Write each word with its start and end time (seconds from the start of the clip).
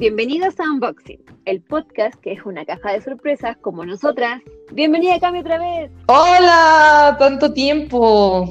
Bienvenidos 0.00 0.58
a 0.58 0.62
Unboxing, 0.62 1.20
el 1.44 1.60
podcast 1.60 2.14
que 2.22 2.32
es 2.32 2.46
una 2.46 2.64
caja 2.64 2.92
de 2.92 3.02
sorpresas 3.02 3.58
como 3.58 3.84
nosotras. 3.84 4.40
Bienvenida 4.72 5.20
Cami 5.20 5.40
otra 5.40 5.58
vez. 5.58 5.90
Hola, 6.06 7.16
tanto 7.18 7.52
tiempo. 7.52 8.50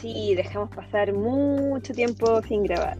Sí, 0.00 0.36
dejamos 0.36 0.72
pasar 0.72 1.12
mucho 1.12 1.92
tiempo 1.92 2.40
sin 2.42 2.62
grabar. 2.62 2.96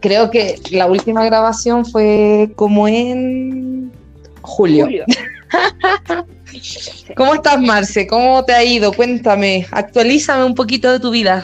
Creo 0.00 0.30
que 0.30 0.56
la 0.70 0.84
última 0.84 1.24
grabación 1.24 1.86
fue 1.86 2.52
como 2.56 2.86
en 2.86 3.90
julio. 4.42 4.84
julio. 4.84 5.06
¿Cómo 7.16 7.32
estás, 7.32 7.58
Marce? 7.58 8.06
¿Cómo 8.06 8.44
te 8.44 8.52
ha 8.52 8.62
ido? 8.62 8.92
Cuéntame, 8.92 9.66
actualízame 9.70 10.44
un 10.44 10.54
poquito 10.54 10.92
de 10.92 11.00
tu 11.00 11.10
vida. 11.10 11.42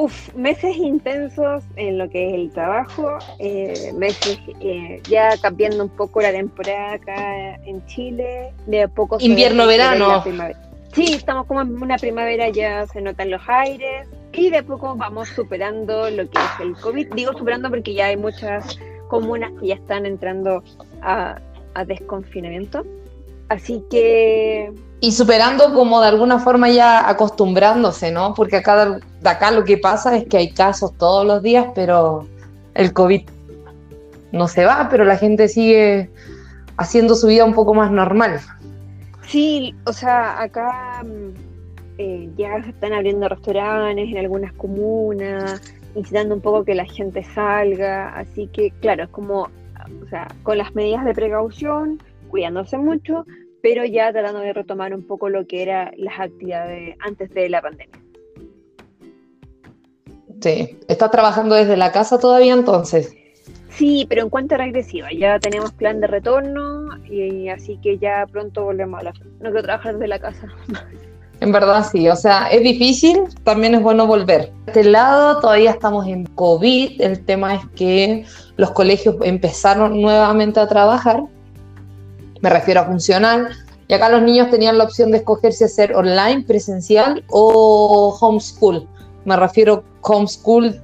Uf, 0.00 0.32
meses 0.36 0.76
intensos 0.76 1.64
en 1.74 1.98
lo 1.98 2.08
que 2.08 2.28
es 2.28 2.34
el 2.34 2.52
trabajo, 2.52 3.18
eh, 3.40 3.92
meses 3.96 4.38
eh, 4.60 5.02
ya 5.10 5.36
cambiando 5.38 5.82
un 5.82 5.90
poco 5.90 6.22
la 6.22 6.30
temporada 6.30 6.92
acá 6.92 7.56
en 7.64 7.84
Chile, 7.86 8.52
de 8.68 8.84
a 8.84 8.86
poco... 8.86 9.18
Invierno-verano. 9.18 10.22
Sí, 10.92 11.14
estamos 11.14 11.46
como 11.46 11.62
en 11.62 11.82
una 11.82 11.96
primavera, 11.96 12.48
ya 12.48 12.86
se 12.86 13.00
notan 13.00 13.32
los 13.32 13.42
aires 13.48 14.06
y 14.32 14.50
de 14.50 14.58
a 14.58 14.62
poco 14.62 14.94
vamos 14.94 15.30
superando 15.30 16.08
lo 16.10 16.30
que 16.30 16.38
es 16.38 16.60
el 16.60 16.76
COVID. 16.76 17.14
Digo 17.14 17.32
superando 17.32 17.68
porque 17.68 17.92
ya 17.92 18.06
hay 18.06 18.16
muchas 18.16 18.78
comunas 19.08 19.50
que 19.58 19.66
ya 19.66 19.74
están 19.74 20.06
entrando 20.06 20.62
a, 21.02 21.40
a 21.74 21.84
desconfinamiento. 21.84 22.86
Así 23.48 23.82
que 23.90 24.72
y 25.00 25.12
superando 25.12 25.72
como 25.74 26.00
de 26.00 26.08
alguna 26.08 26.40
forma 26.40 26.68
ya 26.70 27.08
acostumbrándose, 27.08 28.10
¿no? 28.10 28.34
Porque 28.34 28.56
acá 28.56 29.00
de 29.20 29.28
acá 29.28 29.50
lo 29.52 29.64
que 29.64 29.78
pasa 29.78 30.16
es 30.16 30.24
que 30.26 30.38
hay 30.38 30.50
casos 30.50 30.92
todos 30.98 31.24
los 31.24 31.42
días, 31.42 31.66
pero 31.74 32.26
el 32.74 32.92
COVID 32.92 33.22
no 34.32 34.48
se 34.48 34.64
va, 34.64 34.88
pero 34.90 35.04
la 35.04 35.16
gente 35.16 35.48
sigue 35.48 36.10
haciendo 36.76 37.14
su 37.14 37.28
vida 37.28 37.44
un 37.44 37.54
poco 37.54 37.74
más 37.74 37.92
normal. 37.92 38.40
Sí, 39.26 39.74
o 39.86 39.92
sea, 39.92 40.40
acá 40.40 41.04
mm, 41.04 41.98
eh, 41.98 42.30
ya 42.36 42.62
se 42.64 42.70
están 42.70 42.92
abriendo 42.92 43.28
restaurantes 43.28 44.08
en 44.08 44.18
algunas 44.18 44.52
comunas, 44.54 45.62
incitando 45.94 46.34
un 46.34 46.40
poco 46.40 46.64
que 46.64 46.74
la 46.74 46.86
gente 46.86 47.22
salga, 47.22 48.14
así 48.16 48.48
que 48.48 48.72
claro, 48.80 49.04
es 49.04 49.10
como, 49.10 49.42
o 49.42 50.08
sea, 50.10 50.28
con 50.42 50.58
las 50.58 50.74
medidas 50.74 51.04
de 51.04 51.14
precaución, 51.14 52.02
cuidándose 52.30 52.78
mucho, 52.78 53.24
pero 53.62 53.84
ya 53.84 54.12
tratando 54.12 54.40
de 54.40 54.52
retomar 54.52 54.94
un 54.94 55.06
poco 55.06 55.28
lo 55.28 55.46
que 55.46 55.62
eran 55.62 55.92
las 55.96 56.18
actividades 56.18 56.96
antes 57.00 57.30
de 57.30 57.48
la 57.48 57.62
pandemia. 57.62 58.00
Sí, 60.40 60.78
¿estás 60.86 61.10
trabajando 61.10 61.56
desde 61.56 61.76
la 61.76 61.90
casa 61.90 62.18
todavía 62.18 62.52
entonces? 62.52 63.14
Sí, 63.70 64.06
pero 64.08 64.22
en 64.22 64.30
cuenta 64.30 64.56
regresiva, 64.56 65.08
ya 65.12 65.38
tenemos 65.38 65.72
plan 65.72 66.00
de 66.00 66.06
retorno 66.06 66.88
y 67.06 67.48
así 67.48 67.78
que 67.82 67.98
ya 67.98 68.26
pronto 68.30 68.64
volvemos 68.64 69.00
a 69.00 69.04
la... 69.04 69.12
No 69.12 69.50
quiero 69.50 69.62
trabajar 69.62 69.94
desde 69.94 70.08
la 70.08 70.18
casa. 70.18 70.48
En 71.40 71.52
verdad 71.52 71.86
sí, 71.88 72.08
o 72.08 72.16
sea, 72.16 72.48
es 72.48 72.62
difícil, 72.62 73.22
también 73.44 73.74
es 73.74 73.80
bueno 73.80 74.08
volver. 74.08 74.50
De 74.66 74.72
este 74.72 74.84
lado 74.84 75.40
todavía 75.40 75.70
estamos 75.70 76.04
en 76.08 76.26
COVID, 76.26 77.00
el 77.00 77.24
tema 77.24 77.54
es 77.54 77.60
que 77.76 78.24
los 78.56 78.72
colegios 78.72 79.14
empezaron 79.22 80.00
nuevamente 80.02 80.58
a 80.58 80.66
trabajar, 80.66 81.22
me 82.40 82.50
refiero 82.50 82.80
a 82.80 82.84
funcional, 82.84 83.48
y 83.88 83.94
acá 83.94 84.08
los 84.10 84.22
niños 84.22 84.50
tenían 84.50 84.78
la 84.78 84.84
opción 84.84 85.10
de 85.10 85.18
escoger 85.18 85.52
si 85.52 85.64
hacer 85.64 85.94
online, 85.94 86.44
presencial 86.46 87.24
o 87.28 88.16
homeschool. 88.20 88.86
Me 89.24 89.36
refiero 89.36 89.82
a 90.02 90.08
homeschool, 90.08 90.80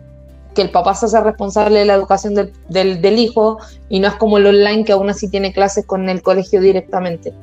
que 0.54 0.62
el 0.62 0.70
papá 0.70 0.94
se 0.94 1.06
hace 1.06 1.20
responsable 1.20 1.80
de 1.80 1.84
la 1.84 1.94
educación 1.94 2.34
del, 2.34 2.52
del, 2.68 3.18
hijo 3.18 3.58
y 3.88 3.98
no 3.98 4.08
es 4.08 4.14
como 4.14 4.38
el 4.38 4.46
online 4.46 4.84
que 4.84 4.92
aún 4.92 5.10
así 5.10 5.28
tiene 5.28 5.52
clases 5.52 5.84
con 5.84 6.08
el 6.08 6.22
colegio 6.22 6.60
directamente. 6.60 7.34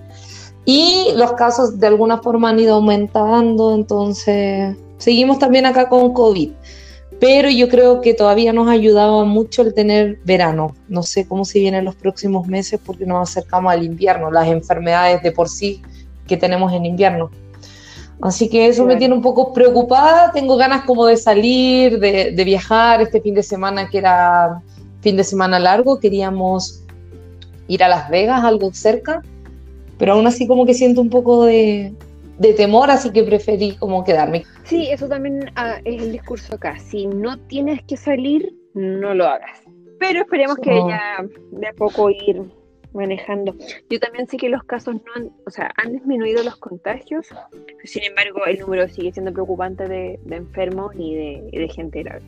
Y 0.66 1.07
los 1.16 1.33
casos 1.33 1.79
de 1.79 1.88
alguna 1.88 2.19
forma 2.22 2.49
han 2.49 2.59
ido 2.59 2.75
aumentando, 2.75 3.75
entonces 3.75 4.78
seguimos 4.97 5.39
también 5.39 5.66
acá 5.66 5.89
con 5.89 6.13
COVID 6.13 6.51
pero 7.21 7.51
yo 7.51 7.69
creo 7.69 8.01
que 8.01 8.15
todavía 8.15 8.51
nos 8.51 8.67
ayudaba 8.67 9.23
mucho 9.25 9.61
el 9.61 9.75
tener 9.75 10.17
verano. 10.25 10.75
No 10.89 11.03
sé 11.03 11.27
cómo 11.27 11.45
se 11.45 11.59
vienen 11.59 11.85
los 11.85 11.93
próximos 11.93 12.47
meses 12.47 12.79
porque 12.83 13.05
nos 13.05 13.29
acercamos 13.29 13.71
al 13.71 13.83
invierno, 13.83 14.31
las 14.31 14.47
enfermedades 14.47 15.21
de 15.21 15.31
por 15.31 15.47
sí 15.47 15.83
que 16.25 16.35
tenemos 16.35 16.73
en 16.73 16.83
invierno. 16.83 17.29
Así 18.23 18.49
que 18.49 18.65
eso 18.65 18.87
me 18.87 18.95
tiene 18.95 19.13
un 19.13 19.21
poco 19.21 19.53
preocupada. 19.53 20.31
Tengo 20.31 20.57
ganas 20.57 20.83
como 20.85 21.05
de 21.05 21.15
salir, 21.15 21.99
de, 21.99 22.43
viajar 22.43 23.03
este 23.03 23.21
fin 23.21 23.35
de 23.35 23.43
semana 23.43 23.87
que 23.87 23.99
era 23.99 24.59
fin 25.01 25.15
de 25.15 25.23
semana 25.23 25.59
largo. 25.59 25.99
Queríamos 25.99 26.81
ir 27.67 27.83
a 27.83 27.87
Las 27.87 28.09
Vegas, 28.09 28.43
algo 28.43 28.73
cerca, 28.73 29.21
pero 29.99 30.13
aún 30.13 30.25
así 30.25 30.47
como 30.47 30.65
que 30.65 30.73
siento 30.73 31.01
un 31.01 31.11
poco 31.11 31.45
de, 31.45 31.93
de 32.41 32.53
temor, 32.53 32.90
así 32.90 33.12
que 33.12 33.24
preferí 33.24 33.75
como 33.75 34.03
quedarme. 34.03 34.44
Sí, 34.63 34.90
eso 34.90 35.07
también 35.07 35.52
ah, 35.56 35.78
es 35.85 36.02
el 36.02 36.12
discurso 36.12 36.56
acá. 36.56 36.79
Si 36.79 37.06
no 37.06 37.38
tienes 37.47 37.84
que 37.84 37.96
salir, 37.96 38.52
no 38.74 39.13
lo 39.13 39.28
hagas. 39.28 39.62
Pero 40.00 40.22
esperemos 40.22 40.57
que 40.57 40.75
ya 40.75 41.24
de 41.52 41.68
a 41.68 41.74
poco 41.74 42.09
ir 42.09 42.41
manejando. 42.94 43.56
Yo 43.90 44.00
también 44.00 44.28
sé 44.28 44.38
que 44.38 44.50
los 44.50 44.63
casos 44.63 44.96
no 44.96 45.13
han, 45.16 45.31
o 45.46 45.52
sea, 45.52 45.72
han 45.78 45.94
disminuido 45.94 46.44
los 46.44 46.57
contagios, 46.57 47.28
sin 47.84 48.03
embargo 48.03 48.46
el 48.47 48.59
número 48.59 48.88
sigue 48.88 49.13
siendo 49.13 49.31
preocupante 49.31 49.88
de, 49.88 50.19
enfermos 50.31 50.94
y 50.97 51.16
de, 51.16 51.50
de 51.52 51.69
gente 51.69 52.02
grave. 52.02 52.23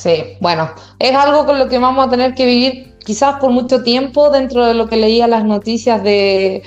Sí, 0.00 0.38
bueno, 0.40 0.70
es 0.98 1.14
algo 1.14 1.44
con 1.44 1.58
lo 1.58 1.68
que 1.68 1.78
vamos 1.78 2.06
a 2.06 2.08
tener 2.08 2.32
que 2.32 2.46
vivir 2.46 2.94
quizás 3.04 3.38
por 3.38 3.50
mucho 3.50 3.82
tiempo 3.82 4.30
dentro 4.30 4.64
de 4.64 4.72
lo 4.72 4.88
que 4.88 4.96
leía 4.96 5.26
las 5.26 5.44
noticias 5.44 6.02
de, 6.02 6.62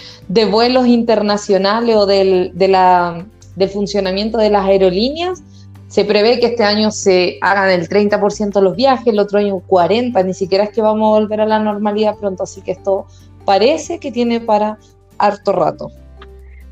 vuelos 0.51 0.85
internacionales 0.85 1.95
o 1.95 2.05
del, 2.05 2.51
de 2.53 2.67
la, 2.67 3.25
del 3.55 3.69
funcionamiento 3.69 4.37
de 4.37 4.51
las 4.51 4.67
aerolíneas. 4.67 5.41
Se 5.87 6.05
prevé 6.05 6.39
que 6.39 6.45
este 6.45 6.63
año 6.63 6.91
se 6.91 7.39
hagan 7.41 7.71
el 7.71 7.89
30% 7.89 8.53
de 8.53 8.61
los 8.61 8.75
viajes, 8.75 9.07
el 9.07 9.17
otro 9.17 9.39
año 9.39 9.63
40%, 9.67 10.23
ni 10.23 10.35
siquiera 10.35 10.65
es 10.65 10.69
que 10.69 10.83
vamos 10.83 11.07
a 11.07 11.19
volver 11.19 11.41
a 11.41 11.47
la 11.47 11.57
normalidad 11.57 12.17
pronto, 12.17 12.43
así 12.43 12.61
que 12.61 12.73
esto 12.73 13.07
parece 13.45 13.97
que 13.97 14.11
tiene 14.11 14.41
para 14.41 14.77
harto 15.17 15.53
rato. 15.53 15.89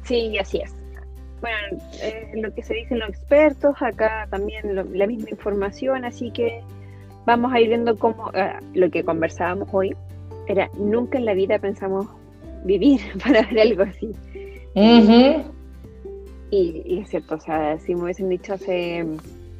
Sí, 0.04 0.38
así 0.38 0.60
es 0.60 0.81
bueno, 1.42 1.84
eh, 2.02 2.32
lo 2.36 2.54
que 2.54 2.64
se 2.64 2.76
dicen 2.76 3.00
los 3.00 3.10
expertos, 3.10 3.76
acá 3.82 4.28
también 4.30 4.76
la 4.76 5.08
misma 5.08 5.30
información, 5.32 6.06
así 6.06 6.32
que 6.32 6.62
vamos 7.26 7.52
a 7.52 7.60
ir 7.60 7.70
viendo 7.70 7.98
cómo 7.98 8.32
eh, 8.34 8.54
lo 8.74 8.90
que 8.92 9.04
conversábamos 9.04 9.68
hoy 9.72 9.96
era 10.48 10.70
nunca 10.78 11.18
en 11.18 11.26
la 11.26 11.34
vida 11.34 11.60
pensamos 11.60 12.08
vivir 12.64 13.02
para 13.24 13.42
ver 13.42 13.60
algo 13.60 13.84
así. 13.84 14.12
y, 16.52 17.00
es 17.00 17.10
cierto, 17.10 17.36
o 17.36 17.40
sea, 17.40 17.80
si 17.80 17.96
me 17.96 18.04
hubiesen 18.04 18.30
dicho 18.30 18.54
hace 18.54 19.06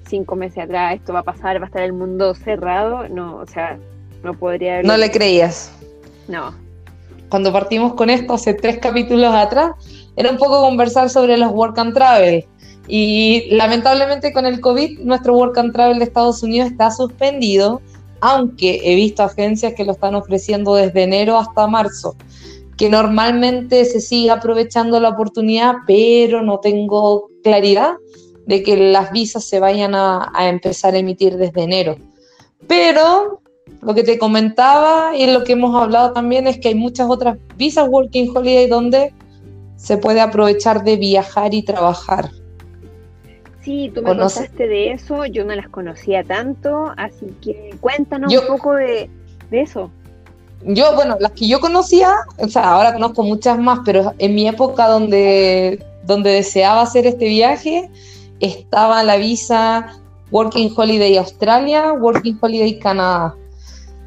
cinco 0.08 0.36
meses 0.36 0.66
atrás 0.66 0.96
esto 0.96 1.14
va 1.14 1.20
a 1.20 1.24
pasar, 1.24 1.60
va 1.60 1.64
a 1.64 1.68
estar 1.68 1.84
el 1.84 1.94
mundo 1.94 2.36
cerrado, 2.36 3.08
no, 3.10 3.38
o 3.38 3.48
sea, 3.48 3.80
no 4.24 4.34
podría 4.36 4.76
haber... 4.76 4.86
No 4.86 4.98
le 4.98 5.10
creías. 5.10 5.74
No. 6.28 6.54
Cuando 7.32 7.54
partimos 7.54 7.94
con 7.94 8.10
esto 8.10 8.34
hace 8.34 8.54
tres 8.54 8.80
capítulos 8.80 9.34
atrás, 9.34 9.72
era 10.18 10.30
un 10.30 10.38
poco 10.38 10.60
conversar 10.60 11.10
sobre 11.10 11.38
los 11.38 11.54
work 11.54 11.80
and 11.80 11.94
travel. 11.94 12.46
Y 12.90 13.48
lamentablemente 13.52 14.34
con 14.34 14.46
el 14.46 14.60
COVID 14.60 15.00
nuestro 15.00 15.34
work 15.36 15.58
and 15.58 15.72
travel 15.72 15.98
de 15.98 16.04
Estados 16.04 16.44
Unidos 16.44 16.72
está 16.72 16.92
suspendido, 16.92 17.82
aunque 18.20 18.82
he 18.84 18.96
visto 18.96 19.24
agencias 19.24 19.74
que 19.76 19.86
lo 19.86 19.94
están 19.94 20.14
ofreciendo 20.14 20.76
desde 20.76 21.04
enero 21.04 21.38
hasta 21.38 21.68
marzo, 21.68 22.18
que 22.76 22.90
normalmente 22.90 23.86
se 23.86 24.02
sigue 24.02 24.30
aprovechando 24.30 25.00
la 25.00 25.08
oportunidad, 25.08 25.76
pero 25.88 26.42
no 26.42 26.60
tengo 26.60 27.30
claridad 27.46 27.94
de 28.46 28.62
que 28.62 28.76
las 28.76 29.10
visas 29.14 29.46
se 29.46 29.62
vayan 29.62 29.96
a, 29.96 30.30
a 30.36 30.50
empezar 30.50 30.96
a 30.96 30.98
emitir 30.98 31.38
desde 31.38 31.64
enero. 31.64 31.96
Pero 32.68 33.42
lo 33.82 33.96
que 33.96 34.04
te 34.04 34.20
comentaba 34.20 35.16
y 35.16 35.26
lo 35.32 35.44
que 35.44 35.54
hemos 35.54 35.82
hablado 35.82 36.14
también 36.14 36.48
es 36.48 36.60
que 36.60 36.70
hay 36.70 36.76
muchas 36.76 37.10
otras 37.10 37.38
visas 37.58 37.88
Working 37.90 38.36
Holiday 38.36 38.68
donde 38.68 39.14
se 39.76 39.98
puede 39.98 40.22
aprovechar 40.22 40.84
de 40.84 40.98
viajar 40.98 41.54
y 41.54 41.64
trabajar. 41.64 42.30
Sí, 43.62 43.92
tú 43.94 44.02
me 44.02 44.16
contaste 44.16 44.68
de 44.68 44.92
eso, 44.92 45.26
yo 45.26 45.46
no 45.46 45.56
las 45.56 45.70
conocía 45.70 46.24
tanto, 46.24 46.94
así 46.98 47.28
que 47.42 47.76
cuéntanos 47.80 48.34
un 48.34 48.48
poco 48.48 48.74
de, 48.74 49.10
eso. 49.52 49.92
Yo, 50.64 50.96
bueno, 50.96 51.18
las 51.20 51.32
que 51.32 51.48
yo 51.48 51.60
conocía, 51.60 52.12
o 52.38 52.48
sea, 52.48 52.72
ahora 52.72 52.94
conozco 52.94 53.24
muchas 53.24 53.58
más, 53.58 53.80
pero 53.86 54.14
en 54.20 54.36
mi 54.36 54.48
época 54.48 54.88
donde, 54.88 55.84
donde 56.04 56.32
deseaba 56.32 56.82
hacer 56.82 57.08
este 57.08 57.28
viaje, 57.28 57.90
estaba 58.40 59.04
la 59.04 59.18
visa 59.18 60.00
Working 60.32 60.74
Holiday 60.76 61.18
Australia, 61.18 61.94
Working 61.94 62.38
Holiday 62.42 62.80
Canadá 62.80 63.36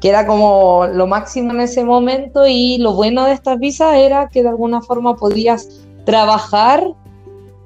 era 0.07 0.27
como 0.27 0.85
lo 0.87 1.07
máximo 1.07 1.51
en 1.51 1.61
ese 1.61 1.83
momento 1.83 2.45
y 2.47 2.77
lo 2.77 2.93
bueno 2.93 3.25
de 3.25 3.33
estas 3.33 3.59
visas 3.59 3.95
era 3.95 4.29
que 4.29 4.43
de 4.43 4.49
alguna 4.49 4.81
forma 4.81 5.15
podías 5.15 5.67
trabajar 6.05 6.93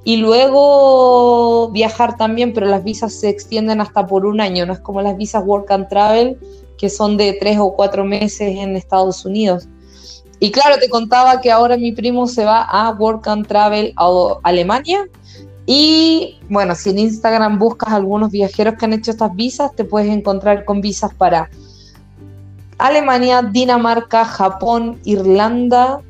y 0.04 0.18
luego 0.18 1.70
viajar 1.72 2.18
también, 2.18 2.54
pero 2.54 2.66
las 2.66 2.84
visas 2.84 3.14
se 3.14 3.30
extienden 3.30 3.82
hasta 3.82 4.08
por 4.08 4.26
un 4.26 4.40
año, 4.40 4.66
no 4.66 4.74
es 4.74 4.80
como 4.80 5.02
las 5.02 5.18
visas 5.18 5.44
Work 5.46 5.72
and 5.72 5.90
Travel 5.90 6.38
que 6.80 6.90
son 6.90 7.18
de 7.18 7.34
tres 7.34 7.60
o 7.60 7.76
cuatro 7.76 8.06
meses 8.06 8.56
en 8.58 8.76
Estados 8.76 9.26
Unidos. 9.26 9.68
Y 10.40 10.52
claro, 10.52 10.78
te 10.80 10.90
contaba 10.90 11.42
que 11.42 11.52
ahora 11.52 11.76
mi 11.76 11.92
primo 11.92 12.26
se 12.26 12.46
va 12.46 12.62
a 12.62 12.92
Work 12.92 13.28
and 13.28 13.46
Travel 13.46 13.94
a 13.98 14.40
Alemania. 14.44 15.06
Y 15.66 16.40
bueno, 16.50 16.74
si 16.74 16.92
en 16.92 17.00
Instagram 17.00 17.60
buscas 17.60 17.94
algunos 17.94 18.32
viajeros 18.32 18.76
que 18.76 18.86
han 18.86 18.94
hecho 18.94 19.12
estas 19.12 19.36
visas, 19.36 19.76
te 19.76 19.84
puedes 19.84 20.10
encontrar 20.10 20.64
con 20.64 20.80
visas 20.80 21.14
para 21.14 21.50
Alemania, 22.80 23.42
Dinamarca, 23.44 24.26
Japón, 24.26 25.00
Irlanda, 25.04 26.02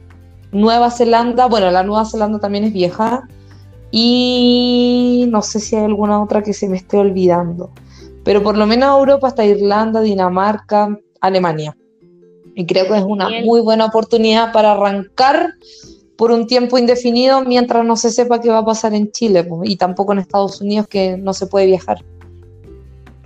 Nueva 0.51 0.91
Zelanda. 0.91 1.47
Bueno, 1.47 1.69
la 1.71 1.83
Nueva 1.83 2.05
Zelanda 2.05 2.39
también 2.39 2.63
es 2.63 2.73
vieja. 2.73 3.27
Y 3.91 5.25
no 5.29 5.41
sé 5.41 5.59
si 5.59 5.75
hay 5.75 5.85
alguna 5.85 6.21
otra 6.21 6.43
que 6.43 6.53
se 6.53 6.69
me 6.69 6.77
esté 6.77 6.97
olvidando. 6.97 7.71
Pero 8.23 8.43
por 8.43 8.57
lo 8.57 8.67
menos 8.67 8.97
Europa 8.97 9.29
está 9.29 9.43
Irlanda, 9.43 10.01
Dinamarca, 10.01 10.95
Alemania. 11.19 11.75
Y 12.55 12.65
creo 12.65 12.87
que 12.87 12.97
es 12.97 13.03
una 13.03 13.29
muy 13.43 13.61
buena 13.61 13.85
oportunidad 13.85 14.53
para 14.53 14.73
arrancar 14.73 15.53
por 16.17 16.31
un 16.31 16.45
tiempo 16.45 16.77
indefinido 16.77 17.41
mientras 17.45 17.85
no 17.85 17.95
se 17.95 18.11
sepa 18.11 18.41
qué 18.41 18.49
va 18.49 18.59
a 18.59 18.65
pasar 18.65 18.93
en 18.93 19.11
Chile 19.11 19.47
y 19.63 19.77
tampoco 19.77 20.11
en 20.11 20.19
Estados 20.19 20.59
Unidos 20.59 20.87
que 20.87 21.17
no 21.17 21.33
se 21.33 21.47
puede 21.47 21.65
viajar. 21.65 22.03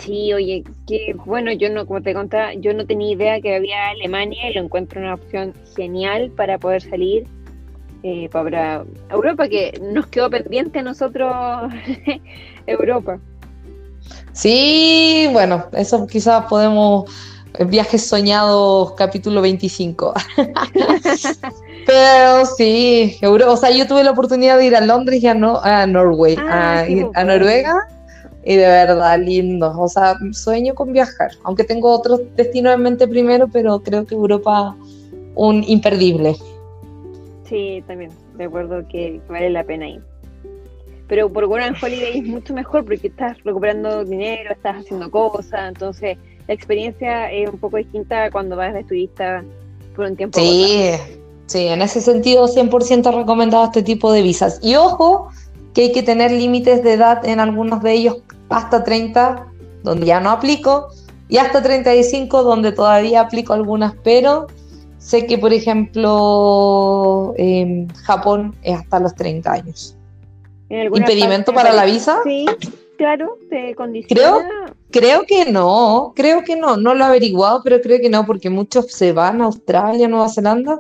Sí, 0.04 0.34
oye, 0.34 0.66
que 0.86 1.16
bueno, 1.26 1.54
yo 1.54 1.70
no, 1.70 1.86
como 1.86 2.02
te 2.02 2.14
contaba, 2.14 2.54
yo 2.56 2.74
no 2.74 2.86
tenía 2.86 3.14
idea 3.14 3.42
que 3.42 3.56
había 3.56 3.88
Alemania 3.90 4.50
y 4.50 4.54
lo 4.54 4.64
encuentro 4.64 5.00
una 5.00 5.14
opción 5.14 5.54
genial 5.78 6.30
para 6.36 6.58
poder 6.58 6.82
salir 6.82 7.26
eh, 8.04 8.28
para 8.30 8.84
Europa, 9.10 9.48
que 9.48 9.80
nos 9.82 10.08
quedó 10.08 10.30
pendiente 10.30 10.80
a 10.80 10.84
nosotros 10.84 11.34
Europa. 12.68 13.18
Sí, 14.34 15.30
bueno, 15.32 15.68
eso 15.72 16.06
quizás 16.06 16.48
podemos, 16.48 17.10
eh, 17.58 17.64
viajes 17.64 18.06
soñados 18.06 18.92
capítulo 18.96 19.42
25. 19.42 20.14
Pero 21.86 22.46
sí, 22.58 23.18
Europa, 23.22 23.52
o 23.54 23.58
sea, 23.58 23.72
yo 23.72 23.88
tuve 23.88 24.04
la 24.04 24.12
oportunidad 24.12 24.58
de 24.58 24.66
ir 24.66 24.76
a 24.76 24.82
Londres 24.82 25.24
y 25.24 25.28
a, 25.28 25.34
no, 25.34 25.62
a 25.64 25.88
Norway, 25.88 26.36
ah, 26.40 26.80
a, 26.80 26.82
a 26.82 26.86
pues, 26.86 27.26
Noruega, 27.26 27.88
y 28.46 28.56
de 28.56 28.66
verdad 28.66 29.20
lindo. 29.20 29.74
O 29.78 29.88
sea, 29.88 30.16
sueño 30.32 30.76
con 30.76 30.92
viajar, 30.94 31.32
aunque 31.44 31.64
tengo 31.64 31.92
otros 31.92 32.22
destinos 32.36 32.74
en 32.76 32.82
mente 32.82 33.08
primero, 33.08 33.48
pero 33.48 33.82
creo 33.82 34.06
que 34.06 34.16
Europa 34.16 34.76
un 35.36 35.64
imperdible. 35.68 36.36
Sí, 37.48 37.84
también, 37.88 38.12
de 38.38 38.46
acuerdo 38.46 38.88
que 38.88 39.22
vale 39.30 39.50
la 39.50 39.64
pena 39.64 39.88
ir. 39.88 40.02
Pero 41.08 41.32
por 41.32 41.48
Grand 41.50 41.76
Holiday 41.82 42.20
es 42.20 42.26
mucho 42.26 42.54
mejor 42.54 42.86
porque 42.86 43.08
estás 43.08 43.38
recuperando 43.44 44.04
dinero, 44.06 44.52
estás 44.52 44.78
haciendo 44.78 45.12
cosas, 45.12 45.68
entonces 45.68 46.18
la 46.48 46.54
experiencia 46.54 47.32
es 47.32 47.50
un 47.50 47.60
poco 47.60 47.78
distinta 47.78 48.32
cuando 48.32 48.56
vas 48.56 48.74
de 48.74 48.84
turista 48.84 49.44
por 49.96 50.06
un 50.06 50.16
tiempo. 50.16 50.40
Sí, 50.40 50.92
sí, 51.46 51.68
en 51.68 51.82
ese 51.82 52.02
sentido 52.02 52.48
100% 52.48 53.16
recomendado 53.16 53.66
este 53.66 53.84
tipo 53.84 54.12
de 54.12 54.22
visas. 54.22 54.60
Y 54.64 54.76
ojo, 54.76 55.30
que 55.74 55.84
hay 55.84 55.92
que 55.92 56.04
tener 56.04 56.32
límites 56.32 56.84
de 56.84 56.94
edad 56.94 57.26
en 57.26 57.40
algunos 57.40 57.84
de 57.84 57.94
ellos 57.94 58.24
hasta 58.50 58.84
30, 58.84 59.48
donde 59.84 60.06
ya 60.06 60.20
no 60.20 60.32
aplico, 60.32 60.90
y 61.30 61.38
hasta 61.38 61.62
35, 61.62 62.44
donde 62.44 62.72
todavía 62.72 63.22
aplico 63.22 63.54
algunas, 63.54 63.94
pero 64.04 64.48
sé 64.98 65.26
que, 65.26 65.38
por 65.38 65.54
ejemplo, 65.54 67.34
em, 67.38 67.88
Japón 68.04 68.56
es 68.64 68.80
hasta 68.80 69.00
los 69.00 69.16
30 69.16 69.52
años. 69.52 69.98
¿Impedimento 70.70 71.54
para 71.54 71.74
la 71.74 71.86
visa? 71.86 72.20
Sí, 72.24 72.46
claro, 72.98 73.38
te 73.50 73.76
condiciona. 73.76 74.22
Creo, 74.22 74.42
creo 74.92 75.24
que 75.26 75.52
no, 75.52 76.14
creo 76.16 76.44
que 76.44 76.56
no, 76.56 76.78
no 76.78 76.94
lo 76.94 77.04
he 77.04 77.08
averiguado, 77.08 77.62
pero 77.64 77.82
creo 77.82 78.00
que 78.00 78.10
no, 78.10 78.26
porque 78.26 78.50
muchos 78.50 78.92
se 78.92 79.12
van 79.12 79.42
a 79.42 79.46
Australia, 79.46 80.08
Nueva 80.08 80.30
Zelanda, 80.30 80.80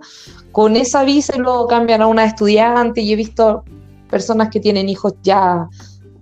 con 0.52 0.76
esa 0.76 1.04
visa 1.04 1.34
y 1.36 1.40
luego 1.40 1.68
cambian 1.68 2.02
a 2.02 2.08
una 2.08 2.26
estudiante 2.26 3.02
y 3.02 3.12
he 3.12 3.16
visto 3.16 3.64
personas 4.10 4.50
que 4.50 4.60
tienen 4.60 4.88
hijos 4.90 5.16
ya 5.24 5.68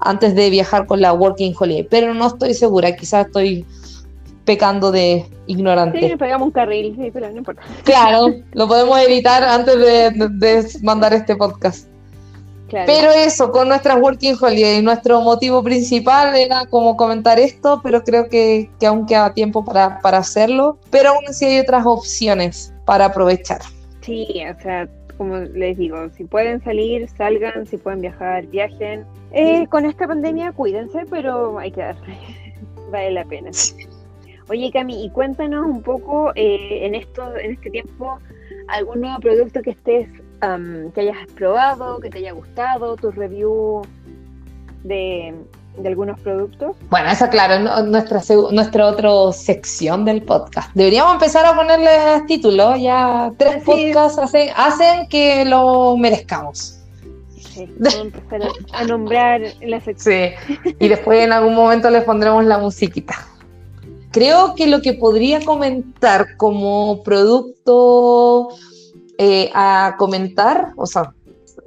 antes 0.01 0.35
de 0.35 0.49
viajar 0.49 0.85
con 0.85 0.99
la 0.99 1.13
Working 1.13 1.53
Holiday, 1.57 1.87
pero 1.89 2.13
no 2.13 2.27
estoy 2.27 2.53
segura, 2.53 2.95
quizás 2.95 3.27
estoy 3.27 3.65
pecando 4.45 4.91
de 4.91 5.25
ignorante. 5.47 5.99
Sí, 5.99 6.15
pegamos 6.17 6.47
un 6.47 6.51
carril, 6.51 6.95
sí, 6.99 7.11
pero 7.11 7.29
no 7.29 7.37
importa. 7.37 7.61
Claro, 7.83 8.33
lo 8.53 8.67
podemos 8.67 8.99
evitar 8.99 9.43
antes 9.43 9.77
de, 9.77 10.67
mandar 10.81 11.13
este 11.13 11.35
podcast. 11.35 11.87
Pero 12.85 13.11
eso, 13.11 13.51
con 13.51 13.67
nuestras 13.67 13.99
Working 13.99 14.37
Holiday, 14.39 14.81
nuestro 14.81 15.19
motivo 15.19 15.61
principal 15.61 16.33
era 16.37 16.65
como 16.67 16.95
comentar 16.95 17.37
esto, 17.37 17.81
pero 17.83 18.01
creo 18.01 18.29
que, 18.29 18.69
que 18.79 18.87
aún 18.87 19.05
queda 19.05 19.33
tiempo 19.33 19.65
para, 19.65 19.99
para 19.99 20.19
hacerlo. 20.19 20.77
Pero 20.89 21.09
aún 21.09 21.25
así 21.27 21.43
hay 21.43 21.59
otras 21.59 21.85
opciones 21.85 22.73
para 22.85 23.07
aprovechar. 23.07 23.59
Sí, 23.99 24.25
o 24.49 24.61
sea, 24.61 24.87
como 25.21 25.37
les 25.37 25.77
digo, 25.77 26.09
si 26.09 26.23
pueden 26.23 26.63
salir, 26.63 27.07
salgan, 27.07 27.67
si 27.67 27.77
pueden 27.77 28.01
viajar, 28.01 28.47
viajen. 28.47 29.05
Eh, 29.31 29.67
con 29.67 29.85
esta 29.85 30.07
pandemia 30.07 30.51
cuídense, 30.51 31.05
pero 31.11 31.59
hay 31.59 31.71
que 31.71 31.81
darle, 31.81 32.17
vale 32.91 33.11
la 33.11 33.23
pena. 33.25 33.51
Oye, 34.49 34.71
Cami, 34.73 35.05
y 35.05 35.11
cuéntanos 35.11 35.63
un 35.63 35.83
poco 35.83 36.31
eh, 36.33 36.87
en 36.87 36.95
esto, 36.95 37.37
en 37.37 37.51
este 37.51 37.69
tiempo, 37.69 38.17
algún 38.67 39.01
nuevo 39.01 39.19
producto 39.19 39.61
que 39.61 39.69
estés, 39.69 40.09
que 40.41 41.01
hayas 41.01 41.27
probado, 41.35 41.99
que 41.99 42.09
te 42.09 42.17
haya 42.17 42.31
gustado, 42.31 42.95
tu 42.95 43.11
review 43.11 43.83
de, 44.83 45.35
de 45.77 45.87
algunos 45.87 46.19
productos? 46.19 46.75
Bueno, 46.89 47.09
esa 47.09 47.29
claro, 47.29 47.83
nuestra, 47.83 48.21
nuestra 48.51 48.87
otra 48.87 49.09
sección 49.31 50.05
del 50.05 50.23
podcast. 50.23 50.69
Deberíamos 50.73 51.13
empezar 51.13 51.45
a 51.45 51.55
ponerle 51.55 51.89
título, 52.27 52.75
ya 52.75 53.31
tres 53.37 53.63
podcasts 53.63 54.19
hacen, 54.19 54.49
hacen 54.55 55.07
que 55.07 55.45
lo 55.45 55.97
merezcamos. 55.97 56.79
Sí, 57.53 57.67
empezar 58.01 58.41
a, 58.73 58.83
nombrar 58.85 59.41
la 59.61 59.81
sección. 59.81 60.31
Sí, 60.47 60.73
y 60.79 60.87
después 60.87 61.23
en 61.23 61.33
algún 61.33 61.55
momento 61.55 61.89
les 61.89 62.03
pondremos 62.03 62.45
la 62.45 62.57
musiquita. 62.57 63.15
Creo 64.11 64.55
que 64.55 64.67
lo 64.67 64.81
que 64.81 64.93
podría 64.93 65.43
comentar 65.43 66.35
como 66.35 67.01
producto 67.03 68.49
eh, 69.17 69.49
a 69.53 69.95
comentar, 69.97 70.73
o 70.75 70.85
sea, 70.85 71.13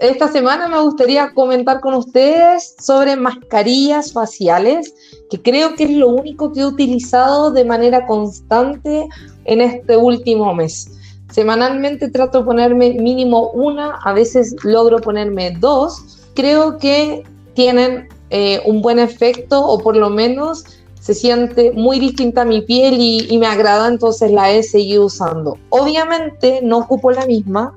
esta 0.00 0.28
semana 0.28 0.68
me 0.68 0.80
gustaría 0.80 1.32
comentar 1.32 1.80
con 1.80 1.94
ustedes 1.94 2.74
sobre 2.80 3.16
mascarillas 3.16 4.12
faciales, 4.12 4.92
que 5.30 5.40
creo 5.40 5.74
que 5.74 5.84
es 5.84 5.90
lo 5.90 6.08
único 6.08 6.52
que 6.52 6.60
he 6.60 6.66
utilizado 6.66 7.52
de 7.52 7.64
manera 7.64 8.06
constante 8.06 9.08
en 9.44 9.60
este 9.60 9.96
último 9.96 10.52
mes. 10.54 10.90
Semanalmente 11.30 12.10
trato 12.10 12.40
de 12.40 12.44
ponerme 12.44 12.94
mínimo 12.94 13.50
una, 13.50 13.96
a 14.04 14.12
veces 14.12 14.54
logro 14.64 14.98
ponerme 14.98 15.52
dos. 15.52 16.22
Creo 16.34 16.78
que 16.78 17.22
tienen 17.54 18.08
eh, 18.30 18.60
un 18.66 18.82
buen 18.82 18.98
efecto 18.98 19.64
o 19.64 19.78
por 19.78 19.96
lo 19.96 20.10
menos 20.10 20.64
se 21.00 21.14
siente 21.14 21.70
muy 21.72 22.00
distinta 22.00 22.42
a 22.42 22.44
mi 22.44 22.62
piel 22.62 22.94
y, 22.98 23.26
y 23.28 23.38
me 23.38 23.46
agrada, 23.46 23.88
entonces 23.88 24.30
la 24.30 24.50
he 24.50 24.62
seguido 24.62 25.06
usando. 25.06 25.56
Obviamente 25.68 26.60
no 26.62 26.78
ocupo 26.78 27.10
la 27.10 27.26
misma 27.26 27.74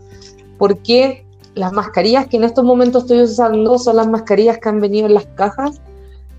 porque 0.58 1.26
las 1.58 1.74
mascarillas 1.74 2.28
que 2.28 2.38
en 2.38 2.44
estos 2.44 2.64
momentos 2.64 3.04
estoy 3.04 3.22
usando 3.22 3.78
son 3.80 3.96
las 3.96 4.08
mascarillas 4.08 4.60
que 4.60 4.70
han 4.70 4.80
venido 4.80 5.08
en 5.08 5.14
las 5.14 5.26
cajas 5.26 5.82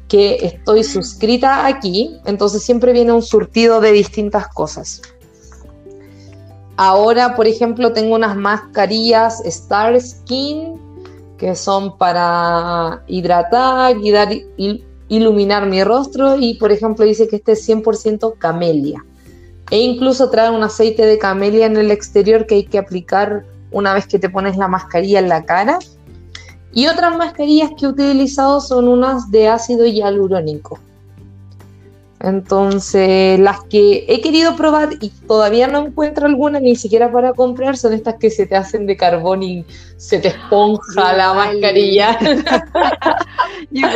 que 0.09 0.37
estoy 0.37 0.85
suscrita 0.85 1.67
aquí, 1.67 2.17
entonces 2.25 2.63
siempre 2.63 2.93
viene 2.93 3.13
un 3.13 3.23
surtido 3.23 3.81
de 3.81 3.93
distintas 3.93 4.49
cosas. 4.49 5.03
Ahora, 6.77 7.35
por 7.35 7.47
ejemplo, 7.47 7.93
tengo 7.93 8.15
unas 8.15 8.37
mascarillas 8.37 9.45
Star 9.45 10.01
Skin 10.01 10.81
que 11.37 11.55
son 11.55 11.99
para 11.99 13.03
hidratar 13.07 13.97
y 13.97 14.11
dar, 14.11 14.29
iluminar 15.09 15.67
mi 15.67 15.85
rostro 15.85 16.37
y, 16.37 16.55
por 16.55 16.73
ejemplo, 16.73 17.05
dice 17.05 17.29
que 17.29 17.37
este 17.37 17.53
es 17.53 17.69
100% 17.69 18.39
camelia. 18.39 19.05
E 19.71 19.79
incluso 19.79 20.31
trae 20.31 20.51
un 20.51 20.63
aceite 20.63 21.05
de 21.07 21.19
camelia 21.19 21.67
en 21.67 21.77
el 21.77 21.91
exterior 21.91 22.47
que 22.47 22.57
hay 22.57 22.65
que 22.65 22.79
aplicar 22.79 23.45
una 23.71 23.95
vez 23.95 24.07
que 24.07 24.19
te 24.19 24.29
pones 24.29 24.57
la 24.57 24.69
mascarilla 24.69 25.19
en 25.19 25.29
la 25.29 25.45
cara. 25.45 25.79
Y 26.73 26.87
otras 26.87 27.17
mascarillas 27.17 27.71
que 27.79 27.87
he 27.87 27.89
utilizado 27.89 28.61
son 28.61 28.89
unas 28.89 29.31
de 29.31 29.49
ácido 29.49 29.87
hialurónico. 29.87 30.79
Entonces, 32.21 33.39
las 33.39 33.63
que 33.65 34.05
he 34.09 34.21
querido 34.21 34.57
probar 34.57 34.91
y 35.01 35.11
todavía 35.11 35.69
no 35.69 35.87
encuentro 35.87 36.27
alguna 36.27 36.59
ni 36.59 36.75
siquiera 36.75 37.13
para 37.13 37.33
comprar 37.33 37.77
son 37.77 37.93
estas 37.93 38.17
que 38.17 38.31
se 38.31 38.47
te 38.47 38.57
hacen 38.57 38.87
de 38.87 38.97
carbón 38.97 39.45
y 39.45 39.65
se 39.97 40.19
te 40.19 40.29
esponja 40.29 41.13
la 41.17 41.33
mascarilla. 41.33 42.19
Yo 43.71 43.87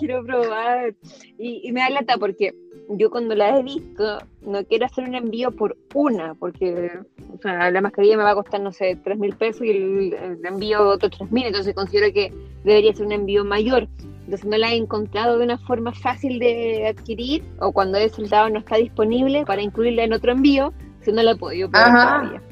quiero 0.00 0.24
probar. 0.24 0.94
Y, 1.38 1.68
y 1.68 1.72
me 1.72 1.80
da 1.82 1.90
lata 1.90 2.16
porque 2.18 2.52
yo 2.90 3.10
cuando 3.10 3.34
la 3.34 3.58
he 3.58 3.62
visto, 3.62 4.18
no 4.42 4.64
quiero 4.64 4.86
hacer 4.86 5.04
un 5.04 5.14
envío 5.14 5.50
por 5.50 5.76
una, 5.94 6.34
porque 6.34 6.90
o 7.34 7.38
sea, 7.42 7.70
la 7.70 7.80
mascarilla 7.80 8.16
me 8.16 8.22
va 8.22 8.30
a 8.30 8.34
costar, 8.34 8.60
no 8.60 8.72
sé, 8.72 8.98
tres 9.04 9.18
mil 9.18 9.34
pesos 9.36 9.62
y 9.62 9.70
el, 9.70 10.38
envío 10.44 10.88
otro 10.88 11.10
tres 11.10 11.30
mil, 11.30 11.46
entonces 11.46 11.74
considero 11.74 12.12
que 12.12 12.32
debería 12.64 12.94
ser 12.94 13.06
un 13.06 13.12
envío 13.12 13.44
mayor. 13.44 13.88
Entonces 14.24 14.46
no 14.46 14.58
la 14.58 14.72
he 14.72 14.76
encontrado 14.76 15.38
de 15.38 15.44
una 15.44 15.58
forma 15.58 15.92
fácil 15.92 16.38
de 16.38 16.88
adquirir 16.88 17.42
o 17.60 17.72
cuando 17.72 17.96
el 17.98 18.04
resultado 18.04 18.50
no 18.50 18.58
está 18.58 18.76
disponible 18.76 19.44
para 19.46 19.62
incluirla 19.62 20.04
en 20.04 20.12
otro 20.12 20.32
envío, 20.32 20.72
si 21.00 21.12
no 21.12 21.22
la 21.22 21.32
he 21.32 21.36
podido 21.36 21.70
probar 21.70 21.90
todavía. 21.90 22.42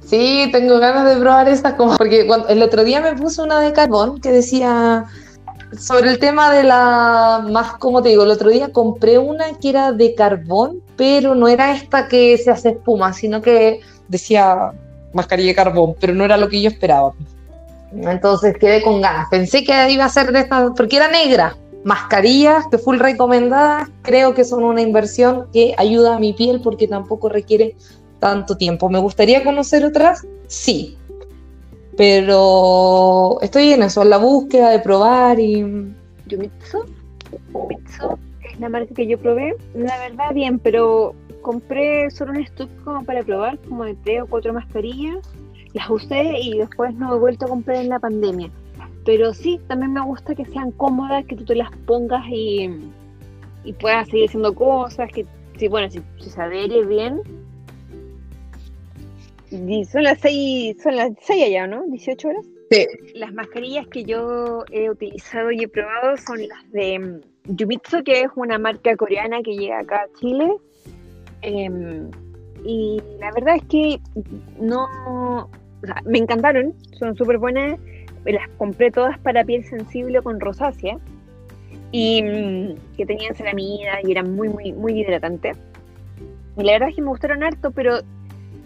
Sí, 0.00 0.48
tengo 0.52 0.78
ganas 0.78 1.08
de 1.08 1.20
probar 1.20 1.48
esta 1.48 1.76
como 1.76 1.96
porque 1.96 2.28
el 2.48 2.62
otro 2.62 2.84
día 2.84 3.00
me 3.00 3.14
puse 3.14 3.42
una 3.42 3.60
de 3.60 3.72
carbón 3.72 4.20
que 4.20 4.30
decía 4.30 5.06
sobre 5.78 6.10
el 6.10 6.18
tema 6.18 6.52
de 6.52 6.62
la 6.62 7.44
más 7.50 7.74
como 7.74 8.02
te 8.02 8.10
digo, 8.10 8.24
el 8.24 8.30
otro 8.30 8.50
día 8.50 8.72
compré 8.72 9.18
una 9.18 9.52
que 9.60 9.70
era 9.70 9.92
de 9.92 10.14
carbón, 10.14 10.80
pero 10.96 11.34
no 11.34 11.48
era 11.48 11.74
esta 11.74 12.08
que 12.08 12.38
se 12.38 12.50
hace 12.50 12.70
espuma, 12.70 13.12
sino 13.12 13.42
que 13.42 13.80
decía 14.08 14.72
mascarilla 15.12 15.48
de 15.48 15.54
carbón, 15.54 15.94
pero 16.00 16.14
no 16.14 16.24
era 16.24 16.36
lo 16.36 16.48
que 16.48 16.60
yo 16.60 16.68
esperaba. 16.68 17.12
Entonces 17.92 18.56
quedé 18.58 18.82
con 18.82 19.00
ganas. 19.00 19.28
Pensé 19.30 19.64
que 19.64 19.90
iba 19.90 20.04
a 20.04 20.08
ser 20.08 20.32
de 20.32 20.40
esta, 20.40 20.72
porque 20.74 20.96
era 20.96 21.08
negra. 21.08 21.56
Mascarillas 21.84 22.64
que 22.70 22.78
full 22.78 22.98
recomendadas, 22.98 23.88
creo 24.02 24.34
que 24.34 24.44
son 24.44 24.64
una 24.64 24.82
inversión 24.82 25.46
que 25.52 25.74
ayuda 25.78 26.16
a 26.16 26.18
mi 26.18 26.32
piel 26.32 26.60
porque 26.60 26.88
tampoco 26.88 27.28
requiere 27.28 27.76
tanto 28.18 28.56
tiempo. 28.56 28.88
¿Me 28.88 28.98
gustaría 28.98 29.44
conocer 29.44 29.84
otras? 29.84 30.26
Sí. 30.48 30.98
Pero 31.96 33.38
estoy 33.40 33.72
en 33.72 33.82
eso, 33.82 34.02
en 34.02 34.10
la 34.10 34.18
búsqueda 34.18 34.70
de 34.70 34.80
probar 34.80 35.40
y. 35.40 35.94
Yumitsu, 36.26 36.84
es 38.42 38.60
la 38.60 38.68
marca 38.68 38.94
que 38.94 39.06
yo 39.06 39.18
probé. 39.18 39.56
La 39.74 39.98
verdad, 39.98 40.34
bien, 40.34 40.58
pero 40.58 41.14
compré 41.42 42.10
solo 42.10 42.32
un 42.32 42.40
stock 42.40 42.68
como 42.84 43.04
para 43.04 43.22
probar, 43.22 43.58
como 43.68 43.84
de 43.84 43.94
tres 44.04 44.22
o 44.22 44.26
cuatro 44.26 44.52
mascarillas 44.52 45.26
las 45.76 45.90
usé 45.90 46.40
y 46.40 46.58
después 46.58 46.94
no 46.94 47.14
he 47.14 47.18
vuelto 47.18 47.44
a 47.44 47.48
comprar 47.48 47.76
en 47.76 47.90
la 47.90 47.98
pandemia. 47.98 48.50
Pero 49.04 49.34
sí, 49.34 49.60
también 49.68 49.92
me 49.92 50.00
gusta 50.00 50.34
que 50.34 50.44
sean 50.46 50.72
cómodas, 50.72 51.24
que 51.26 51.36
tú 51.36 51.44
te 51.44 51.54
las 51.54 51.70
pongas 51.86 52.24
y, 52.28 52.70
y 53.62 53.72
puedas 53.74 54.08
seguir 54.08 54.26
haciendo 54.26 54.54
cosas, 54.54 55.12
que 55.12 55.26
sí, 55.58 55.68
bueno, 55.68 55.88
si, 55.90 56.00
se 56.18 56.40
adhiere 56.40 56.84
bien. 56.86 57.20
Y 59.68 59.84
son 59.84 60.02
las 60.02 60.20
seis, 60.20 60.76
son 60.82 60.96
las 60.96 61.12
seis 61.20 61.44
allá, 61.44 61.66
¿no? 61.66 61.84
18 61.86 62.28
horas. 62.28 62.46
Sí. 62.70 62.86
Las 63.14 63.32
mascarillas 63.32 63.86
que 63.88 64.04
yo 64.04 64.64
he 64.70 64.90
utilizado 64.90 65.50
y 65.52 65.62
he 65.62 65.68
probado 65.68 66.16
son 66.16 66.46
las 66.46 66.70
de 66.72 66.98
mm, 66.98 67.20
Yumitsu, 67.56 68.02
que 68.04 68.22
es 68.22 68.28
una 68.34 68.58
marca 68.58 68.96
coreana 68.96 69.42
que 69.42 69.56
llega 69.56 69.80
acá 69.80 70.02
a 70.02 70.18
Chile. 70.18 70.56
Em, 71.42 72.10
y 72.64 73.00
la 73.20 73.30
verdad 73.32 73.56
es 73.56 73.64
que 73.64 74.00
no, 74.60 75.48
me 76.04 76.18
encantaron, 76.18 76.74
son 76.98 77.16
súper 77.16 77.38
buenas, 77.38 77.78
las 78.24 78.48
compré 78.58 78.90
todas 78.90 79.18
para 79.20 79.44
piel 79.44 79.64
sensible 79.64 80.20
con 80.20 80.40
rosácea 80.40 80.98
y 81.92 82.22
mm, 82.22 82.96
que 82.96 83.06
tenían 83.06 83.34
ceramida 83.36 84.00
y 84.02 84.10
eran 84.10 84.34
muy, 84.34 84.48
muy, 84.48 84.72
muy 84.72 85.00
hidratantes. 85.00 85.56
Y 86.58 86.62
la 86.64 86.72
verdad 86.72 86.88
es 86.88 86.96
que 86.96 87.02
me 87.02 87.08
gustaron 87.08 87.42
harto, 87.42 87.70
pero 87.70 88.00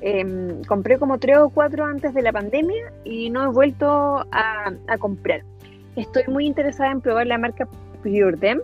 em, 0.01 0.63
compré 0.65 0.99
como 0.99 1.19
tres 1.19 1.39
o 1.39 1.51
cuatro 1.51 1.85
antes 1.85 2.15
de 2.15 2.23
la 2.23 2.33
pandemia 2.33 2.93
y 3.05 3.31
no 3.31 3.45
he 3.45 3.49
vuelto 3.49 4.25
a, 4.33 4.73
comprar. 4.99 5.43
Estoy 5.97 6.25
muy 6.29 6.47
interesada 6.47 6.91
en 6.91 7.01
probar 7.01 7.27
la 7.27 7.39
marca 7.39 7.69
Pure 8.03 8.37
Dem, 8.37 8.61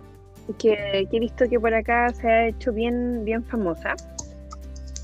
que, 0.59 1.07
que, 1.11 1.17
he 1.17 1.21
visto 1.21 1.49
que 1.49 1.59
por 1.59 1.75
acá 1.75 2.13
se 2.15 2.29
ha 2.29 2.47
hecho 2.49 2.73
bien, 2.73 3.25
bien 3.25 3.45
famosa. 3.45 3.95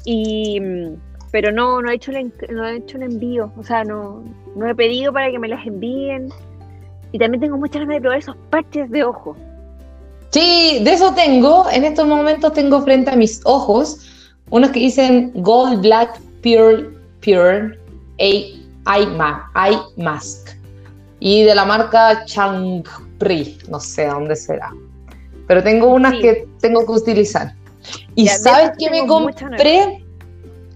Y 0.05 0.61
mm, 0.61 0.97
pero 1.33 1.51
no, 1.51 1.81
no 1.81 1.91
he 1.91 1.95
hecho 1.95 2.13
el, 2.13 2.33
no 2.51 2.67
he 2.67 2.77
hecho 2.77 2.99
el 2.99 3.05
envío, 3.05 3.51
o 3.57 3.65
sea, 3.65 3.85
no, 3.85 4.23
no 4.55 4.69
he 4.69 4.75
pedido 4.75 5.13
para 5.13 5.31
que 5.31 5.39
me 5.39 5.49
las 5.49 5.67
envíen. 5.67 6.29
Y 7.11 7.19
también 7.19 7.41
tengo 7.41 7.57
muchas 7.57 7.81
ganas 7.81 7.97
de 7.97 8.01
probar 8.01 8.19
esos 8.19 8.37
parches 8.51 8.91
de 8.91 9.03
ojo. 9.03 9.35
Sí, 10.31 10.81
de 10.83 10.93
eso 10.93 11.13
tengo. 11.15 11.67
En 11.71 11.85
estos 11.85 12.07
momentos 12.07 12.53
tengo 12.53 12.83
frente 12.83 13.11
a 13.11 13.17
mis 13.17 13.41
ojos 13.45 14.12
unos 14.53 14.71
que 14.71 14.81
dicen 14.81 15.33
Gold 15.35 15.81
Black 15.81 16.21
Pure 16.43 16.91
Pure 17.25 17.79
Eye, 18.19 19.09
Mask. 19.97 20.51
Y 21.21 21.45
de 21.45 21.55
la 21.55 21.65
marca 21.65 22.25
Changpri, 22.27 23.59
no 23.69 23.81
sé 23.81 24.07
dónde 24.07 24.37
será. 24.37 24.71
Pero 25.49 25.63
tengo 25.63 25.89
unas 25.89 26.13
que 26.21 26.47
tengo 26.61 26.85
que 26.85 26.93
utilizar. 26.93 27.55
¿Y 28.15 28.29
sabes 28.29 28.73
qué 28.79 28.91
me 28.91 29.07
compré? 29.07 30.05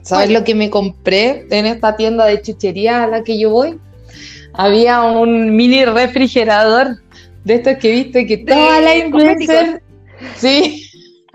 ¿Sabes 0.01 0.31
lo 0.31 0.43
que 0.43 0.55
me 0.55 0.71
compré 0.71 1.47
en 1.51 1.67
esta 1.67 1.97
tienda 1.97 2.25
de 2.25 2.41
chuchería 2.41 3.05
a 3.05 3.07
la 3.09 3.25
que 3.25 3.39
yo 3.39 3.51
voy? 3.51 3.79
Había 4.55 5.03
un 5.03 5.55
mini 5.55 5.85
refrigerador 5.85 6.97
de 7.45 7.55
estos 7.55 7.77
que 7.77 7.91
viste 7.91 8.27
que 8.27 8.39
toda 8.39 8.81
la 8.81 8.97
influencer. 8.97 9.83
Sí. 10.37 10.86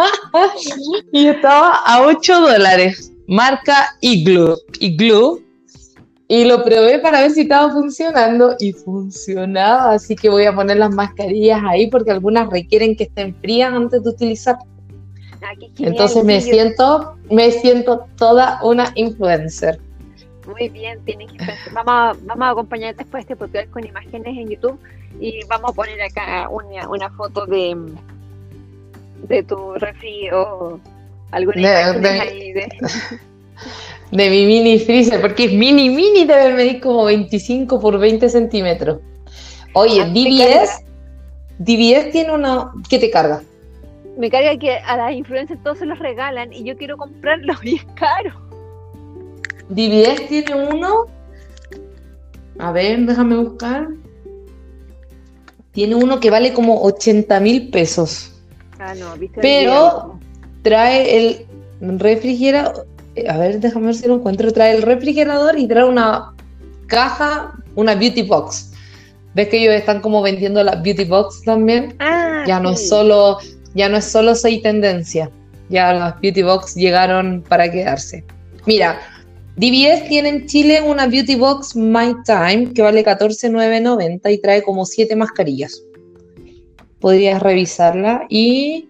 y 1.12 1.28
estaba 1.28 1.84
a 1.86 2.02
8 2.06 2.42
dólares. 2.42 3.12
Marca 3.28 3.96
Igloo. 4.02 4.58
Igloo. 4.80 5.40
Y 6.28 6.46
lo 6.46 6.64
probé 6.64 7.00
para 7.00 7.22
ver 7.22 7.32
si 7.32 7.42
estaba 7.42 7.72
funcionando 7.74 8.56
y 8.60 8.72
funcionaba. 8.72 9.94
Así 9.94 10.16
que 10.16 10.30
voy 10.30 10.46
a 10.46 10.56
poner 10.56 10.78
las 10.78 10.94
mascarillas 10.94 11.62
ahí 11.68 11.90
porque 11.90 12.12
algunas 12.12 12.50
requieren 12.50 12.96
que 12.96 13.04
estén 13.04 13.36
frías 13.36 13.74
antes 13.74 14.04
de 14.04 14.10
utilizar. 14.10 14.58
Ah, 15.42 15.54
Entonces 15.80 16.24
me 16.24 16.40
siento, 16.40 17.16
me 17.30 17.52
siento 17.52 18.06
toda 18.16 18.60
una 18.64 18.92
influencer. 18.96 19.80
Muy 20.48 20.70
bien, 20.70 21.04
tienes 21.06 21.32
que 21.32 21.38
vamos 21.74 21.94
a, 21.94 22.16
vamos 22.26 22.44
a 22.44 22.50
acompañar 22.50 22.96
después 22.96 23.22
este 23.22 23.36
podcast 23.36 23.70
con 23.70 23.86
imágenes 23.86 24.38
en 24.38 24.50
YouTube 24.50 24.80
y 25.20 25.40
vamos 25.48 25.72
a 25.72 25.74
poner 25.74 26.02
acá 26.02 26.50
una, 26.50 26.88
una 26.90 27.10
foto 27.12 27.46
de, 27.46 27.76
de 29.28 29.44
tu 29.44 29.74
refri 29.76 30.30
o 30.32 30.80
alguna 31.32 31.94
de, 31.94 32.10
ahí 32.10 32.54
de... 32.54 32.68
de 34.12 34.30
mi 34.30 34.46
mini 34.46 34.80
freezer, 34.80 35.22
porque 35.22 35.46
es 35.46 35.54
mini, 35.54 35.90
mini, 35.90 36.26
debe 36.26 36.54
medir 36.54 36.82
como 36.82 37.06
25 37.06 37.80
por 37.80 37.98
20 37.98 38.30
centímetros. 38.30 39.00
Oye, 39.74 40.04
DBS, 40.06 40.84
DBS 41.60 42.12
tiene 42.12 42.34
una... 42.34 42.72
¿Qué 42.90 43.00
te 43.00 43.10
carga? 43.10 43.42
me 44.18 44.30
carga 44.30 44.58
que 44.58 44.76
a 44.76 44.98
las 44.98 45.14
influencers 45.14 45.62
todos 45.64 45.80
se 45.80 45.86
los 45.86 46.00
regalan 46.00 46.52
y 46.54 46.64
yo 46.64 46.78
quiero 46.78 46.98
comprarlo 46.98 47.54
y 47.64 47.76
es 47.76 47.86
caro. 47.96 48.32
DBS 49.70 50.28
tiene 50.28 50.70
uno. 50.70 51.06
A 52.60 52.72
ver, 52.72 53.00
déjame 53.00 53.38
buscar. 53.38 53.88
Tiene 55.72 55.96
uno 55.96 56.20
que 56.20 56.30
vale 56.30 56.54
como 56.54 56.84
80 56.84 57.40
mil 57.40 57.70
pesos. 57.70 58.31
Ah, 58.82 58.96
no, 58.96 59.16
viste. 59.16 59.40
Pero 59.42 60.20
trae 60.64 61.18
el 61.18 61.46
refrigerador. 62.00 62.88
A 63.30 63.38
ver, 63.38 63.60
déjame 63.60 63.88
ver 63.88 63.96
si 63.96 64.08
lo 64.08 64.16
encuentro. 64.16 64.52
Trae 64.52 64.76
el 64.76 64.82
refrigerador 64.82 65.58
y 65.58 65.68
trae 65.68 65.86
una 65.86 66.34
caja, 66.88 67.54
una 67.76 67.96
beauty 67.96 68.24
box. 68.24 68.72
¿Ves 69.34 69.50
que 69.50 69.62
ellos 69.62 69.76
están 69.76 70.02
como 70.02 70.22
vendiendo 70.22 70.64
la 70.64 70.76
beauty 70.76 71.06
box 71.06 71.44
también? 71.44 71.96
Ah, 72.00 72.44
ya 72.48 72.60
no 72.60 72.72
es 72.72 72.90
solo 72.90 73.38
ya 73.74 73.90
no 73.90 73.98
es 73.98 74.06
solo 74.06 74.36
seis 74.36 74.62
tendencia, 74.62 75.30
ya 75.70 75.94
las 75.94 76.20
Beauty 76.20 76.44
Box 76.44 76.76
llegaron 76.76 77.44
para 77.48 77.72
quedarse. 77.72 78.24
Mira, 78.66 79.00
DBS 79.56 80.08
tiene 80.08 80.30
en 80.30 80.46
Chile 80.48 80.82
una 80.82 81.08
Beauty 81.08 81.36
Box 81.36 81.76
My 81.76 82.16
Time 82.26 82.74
que 82.74 82.82
vale 82.82 83.04
14,990 83.04 84.32
y 84.32 84.38
trae 84.40 84.62
como 84.64 84.86
7 84.86 85.16
mascarillas. 85.16 85.82
Podrías 87.02 87.44
revisarla. 87.44 88.26
Y 88.30 88.90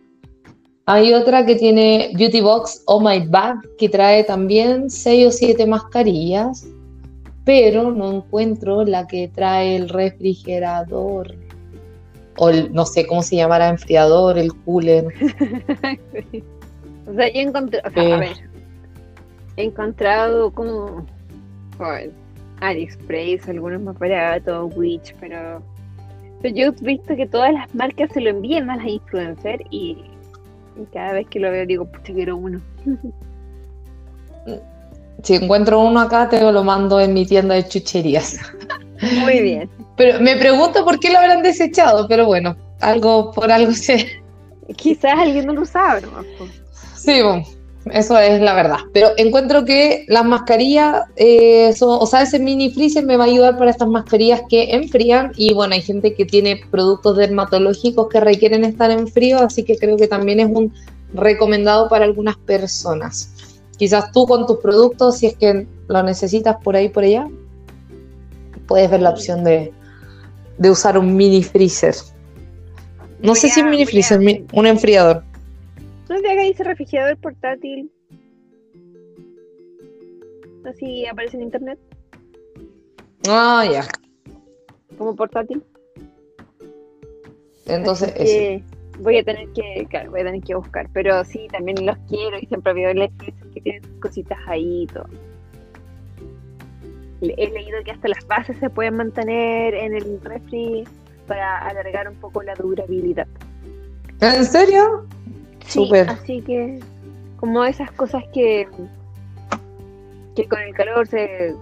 hay 0.85 1.13
otra 1.13 1.45
que 1.45 1.55
tiene 1.55 2.11
Beauty 2.13 2.41
Box 2.41 2.83
Oh 2.85 2.99
My 2.99 3.25
Bag 3.27 3.57
que 3.79 3.89
trae 3.89 4.23
también 4.23 4.89
6 4.89 5.27
o 5.27 5.31
7 5.31 5.65
mascarillas. 5.65 6.67
Pero 7.43 7.91
no 7.91 8.17
encuentro 8.17 8.85
la 8.85 9.07
que 9.07 9.27
trae 9.27 9.75
el 9.75 9.89
refrigerador 9.89 11.35
o 12.37 12.49
el, 12.49 12.71
no 12.71 12.85
sé 12.85 13.07
cómo 13.07 13.23
se 13.23 13.37
llamará, 13.37 13.69
enfriador, 13.69 14.37
el 14.37 14.53
cooler. 14.53 15.07
O 17.07 17.13
sea, 17.13 17.27
yo 17.33 17.41
encontré, 17.41 17.81
o 17.83 17.89
sea, 17.89 18.15
a 18.15 18.19
ver, 18.19 18.37
he 19.57 19.63
encontrado 19.63 20.51
como 20.51 21.05
AliExpress, 22.61 23.49
algunos 23.49 23.81
más 23.81 23.97
baratos, 23.97 24.71
Witch, 24.77 25.13
pero, 25.19 25.61
yo 26.49 26.67
he 26.67 26.71
visto 26.81 27.15
que 27.15 27.27
todas 27.27 27.53
las 27.53 27.73
marcas 27.75 28.09
se 28.13 28.21
lo 28.21 28.29
envían 28.29 28.69
a 28.69 28.77
las 28.77 28.87
influencers 28.87 29.63
y, 29.69 29.97
cada 30.93 31.13
vez 31.13 31.27
que 31.27 31.39
lo 31.39 31.51
veo 31.51 31.65
digo, 31.65 31.85
pucha, 31.85 32.13
quiero 32.13 32.37
uno. 32.37 32.61
si 35.23 35.35
encuentro 35.35 35.79
uno 35.79 35.99
acá, 35.99 36.29
te 36.29 36.39
lo 36.39 36.63
mando 36.63 36.99
en 36.99 37.13
mi 37.13 37.25
tienda 37.25 37.55
de 37.55 37.67
chucherías. 37.67 38.39
Muy 39.19 39.41
bien. 39.41 39.69
Pero 39.97 40.19
me 40.19 40.35
pregunto 40.35 40.83
por 40.83 40.99
qué 40.99 41.11
lo 41.11 41.19
habrán 41.19 41.43
desechado, 41.43 42.07
pero 42.07 42.25
bueno, 42.25 42.55
algo 42.79 43.31
por 43.31 43.51
algo 43.51 43.71
sé. 43.71 44.21
Quizás 44.75 45.13
alguien 45.17 45.47
no 45.47 45.53
lo 45.53 45.65
sabe, 45.65 46.01
Sí, 46.95 47.21
bueno, 47.21 47.43
Eso 47.85 48.17
es 48.19 48.39
la 48.41 48.53
verdad. 48.53 48.77
Pero 48.93 49.09
encuentro 49.17 49.65
que 49.65 50.05
las 50.07 50.23
mascarillas, 50.23 51.03
eh, 51.15 51.73
o 51.81 52.05
sea, 52.05 52.21
ese 52.21 52.37
mini 52.37 52.71
freezer 52.71 53.03
me 53.03 53.17
va 53.17 53.23
a 53.23 53.27
ayudar 53.27 53.57
para 53.57 53.71
estas 53.71 53.87
mascarillas 53.87 54.41
que 54.49 54.75
enfrían. 54.75 55.31
Y 55.35 55.53
bueno, 55.53 55.73
hay 55.73 55.81
gente 55.81 56.13
que 56.13 56.25
tiene 56.25 56.61
productos 56.69 57.17
dermatológicos 57.17 58.07
que 58.09 58.19
requieren 58.19 58.63
estar 58.63 58.91
en 58.91 59.07
frío, 59.07 59.39
así 59.39 59.63
que 59.63 59.77
creo 59.77 59.97
que 59.97 60.07
también 60.07 60.39
es 60.39 60.47
un 60.47 60.71
recomendado 61.13 61.89
para 61.89 62.05
algunas 62.05 62.37
personas. 62.37 63.31
Quizás 63.77 64.11
tú 64.11 64.27
con 64.27 64.45
tus 64.45 64.57
productos, 64.57 65.17
si 65.17 65.25
es 65.25 65.35
que 65.35 65.65
lo 65.87 66.03
necesitas 66.03 66.57
por 66.63 66.75
ahí, 66.75 66.87
por 66.87 67.03
allá, 67.03 67.27
puedes 68.67 68.91
ver 68.91 69.01
la 69.01 69.09
opción 69.09 69.43
de, 69.43 69.73
usar 70.59 70.99
un 70.99 71.15
mini 71.15 71.41
freezer. 71.41 71.95
No 73.23 73.33
sé 73.33 73.49
si 73.49 73.61
un 73.61 73.71
mini 73.71 73.87
freezer, 73.87 74.19
un 74.53 74.67
enfriador. 74.67 75.23
¿No 76.11 76.19
te 76.19 76.29
haga 76.29 76.43
dice 76.43 76.65
refrigerador 76.65 77.17
portátil? 77.19 77.89
Así 80.65 81.05
aparece 81.05 81.37
en 81.37 81.43
internet. 81.43 81.79
Ah, 83.29 83.65
ya. 83.71 83.85
Como 84.97 85.15
portátil. 85.15 85.63
Entonces, 87.65 88.61
Voy 88.99 89.19
a 89.19 89.23
tener 89.23 89.47
que, 89.53 89.87
claro, 89.89 90.11
voy 90.11 90.19
a 90.19 90.25
tener 90.25 90.41
que 90.41 90.53
buscar. 90.53 90.89
Pero 90.91 91.23
sí, 91.23 91.47
también 91.49 91.85
los 91.85 91.97
quiero 92.09 92.37
y 92.39 92.45
siempre 92.45 92.73
veo 92.73 92.89
el 92.89 93.09
que 93.53 93.61
tienen 93.61 93.81
cositas 94.01 94.37
ahí 94.47 94.83
y 94.83 94.87
todo. 94.87 95.07
He 97.21 97.49
leído 97.51 97.81
que 97.85 97.91
hasta 97.91 98.09
las 98.09 98.27
bases 98.27 98.57
se 98.57 98.69
pueden 98.69 98.97
mantener 98.97 99.73
en 99.75 99.95
el 99.95 100.19
refri 100.21 100.83
para 101.25 101.59
alargar 101.59 102.09
un 102.09 102.15
poco 102.15 102.43
la 102.43 102.53
durabilidad. 102.55 103.27
¿En 104.19 104.43
serio? 104.43 105.07
Sí, 105.65 105.89
así 106.07 106.41
que 106.41 106.79
como 107.37 107.63
esas 107.65 107.91
cosas 107.91 108.23
que, 108.33 108.67
que 110.35 110.47
con 110.47 110.61
el 110.61 110.73
calor 110.73 111.07
se, 111.07 111.55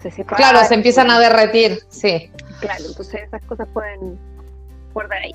se 0.00 0.10
separan. 0.10 0.36
Claro, 0.36 0.66
se 0.66 0.74
empiezan 0.74 1.10
a 1.10 1.18
derretir, 1.18 1.80
sí. 1.88 2.30
Claro, 2.60 2.84
entonces 2.86 3.22
esas 3.22 3.42
cosas 3.42 3.68
pueden 3.72 4.18
guardar 4.94 5.22
ahí. 5.22 5.34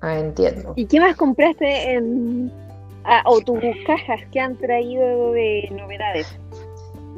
Ah, 0.00 0.18
entiendo. 0.18 0.74
¿Y 0.76 0.86
qué 0.86 1.00
más 1.00 1.16
compraste 1.16 1.94
en, 1.94 2.52
ah, 3.04 3.22
o 3.24 3.40
tus 3.40 3.60
cajas 3.86 4.20
que 4.32 4.40
han 4.40 4.56
traído 4.56 5.32
de 5.32 5.68
novedades? 5.72 6.26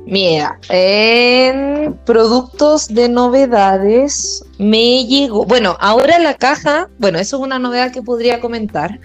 Mira, 0.05 0.57
en 0.69 1.99
productos 2.05 2.87
de 2.87 3.09
novedades 3.09 4.45
me 4.59 5.05
llegó, 5.05 5.45
bueno, 5.45 5.77
ahora 5.81 6.19
la 6.19 6.35
caja, 6.35 6.89
bueno, 6.99 7.19
eso 7.19 7.37
es 7.37 7.43
una 7.43 7.59
novedad 7.59 7.93
que 7.93 8.03
podría 8.03 8.41
comentar. 8.41 9.01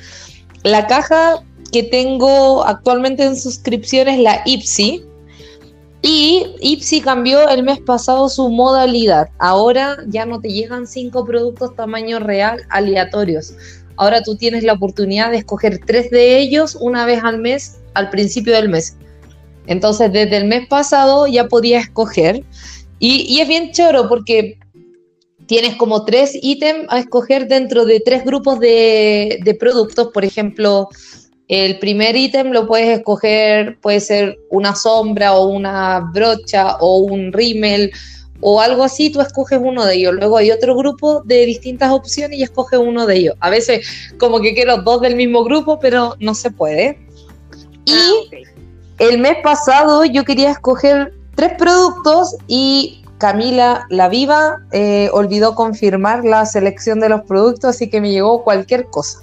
La 0.64 0.88
caja 0.88 1.44
que 1.72 1.84
tengo 1.84 2.64
actualmente 2.66 3.24
en 3.24 3.36
suscripción 3.36 4.08
es 4.08 4.20
la 4.20 4.42
Ipsy. 4.46 5.04
Y 6.04 6.48
Ipsy 6.62 7.02
cambió 7.02 7.48
el 7.50 7.64
mes 7.64 7.80
pasado 7.80 8.28
su 8.28 8.50
modalidad. 8.50 9.30
Ahora 9.38 9.98
ya 10.08 10.26
no 10.26 10.42
te 10.42 10.50
llegan 10.50 10.88
cinco 10.88 11.26
productos 11.26 11.76
tamaño 11.76 12.20
real 12.20 12.62
aleatorios. 12.70 13.54
Ahora 13.98 14.24
tú 14.24 14.36
tienes 14.36 14.64
la 14.64 14.74
oportunidad 14.74 15.30
de 15.30 15.38
escoger 15.38 15.80
tres 15.86 16.10
de 16.10 16.40
ellos 16.40 16.76
una 16.80 17.06
vez 17.06 17.24
al 17.24 17.38
mes, 17.38 17.78
al 17.94 18.10
principio 18.10 18.54
del 18.54 18.70
mes. 18.70 18.96
Entonces, 19.68 20.12
desde 20.12 20.38
el 20.38 20.46
mes 20.46 20.68
pasado 20.68 21.28
ya 21.28 21.48
podía 21.48 21.80
escoger. 21.80 22.44
Y, 23.00 23.40
es 23.40 23.48
bien 23.48 23.72
choro 23.72 24.08
porque 24.10 24.58
tienes 25.52 25.76
como 25.76 26.06
tres 26.06 26.32
ítems 26.42 26.86
a 26.88 27.00
escoger 27.00 27.50
dentro 27.50 27.84
de 27.84 28.00
tres 28.00 28.24
grupos 28.24 28.58
de, 28.62 29.58
productos. 29.60 30.08
Por 30.14 30.24
ejemplo, 30.24 30.88
el 31.50 31.78
primer 31.78 32.16
ítem 32.16 32.52
lo 32.54 32.66
puedes 32.66 32.98
escoger, 32.98 33.78
puede 33.82 34.00
ser 34.00 34.40
una 34.50 34.76
sombra 34.76 35.34
o 35.34 35.48
una 35.48 36.10
brocha 36.14 36.78
o 36.80 37.00
un 37.00 37.34
rímel 37.34 37.92
o 38.40 38.62
algo 38.62 38.86
así, 38.86 39.10
tú 39.10 39.20
escoges 39.20 39.60
uno 39.62 39.86
de 39.86 39.96
ellos. 39.96 40.14
Luego 40.14 40.38
hay 40.38 40.52
otro 40.52 40.74
grupo 40.74 41.22
de 41.26 41.46
distintas 41.46 41.92
opciones 41.92 42.40
y 42.40 42.44
escoges 42.44 42.80
uno 42.80 43.06
de 43.06 43.18
ellos. 43.18 43.36
A 43.42 43.50
veces 43.50 43.86
como 44.18 44.40
que 44.40 44.54
quiero 44.54 44.78
dos 44.78 45.02
del 45.02 45.18
mismo 45.18 45.44
grupo, 45.44 45.80
pero 45.82 46.16
no 46.22 46.34
se 46.34 46.50
puede. 46.52 46.98
Y 47.84 47.92
ah, 47.92 48.38
el 49.00 49.18
mes 49.18 49.36
pasado 49.44 50.06
yo 50.06 50.24
quería 50.24 50.52
escoger 50.52 51.14
tres 51.36 51.52
productos 51.58 52.38
y 52.48 53.01
Camila, 53.22 53.86
la 53.90 54.10
viva, 54.10 54.58
eh, 54.72 55.08
olvidó 55.14 55.54
confirmar 55.54 56.26
la 56.26 56.44
selección 56.48 57.00
de 57.00 57.08
los 57.08 57.22
productos, 57.22 57.76
así 57.76 57.88
que 57.88 58.02
me 58.02 58.10
llegó 58.10 58.44
cualquier 58.44 58.88
cosa. 58.88 59.20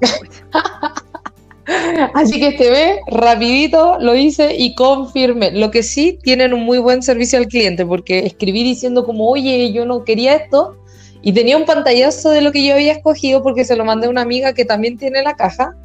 así 2.14 2.40
que 2.40 2.48
este 2.48 2.70
mes, 2.72 2.96
rapidito, 3.06 3.98
lo 4.00 4.16
hice 4.16 4.56
y 4.56 4.74
confirmé. 4.74 5.52
Lo 5.52 5.70
que 5.70 5.84
sí, 5.84 6.18
tienen 6.24 6.52
un 6.52 6.64
muy 6.64 6.78
buen 6.78 7.04
servicio 7.04 7.38
al 7.38 7.46
cliente, 7.46 7.86
porque 7.86 8.26
escribí 8.26 8.64
diciendo 8.64 9.06
como, 9.06 9.30
oye, 9.30 9.72
yo 9.72 9.86
no 9.86 10.02
quería 10.02 10.34
esto, 10.34 10.76
y 11.22 11.32
tenía 11.32 11.56
un 11.56 11.64
pantallazo 11.64 12.30
de 12.30 12.40
lo 12.40 12.50
que 12.50 12.66
yo 12.66 12.74
había 12.74 12.94
escogido 12.94 13.44
porque 13.44 13.64
se 13.64 13.76
lo 13.76 13.84
mandé 13.84 14.08
a 14.08 14.10
una 14.10 14.22
amiga 14.22 14.54
que 14.54 14.64
también 14.64 14.98
tiene 14.98 15.22
la 15.22 15.36
caja. 15.36 15.76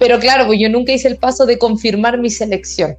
Pero 0.00 0.18
claro, 0.18 0.46
pues 0.46 0.58
yo 0.58 0.68
nunca 0.68 0.90
hice 0.90 1.06
el 1.06 1.18
paso 1.18 1.46
de 1.46 1.56
confirmar 1.56 2.18
mi 2.18 2.30
selección. 2.30 2.96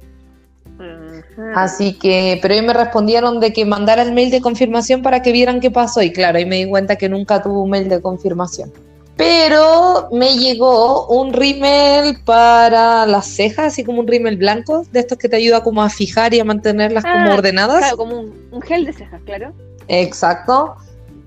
Así 1.54 1.92
que, 1.92 2.38
pero 2.40 2.54
ellos 2.54 2.66
me 2.66 2.72
respondieron 2.72 3.40
de 3.40 3.52
que 3.52 3.66
mandara 3.66 4.02
el 4.02 4.12
mail 4.12 4.30
de 4.30 4.40
confirmación 4.40 5.02
para 5.02 5.20
que 5.20 5.32
vieran 5.32 5.60
qué 5.60 5.70
pasó. 5.70 6.00
Y 6.02 6.10
claro, 6.12 6.38
ahí 6.38 6.46
me 6.46 6.56
di 6.56 6.68
cuenta 6.68 6.96
que 6.96 7.08
nunca 7.08 7.42
tuvo 7.42 7.62
un 7.62 7.70
mail 7.70 7.88
de 7.88 8.00
confirmación. 8.00 8.72
Pero 9.16 10.08
me 10.12 10.36
llegó 10.36 11.06
un 11.08 11.32
rímel 11.32 12.18
para 12.24 13.06
las 13.06 13.26
cejas, 13.26 13.72
así 13.72 13.84
como 13.84 14.00
un 14.00 14.06
rímel 14.06 14.36
blanco, 14.36 14.84
de 14.92 15.00
estos 15.00 15.18
que 15.18 15.28
te 15.28 15.36
ayuda 15.36 15.62
como 15.62 15.82
a 15.82 15.88
fijar 15.88 16.34
y 16.34 16.40
a 16.40 16.44
mantenerlas 16.44 17.02
como 17.02 17.30
ah, 17.30 17.34
ordenadas. 17.34 17.78
Claro, 17.78 17.96
como 17.96 18.20
un 18.20 18.62
gel 18.62 18.84
de 18.84 18.92
cejas, 18.92 19.20
claro. 19.24 19.52
Exacto, 19.88 20.76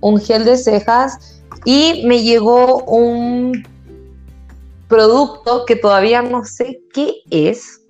un 0.02 0.19
gel 0.19 0.45
de 0.45 0.58
cejas. 0.58 1.41
Y 1.65 2.04
me 2.06 2.22
llegó 2.22 2.84
un 2.84 3.63
producto 4.88 5.65
que 5.65 5.76
todavía 5.76 6.22
no 6.22 6.45
sé 6.45 6.82
qué 6.93 7.15
es, 7.32 7.82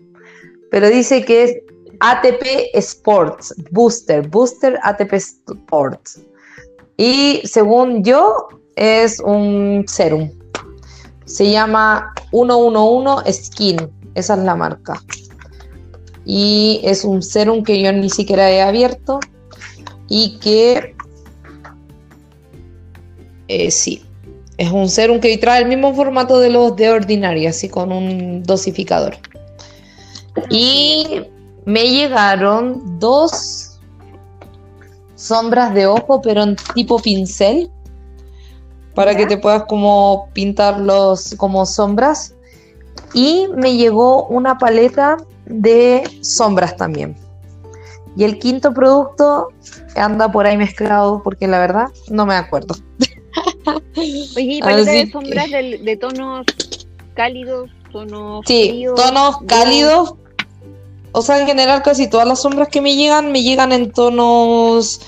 pero 0.72 0.90
dice 0.90 1.26
que 1.26 1.44
es 1.44 1.58
ATP 2.00 2.76
Sports 2.76 3.54
Booster, 3.72 4.28
Booster 4.28 4.80
ATP 4.84 5.14
Sports. 5.14 6.22
Y 6.98 7.42
según 7.46 8.04
yo, 8.04 8.48
es 8.76 9.20
un 9.20 9.86
serum. 9.88 10.30
Se 11.26 11.52
llama 11.52 12.14
111 12.32 13.32
Skin, 13.32 13.90
esa 14.16 14.34
es 14.34 14.40
la 14.40 14.56
marca. 14.56 15.02
Y 16.26 16.82
es 16.84 17.04
un 17.04 17.22
serum 17.22 17.64
que 17.64 17.82
yo 17.82 17.92
ni 17.92 18.10
siquiera 18.10 18.52
he 18.52 18.62
abierto 18.62 19.20
y 20.08 20.40
que 20.40 20.96
eh, 23.48 23.72
sí, 23.72 24.04
es 24.58 24.72
un 24.72 24.90
serum 24.90 25.20
que 25.20 25.38
trae 25.38 25.62
el 25.62 25.68
mismo 25.68 25.94
formato 25.94 26.40
de 26.40 26.50
los 26.50 26.76
de 26.76 26.90
ordinaria, 26.90 27.50
así 27.50 27.70
con 27.70 27.92
un 27.92 28.44
dosificador. 28.44 29.18
Y 30.50 31.24
me 31.70 31.88
llegaron 31.88 33.00
dos 33.00 33.80
sombras 35.14 35.72
de 35.76 35.86
ojo, 35.86 36.20
pero 36.20 36.42
en 36.42 36.56
tipo 36.74 36.98
pincel, 36.98 37.70
para 38.96 39.16
que 39.16 39.28
te 39.28 39.38
puedas 39.38 39.66
como 39.66 40.30
pintarlos 40.34 41.36
como 41.38 41.68
sombras. 41.68 42.34
Y 43.14 43.48
me 43.56 43.78
llegó 43.78 44.26
una 44.28 44.58
paleta 44.58 45.18
de 45.46 46.10
sombras 46.22 46.76
también. 46.76 47.16
Y 48.18 48.24
el 48.24 48.40
quinto 48.40 48.74
producto 48.74 49.50
anda 49.96 50.32
por 50.32 50.48
ahí 50.48 50.58
mezclado 50.58 51.22
porque 51.24 51.48
la 51.48 51.60
verdad 51.60 51.86
no 52.10 52.26
me 52.26 52.34
acuerdo. 52.34 52.74
Oye, 53.96 54.28
¿y 54.38 54.60
paleta 54.60 54.92
de 54.92 55.12
sombras 55.12 55.52
de, 55.52 55.98
tonos 56.02 56.48
cálidos, 57.14 57.70
tonos 57.92 58.42
Sí, 58.48 58.86
tonos 58.96 59.38
cálidos. 59.46 60.16
O 61.12 61.22
sea, 61.22 61.40
en 61.40 61.48
general 61.48 61.82
casi 61.82 62.08
todas 62.08 62.28
las 62.28 62.42
sombras 62.42 62.70
que 62.70 62.82
me 62.82 62.96
llegan, 62.96 63.32
me 63.32 63.42
llegan 63.42 63.72
en 63.72 63.92
tonos 63.92 65.02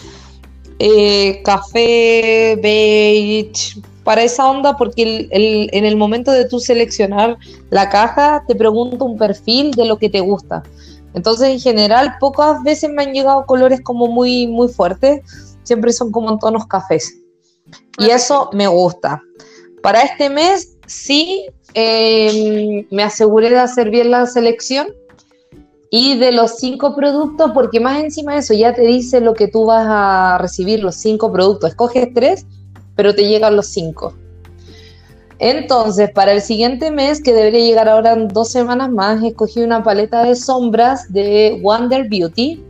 eh, 0.79 1.41
café, 1.43 2.59
beige, 2.61 3.79
para 4.03 4.23
esa 4.23 4.49
onda, 4.49 4.77
porque 4.77 5.27
en 5.31 5.85
el 5.85 5.95
momento 5.95 6.31
de 6.31 6.45
tú 6.45 6.59
seleccionar 6.59 7.37
la 7.69 7.89
caja, 7.89 8.43
te 8.47 8.55
pregunta 8.55 9.05
un 9.05 9.17
perfil 9.17 9.71
de 9.71 9.85
lo 9.85 9.97
que 9.97 10.09
te 10.09 10.21
gusta. 10.21 10.63
Entonces, 11.13 11.49
en 11.49 11.59
general, 11.59 12.15
pocas 12.19 12.63
veces 12.63 12.89
me 12.89 13.03
han 13.03 13.13
llegado 13.13 13.45
colores 13.45 13.81
como 13.81 14.07
muy, 14.07 14.47
muy 14.47 14.69
fuertes, 14.69 15.21
siempre 15.63 15.93
son 15.93 16.11
como 16.11 16.31
en 16.31 16.39
tonos 16.39 16.65
cafés. 16.65 17.15
Y 17.99 18.09
eso 18.09 18.49
me 18.53 18.67
gusta. 18.67 19.21
Para 19.83 20.01
este 20.01 20.29
mes 20.29 20.77
sí 20.87 21.45
em, 21.73 22.85
me 22.91 23.03
aseguré 23.03 23.49
de 23.49 23.59
hacer 23.59 23.89
bien 23.89 24.11
la 24.11 24.25
selección 24.25 24.87
y 25.93 26.17
de 26.17 26.31
los 26.31 26.55
cinco 26.55 26.95
productos, 26.95 27.51
porque 27.53 27.81
más 27.81 28.01
encima 28.01 28.33
de 28.33 28.39
eso 28.39 28.53
ya 28.53 28.73
te 28.73 28.81
dice 28.81 29.19
lo 29.19 29.33
que 29.33 29.49
tú 29.49 29.65
vas 29.65 29.85
a 29.87 30.37
recibir, 30.39 30.81
los 30.81 30.95
cinco 30.95 31.31
productos. 31.33 31.71
Escoges 31.71 32.07
tres, 32.15 32.45
pero 32.95 33.13
te 33.13 33.27
llegan 33.27 33.57
los 33.57 33.67
cinco. 33.67 34.13
Entonces, 35.37 36.09
para 36.09 36.31
el 36.31 36.41
siguiente 36.41 36.91
mes, 36.91 37.21
que 37.21 37.33
debería 37.33 37.65
llegar 37.65 37.89
ahora 37.89 38.13
en 38.13 38.29
dos 38.29 38.49
semanas 38.49 38.89
más, 38.89 39.21
escogí 39.21 39.59
una 39.59 39.83
paleta 39.83 40.23
de 40.23 40.37
sombras 40.37 41.11
de 41.11 41.59
Wonder 41.61 42.07
Beauty, 42.07 42.63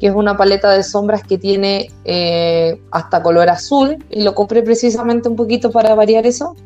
que 0.00 0.06
es 0.06 0.14
una 0.14 0.38
paleta 0.38 0.70
de 0.70 0.82
sombras 0.82 1.22
que 1.24 1.36
tiene 1.36 1.90
eh, 2.06 2.80
hasta 2.92 3.22
color 3.22 3.50
azul, 3.50 4.02
y 4.08 4.22
lo 4.22 4.34
compré 4.34 4.62
precisamente 4.62 5.28
un 5.28 5.36
poquito 5.36 5.70
para 5.70 5.94
variar 5.94 6.24
eso. 6.24 6.56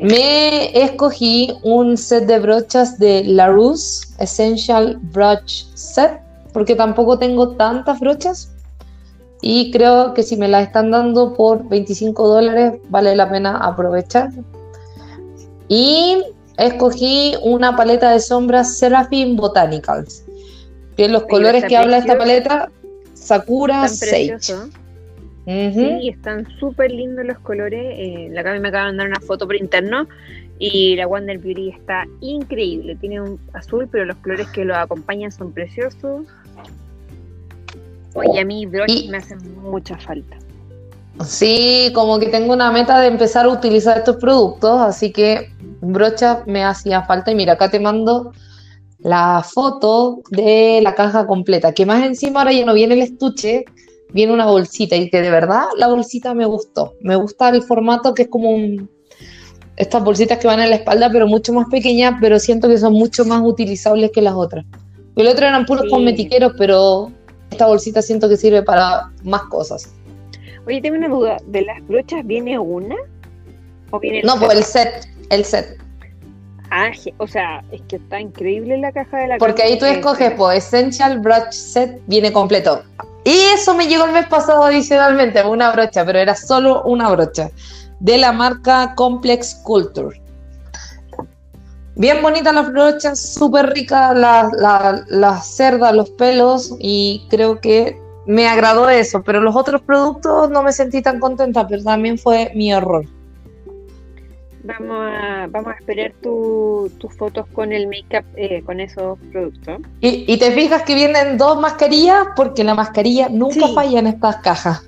Me 0.00 0.82
escogí 0.82 1.52
un 1.62 1.96
set 1.96 2.26
de 2.26 2.38
brochas 2.38 2.98
de 2.98 3.24
Larousse 3.24 4.08
Essential 4.18 4.98
Brush 5.12 5.66
Set, 5.74 6.20
porque 6.52 6.74
tampoco 6.74 7.18
tengo 7.18 7.50
tantas 7.56 8.00
brochas. 8.00 8.50
Y 9.42 9.70
creo 9.70 10.12
que 10.14 10.22
si 10.22 10.36
me 10.36 10.48
las 10.48 10.66
están 10.66 10.90
dando 10.90 11.34
por 11.34 11.68
25 11.68 12.28
dólares, 12.28 12.74
vale 12.88 13.16
la 13.16 13.30
pena 13.30 13.56
aprovechar. 13.58 14.30
Y 15.68 16.22
escogí 16.58 17.34
una 17.42 17.76
paleta 17.76 18.10
de 18.10 18.20
sombras 18.20 18.76
Seraphim 18.76 19.36
Botanicals. 19.36 20.24
Que 20.96 21.08
los 21.08 21.24
colores 21.24 21.64
que 21.64 21.76
habla 21.76 21.98
esta 21.98 22.18
paleta, 22.18 22.70
Sakura 23.14 23.88
Sage. 23.88 24.38
Sí, 25.46 26.08
están 26.08 26.46
súper 26.58 26.90
lindos 26.92 27.24
los 27.24 27.38
colores. 27.38 27.94
Eh, 27.98 28.28
la 28.30 28.44
Cami 28.44 28.60
me 28.60 28.68
acaba 28.68 28.84
de 28.84 28.90
mandar 28.90 29.08
una 29.08 29.20
foto 29.20 29.46
por 29.46 29.56
interno 29.56 30.06
y 30.58 30.94
la 30.96 31.06
Wonder 31.06 31.38
Beauty 31.38 31.70
está 31.70 32.04
increíble. 32.20 32.94
Tiene 32.96 33.20
un 33.20 33.40
azul, 33.54 33.88
pero 33.90 34.04
los 34.04 34.16
colores 34.18 34.46
que 34.48 34.64
lo 34.64 34.76
acompañan 34.76 35.32
son 35.32 35.52
preciosos. 35.52 36.26
Oye, 38.14 38.40
a 38.40 38.44
mí 38.44 38.66
brochas 38.66 39.06
me 39.06 39.16
hacen 39.16 39.38
mucha 39.62 39.96
falta. 39.98 40.36
Sí, 41.24 41.90
como 41.94 42.18
que 42.18 42.26
tengo 42.26 42.52
una 42.52 42.70
meta 42.70 43.00
de 43.00 43.08
empezar 43.08 43.46
a 43.46 43.50
utilizar 43.50 43.98
estos 43.98 44.16
productos, 44.16 44.80
así 44.80 45.12
que 45.12 45.50
brocha 45.80 46.42
me 46.46 46.64
hacía 46.64 47.02
falta. 47.02 47.30
Y 47.30 47.34
mira, 47.34 47.54
acá 47.54 47.70
te 47.70 47.80
mando 47.80 48.32
la 48.98 49.42
foto 49.42 50.20
de 50.30 50.80
la 50.82 50.94
caja 50.94 51.26
completa, 51.26 51.72
que 51.72 51.86
más 51.86 52.04
encima 52.04 52.40
ahora 52.40 52.52
ya 52.52 52.64
no 52.64 52.74
viene 52.74 52.94
el 52.94 53.02
estuche, 53.02 53.64
viene 54.12 54.32
una 54.32 54.46
bolsita 54.46 54.96
y 54.96 55.10
que 55.10 55.20
de 55.20 55.30
verdad 55.30 55.64
la 55.76 55.88
bolsita 55.88 56.34
me 56.34 56.46
gustó. 56.46 56.94
Me 57.00 57.16
gusta 57.16 57.48
el 57.50 57.62
formato 57.62 58.14
que 58.14 58.22
es 58.22 58.28
como 58.28 58.50
un, 58.50 58.88
estas 59.76 60.04
bolsitas 60.04 60.38
que 60.38 60.46
van 60.46 60.60
en 60.60 60.70
la 60.70 60.76
espalda, 60.76 61.10
pero 61.10 61.26
mucho 61.26 61.52
más 61.52 61.66
pequeñas, 61.68 62.14
pero 62.20 62.38
siento 62.38 62.68
que 62.68 62.78
son 62.78 62.92
mucho 62.92 63.24
más 63.24 63.40
utilizables 63.42 64.10
que 64.12 64.22
las 64.22 64.34
otras. 64.34 64.64
El 65.16 65.26
otro 65.26 65.46
eran 65.46 65.66
puros 65.66 65.86
cosmetiqueros, 65.90 66.52
pero 66.56 67.10
esta 67.50 67.66
bolsita 67.66 68.02
siento 68.02 68.28
que 68.28 68.36
sirve 68.36 68.62
para 68.62 69.10
más 69.24 69.42
cosas. 69.44 69.92
Oye, 70.66 70.80
tengo 70.80 70.96
una 70.96 71.08
duda, 71.08 71.36
¿de 71.46 71.62
las 71.62 71.86
brochas 71.86 72.24
viene 72.26 72.58
una? 72.58 72.94
¿O 73.90 73.98
viene 73.98 74.22
no, 74.22 74.36
pues 74.38 74.58
el 74.58 74.64
set, 74.64 75.08
el 75.30 75.44
set. 75.44 75.78
Ah, 76.70 76.90
o 77.16 77.26
sea, 77.26 77.64
es 77.72 77.82
que 77.88 77.96
está 77.96 78.20
increíble 78.20 78.78
la 78.78 78.92
caja 78.92 79.18
de 79.18 79.26
la 79.26 79.38
Porque 79.38 79.62
ahí 79.62 79.78
tú 79.78 79.86
escoges, 79.86 80.32
pues 80.36 80.58
Essential 80.58 81.18
Brush 81.18 81.50
Set 81.50 82.00
viene 82.06 82.32
completo. 82.32 82.84
Y 83.30 83.38
eso 83.54 83.74
me 83.74 83.86
llegó 83.86 84.06
el 84.06 84.12
mes 84.12 84.26
pasado 84.26 84.64
adicionalmente, 84.64 85.40
una 85.44 85.70
brocha, 85.70 86.04
pero 86.04 86.18
era 86.18 86.34
solo 86.34 86.82
una 86.82 87.08
brocha, 87.10 87.48
de 88.00 88.18
la 88.18 88.32
marca 88.32 88.92
Complex 88.96 89.54
Culture. 89.62 90.20
Bien 91.94 92.22
bonitas 92.22 92.52
las 92.52 92.72
brochas, 92.72 93.20
súper 93.20 93.70
ricas 93.70 94.18
las 94.18 94.52
la, 95.08 95.40
cerdas, 95.42 95.94
los 95.94 96.10
pelos 96.10 96.74
y 96.80 97.24
creo 97.30 97.60
que 97.60 97.96
me 98.26 98.48
agradó 98.48 98.88
eso, 98.88 99.22
pero 99.22 99.40
los 99.40 99.54
otros 99.54 99.80
productos 99.82 100.50
no 100.50 100.64
me 100.64 100.72
sentí 100.72 101.00
tan 101.00 101.20
contenta, 101.20 101.68
pero 101.68 101.84
también 101.84 102.18
fue 102.18 102.50
mi 102.56 102.72
error. 102.72 103.04
Vamos 104.62 104.96
a, 105.00 105.46
vamos 105.50 105.72
a 105.72 105.76
esperar 105.78 106.12
tus 106.20 107.14
fotos 107.16 107.46
con 107.52 107.72
el 107.72 107.86
make-up, 107.86 108.24
eh, 108.36 108.62
con 108.62 108.80
esos 108.80 109.18
productos. 109.32 109.80
Y, 110.00 110.36
te 110.36 110.52
fijas 110.52 110.82
que 110.82 110.94
vienen 110.94 111.38
dos 111.38 111.58
mascarillas 111.58 112.28
porque 112.36 112.62
la 112.62 112.74
mascarilla 112.74 113.28
nunca 113.28 113.68
falla 113.68 113.98
en 114.00 114.06
estas 114.06 114.36
cajas. 114.36 114.86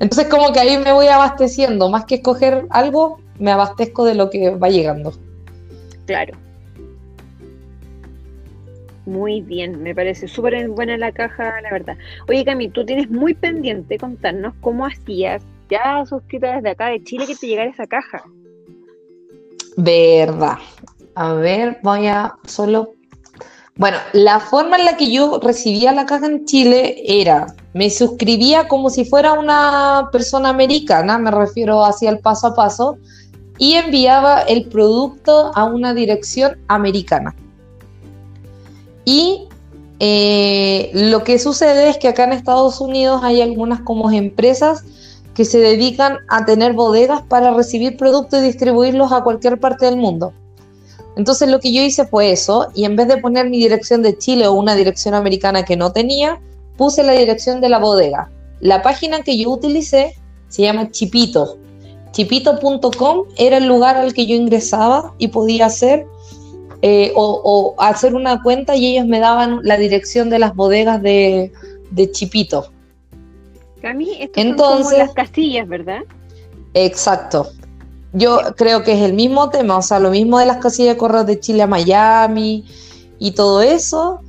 Entonces 0.00 0.28
como 0.28 0.52
que 0.52 0.60
ahí 0.60 0.78
me 0.78 0.92
voy 0.92 1.08
abasteciendo, 1.08 1.90
más 1.90 2.04
que 2.04 2.16
escoger 2.16 2.66
algo, 2.70 3.20
me 3.40 3.50
abastezco 3.50 4.04
de 4.04 4.14
lo 4.14 4.30
que 4.30 4.50
va 4.50 4.68
llegando. 4.68 5.12
Claro. 6.06 6.34
Muy 9.04 9.40
bien, 9.40 9.82
me 9.82 9.94
parece 9.94 10.28
súper 10.28 10.68
buena 10.68 10.96
la 10.96 11.10
caja, 11.10 11.60
la 11.62 11.70
verdad. 11.70 11.96
Oye, 12.28 12.44
Cami, 12.44 12.68
tú 12.68 12.84
tienes 12.84 13.10
muy 13.10 13.34
pendiente 13.34 13.98
contarnos 13.98 14.54
cómo 14.60 14.86
hacías, 14.86 15.42
ya 15.70 16.04
suscrita 16.06 16.54
desde 16.54 16.70
acá 16.70 16.88
de 16.88 17.02
Chile, 17.02 17.26
que 17.26 17.34
te 17.34 17.46
llegara 17.46 17.70
esa 17.70 17.86
caja. 17.86 18.22
Verdad. 19.78 20.58
A 21.14 21.34
ver, 21.34 21.78
voy 21.84 22.08
a 22.08 22.34
solo... 22.46 22.94
Bueno, 23.76 23.96
la 24.12 24.40
forma 24.40 24.76
en 24.76 24.86
la 24.86 24.96
que 24.96 25.08
yo 25.08 25.38
recibía 25.38 25.92
la 25.92 26.04
caja 26.04 26.26
en 26.26 26.44
Chile 26.46 26.96
era, 27.06 27.54
me 27.74 27.88
suscribía 27.88 28.66
como 28.66 28.90
si 28.90 29.04
fuera 29.04 29.34
una 29.34 30.08
persona 30.10 30.48
americana, 30.48 31.16
me 31.18 31.30
refiero 31.30 31.84
hacia 31.84 32.10
el 32.10 32.18
paso 32.18 32.48
a 32.48 32.54
paso, 32.56 32.98
y 33.56 33.74
enviaba 33.74 34.42
el 34.42 34.64
producto 34.68 35.52
a 35.54 35.64
una 35.66 35.94
dirección 35.94 36.58
americana. 36.66 37.36
Y 39.04 39.46
eh, 40.00 40.90
lo 40.92 41.22
que 41.22 41.38
sucede 41.38 41.88
es 41.88 41.98
que 41.98 42.08
acá 42.08 42.24
en 42.24 42.32
Estados 42.32 42.80
Unidos 42.80 43.20
hay 43.22 43.42
algunas 43.42 43.80
como 43.82 44.10
empresas 44.10 44.82
que 45.38 45.44
se 45.44 45.60
dedican 45.60 46.18
a 46.26 46.44
tener 46.44 46.72
bodegas 46.72 47.22
para 47.22 47.54
recibir 47.54 47.96
productos 47.96 48.40
y 48.40 48.46
distribuirlos 48.46 49.12
a 49.12 49.22
cualquier 49.22 49.60
parte 49.60 49.86
del 49.86 49.96
mundo. 49.96 50.32
Entonces 51.16 51.48
lo 51.48 51.60
que 51.60 51.72
yo 51.72 51.80
hice 51.80 52.08
fue 52.08 52.32
eso, 52.32 52.66
y 52.74 52.84
en 52.84 52.96
vez 52.96 53.06
de 53.06 53.18
poner 53.18 53.48
mi 53.48 53.58
dirección 53.58 54.02
de 54.02 54.18
Chile 54.18 54.48
o 54.48 54.54
una 54.54 54.74
dirección 54.74 55.14
americana 55.14 55.64
que 55.64 55.76
no 55.76 55.92
tenía, 55.92 56.40
puse 56.76 57.04
la 57.04 57.12
dirección 57.12 57.60
de 57.60 57.68
la 57.68 57.78
bodega. 57.78 58.32
La 58.58 58.82
página 58.82 59.22
que 59.22 59.38
yo 59.38 59.50
utilicé 59.50 60.16
se 60.48 60.62
llama 60.62 60.90
Chipito. 60.90 61.56
Chipito.com 62.10 63.26
era 63.36 63.58
el 63.58 63.68
lugar 63.68 63.96
al 63.96 64.14
que 64.14 64.26
yo 64.26 64.34
ingresaba 64.34 65.14
y 65.18 65.28
podía 65.28 65.66
hacer 65.66 66.04
eh, 66.82 67.12
o, 67.14 67.76
hacer 67.78 68.16
una 68.16 68.42
cuenta 68.42 68.74
y 68.74 68.88
ellos 68.88 69.06
me 69.06 69.20
daban 69.20 69.60
la 69.62 69.76
dirección 69.76 70.30
de 70.30 70.40
las 70.40 70.56
bodegas 70.56 71.00
de, 71.00 71.52
Chipito. 72.10 72.72
Entonces, 73.82 74.90
son 74.90 74.98
las 74.98 75.12
casillas, 75.14 75.68
¿verdad? 75.68 76.00
Exacto. 76.74 77.50
Yo 78.12 78.40
creo 78.56 78.82
que 78.82 78.92
es 78.92 79.02
el 79.02 79.12
mismo 79.12 79.50
tema, 79.50 79.76
o 79.76 79.82
sea, 79.82 79.98
lo 79.98 80.10
mismo 80.10 80.38
de 80.38 80.46
las 80.46 80.58
casillas 80.58 80.94
de 80.94 80.98
correos 80.98 81.26
de 81.26 81.40
Chile 81.40 81.62
a 81.62 81.66
Miami 81.66 82.66
y 83.18 83.32
todo 83.32 83.60
eso, 83.60 84.20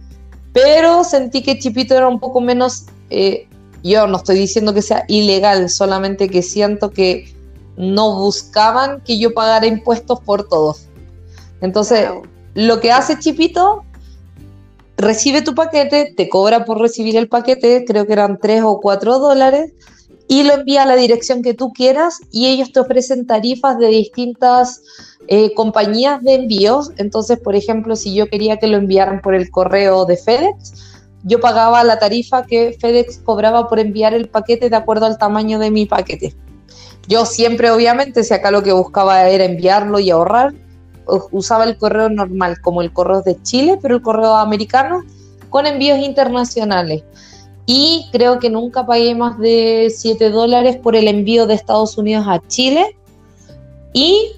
pero 0.51 1.03
sentí 1.03 1.41
que 1.41 1.59
Chipito 1.59 1.95
era 1.95 2.07
un 2.07 2.19
poco 2.19 2.41
menos, 2.41 2.85
eh, 3.09 3.47
yo 3.83 4.07
no 4.07 4.17
estoy 4.17 4.37
diciendo 4.37 4.73
que 4.73 4.81
sea 4.81 5.05
ilegal, 5.07 5.69
solamente 5.69 6.29
que 6.29 6.41
siento 6.41 6.91
que 6.91 7.33
no 7.77 8.17
buscaban 8.17 9.01
que 9.01 9.17
yo 9.17 9.33
pagara 9.33 9.65
impuestos 9.65 10.19
por 10.19 10.49
todos. 10.49 10.87
Entonces, 11.61 12.09
lo 12.55 12.81
que 12.81 12.91
hace 12.91 13.17
Chipito, 13.19 13.85
recibe 14.99 15.41
tu 15.41 15.55
paquete, 15.55 16.13
te 16.15 16.29
cobra 16.29 16.65
por 16.65 16.79
recibir 16.79 17.15
el 17.15 17.29
paquete, 17.29 17.85
creo 17.87 18.05
que 18.05 18.13
eran 18.13 18.37
3 18.39 18.63
o 18.65 18.79
4 18.79 19.19
dólares, 19.19 19.71
y 20.27 20.43
lo 20.43 20.53
envía 20.53 20.83
a 20.83 20.85
la 20.85 20.95
dirección 20.95 21.41
que 21.41 21.55
tú 21.55 21.73
quieras 21.73 22.19
y 22.31 22.47
ellos 22.47 22.71
te 22.71 22.79
ofrecen 22.79 23.25
tarifas 23.25 23.79
de 23.79 23.87
distintas 23.87 24.83
eh, 25.27 25.55
compañías 25.55 26.21
de 26.21 26.35
envíos. 26.35 26.91
Entonces, 26.97 27.39
por 27.39 27.55
ejemplo, 27.55 27.95
si 27.95 28.13
yo 28.13 28.27
quería 28.27 28.57
que 28.57 28.67
lo 28.67 28.77
enviaran 28.77 29.21
por 29.21 29.33
el 29.33 29.49
correo 29.49 30.05
de 30.05 30.17
FedEx, 30.17 30.99
yo 31.23 31.39
pagaba 31.39 31.83
la 31.83 31.97
tarifa 31.97 32.43
que 32.43 32.77
FedEx 32.79 33.19
cobraba 33.23 33.67
por 33.67 33.79
enviar 33.79 34.13
el 34.13 34.29
paquete 34.29 34.69
de 34.69 34.75
acuerdo 34.75 35.07
al 35.07 35.17
tamaño 35.17 35.57
de 35.57 35.71
mi 35.71 35.87
paquete. 35.87 36.35
Yo 37.07 37.25
siempre, 37.25 37.71
obviamente, 37.71 38.23
si 38.23 38.33
acá 38.33 38.51
lo 38.51 38.61
que 38.61 38.71
buscaba 38.71 39.27
era 39.29 39.45
enviarlo 39.45 39.99
y 39.99 40.11
ahorrar, 40.11 40.53
usaba 41.31 41.63
el 41.65 41.77
correo 41.77 42.09
normal, 42.09 42.61
como 42.61 42.81
el 42.81 42.91
correo 42.91 43.21
de 43.21 43.41
Chile, 43.41 43.79
pero 43.81 43.95
el 43.95 44.01
correo 44.01 44.35
americano, 44.35 45.03
con 45.49 45.65
envíos 45.65 45.99
internacionales. 45.99 47.03
Y 47.65 48.07
creo 48.11 48.39
que 48.39 48.49
nunca 48.49 48.85
pagué 48.85 49.13
más 49.13 49.37
de 49.37 49.93
7 49.95 50.29
dólares 50.31 50.77
por 50.77 50.95
el 50.95 51.07
envío 51.07 51.45
de 51.45 51.53
Estados 51.53 51.97
Unidos 51.97 52.25
a 52.27 52.41
Chile. 52.47 52.95
Y 53.93 54.31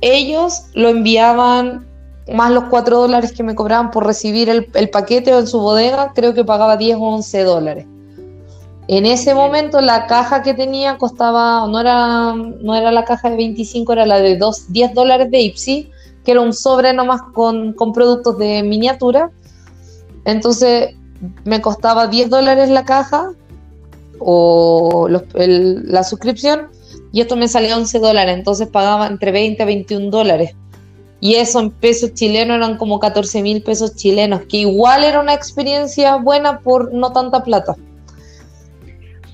ellos 0.00 0.64
lo 0.74 0.88
enviaban 0.88 1.86
más 2.32 2.50
los 2.50 2.64
4 2.64 2.98
dólares 2.98 3.32
que 3.32 3.42
me 3.42 3.54
cobraban 3.54 3.90
por 3.90 4.06
recibir 4.06 4.48
el, 4.48 4.68
el 4.74 4.90
paquete 4.90 5.32
o 5.32 5.40
en 5.40 5.46
su 5.46 5.60
bodega, 5.60 6.12
creo 6.14 6.34
que 6.34 6.44
pagaba 6.44 6.76
10 6.76 6.96
o 6.96 7.02
11 7.02 7.44
dólares. 7.44 7.86
En 8.88 9.04
ese 9.04 9.34
momento 9.34 9.80
la 9.80 10.06
caja 10.06 10.42
que 10.42 10.54
tenía 10.54 10.96
costaba, 10.96 11.66
no 11.66 11.80
era, 11.80 12.34
no 12.34 12.74
era 12.74 12.92
la 12.92 13.04
caja 13.04 13.30
de 13.30 13.36
25, 13.36 13.92
era 13.92 14.06
la 14.06 14.20
de 14.20 14.36
2, 14.36 14.72
10 14.72 14.94
dólares 14.94 15.30
de 15.30 15.40
Ipsy, 15.40 15.90
que 16.24 16.32
era 16.32 16.40
un 16.40 16.52
sobre 16.52 16.92
nomás 16.92 17.22
con, 17.34 17.72
con 17.72 17.92
productos 17.92 18.38
de 18.38 18.62
miniatura. 18.62 19.30
Entonces 20.24 20.94
me 21.44 21.60
costaba 21.60 22.06
10 22.06 22.30
dólares 22.30 22.68
la 22.68 22.84
caja 22.84 23.32
o 24.18 25.08
la 25.08 26.04
suscripción 26.04 26.68
y 27.12 27.20
esto 27.20 27.36
me 27.36 27.48
salía 27.48 27.76
11 27.76 27.98
dólares, 27.98 28.36
entonces 28.36 28.68
pagaba 28.68 29.06
entre 29.06 29.32
20 29.32 29.62
a 29.62 29.66
21 29.66 30.10
dólares. 30.10 30.54
Y 31.18 31.36
eso 31.36 31.60
en 31.60 31.70
pesos 31.70 32.12
chilenos 32.12 32.56
eran 32.56 32.76
como 32.76 33.00
14 33.00 33.42
mil 33.42 33.62
pesos 33.62 33.96
chilenos, 33.96 34.42
que 34.48 34.58
igual 34.58 35.02
era 35.02 35.20
una 35.20 35.32
experiencia 35.32 36.16
buena 36.16 36.60
por 36.60 36.92
no 36.92 37.12
tanta 37.12 37.42
plata. 37.42 37.74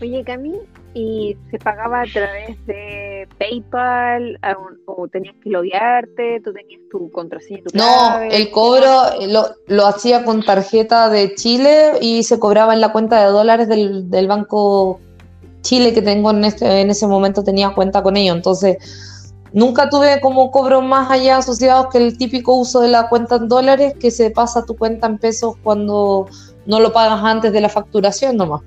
Oye, 0.03 0.25
Cami, 0.25 0.55
¿y 0.95 1.37
se 1.53 1.59
pagaba 1.61 2.01
a 2.01 2.07
través 2.12 2.67
de 2.67 3.29
PayPal 3.38 4.37
o 4.85 5.07
tenías 5.07 5.37
que 5.41 5.49
loguearte? 5.49 6.41
¿Tú 6.45 6.53
tenías 6.53 6.81
tu 6.91 7.09
contraseña 7.12 7.62
tu 7.62 7.79
No, 7.79 8.21
el 8.21 8.51
cobro 8.51 8.88
lo, 9.29 9.45
lo, 9.69 9.87
hacía 9.87 10.25
con 10.25 10.43
tarjeta 10.43 11.09
de 11.09 11.37
Chile 11.37 11.93
y 12.01 12.25
se 12.25 12.41
cobraba 12.41 12.75
en 12.75 12.81
la 12.81 12.91
cuenta 12.91 13.25
de 13.25 13.31
dólares 13.31 13.69
del, 13.69 14.11
del 14.11 14.27
banco 14.27 14.99
Chile 15.61 15.95
que 15.95 16.03
tengo 16.03 16.33
en, 16.33 16.47
este, 16.47 16.81
en 16.81 16.91
ese 16.91 17.07
momento 17.07 17.45
tenía 17.45 17.71
cuenta 17.71 18.03
con 18.03 18.17
ellos. 18.17 18.35
Entonces, 18.35 19.33
nunca 19.53 19.88
tuve 19.88 20.21
como 20.21 20.51
cobro 20.51 20.83
más 20.83 21.12
allá 21.12 21.37
asociados 21.37 21.87
que 21.93 21.99
el 21.99 22.19
típico 22.19 22.57
uso 22.57 22.81
de 22.81 22.88
la 22.88 23.09
cuenta 23.09 23.37
en 23.37 23.47
dólares 23.47 23.95
que 24.01 24.11
se 24.11 24.33
pasa 24.33 24.61
a 24.61 24.65
tu 24.65 24.77
cuenta 24.77 25.07
en 25.07 25.19
pesos 25.19 25.55
cuando 25.62 26.27
no 26.67 26.81
lo 26.81 26.93
pagas 26.93 27.23
antes 27.23 27.53
de 27.53 27.61
la 27.61 27.69
facturación 27.69 28.37
nomás. 28.37 28.62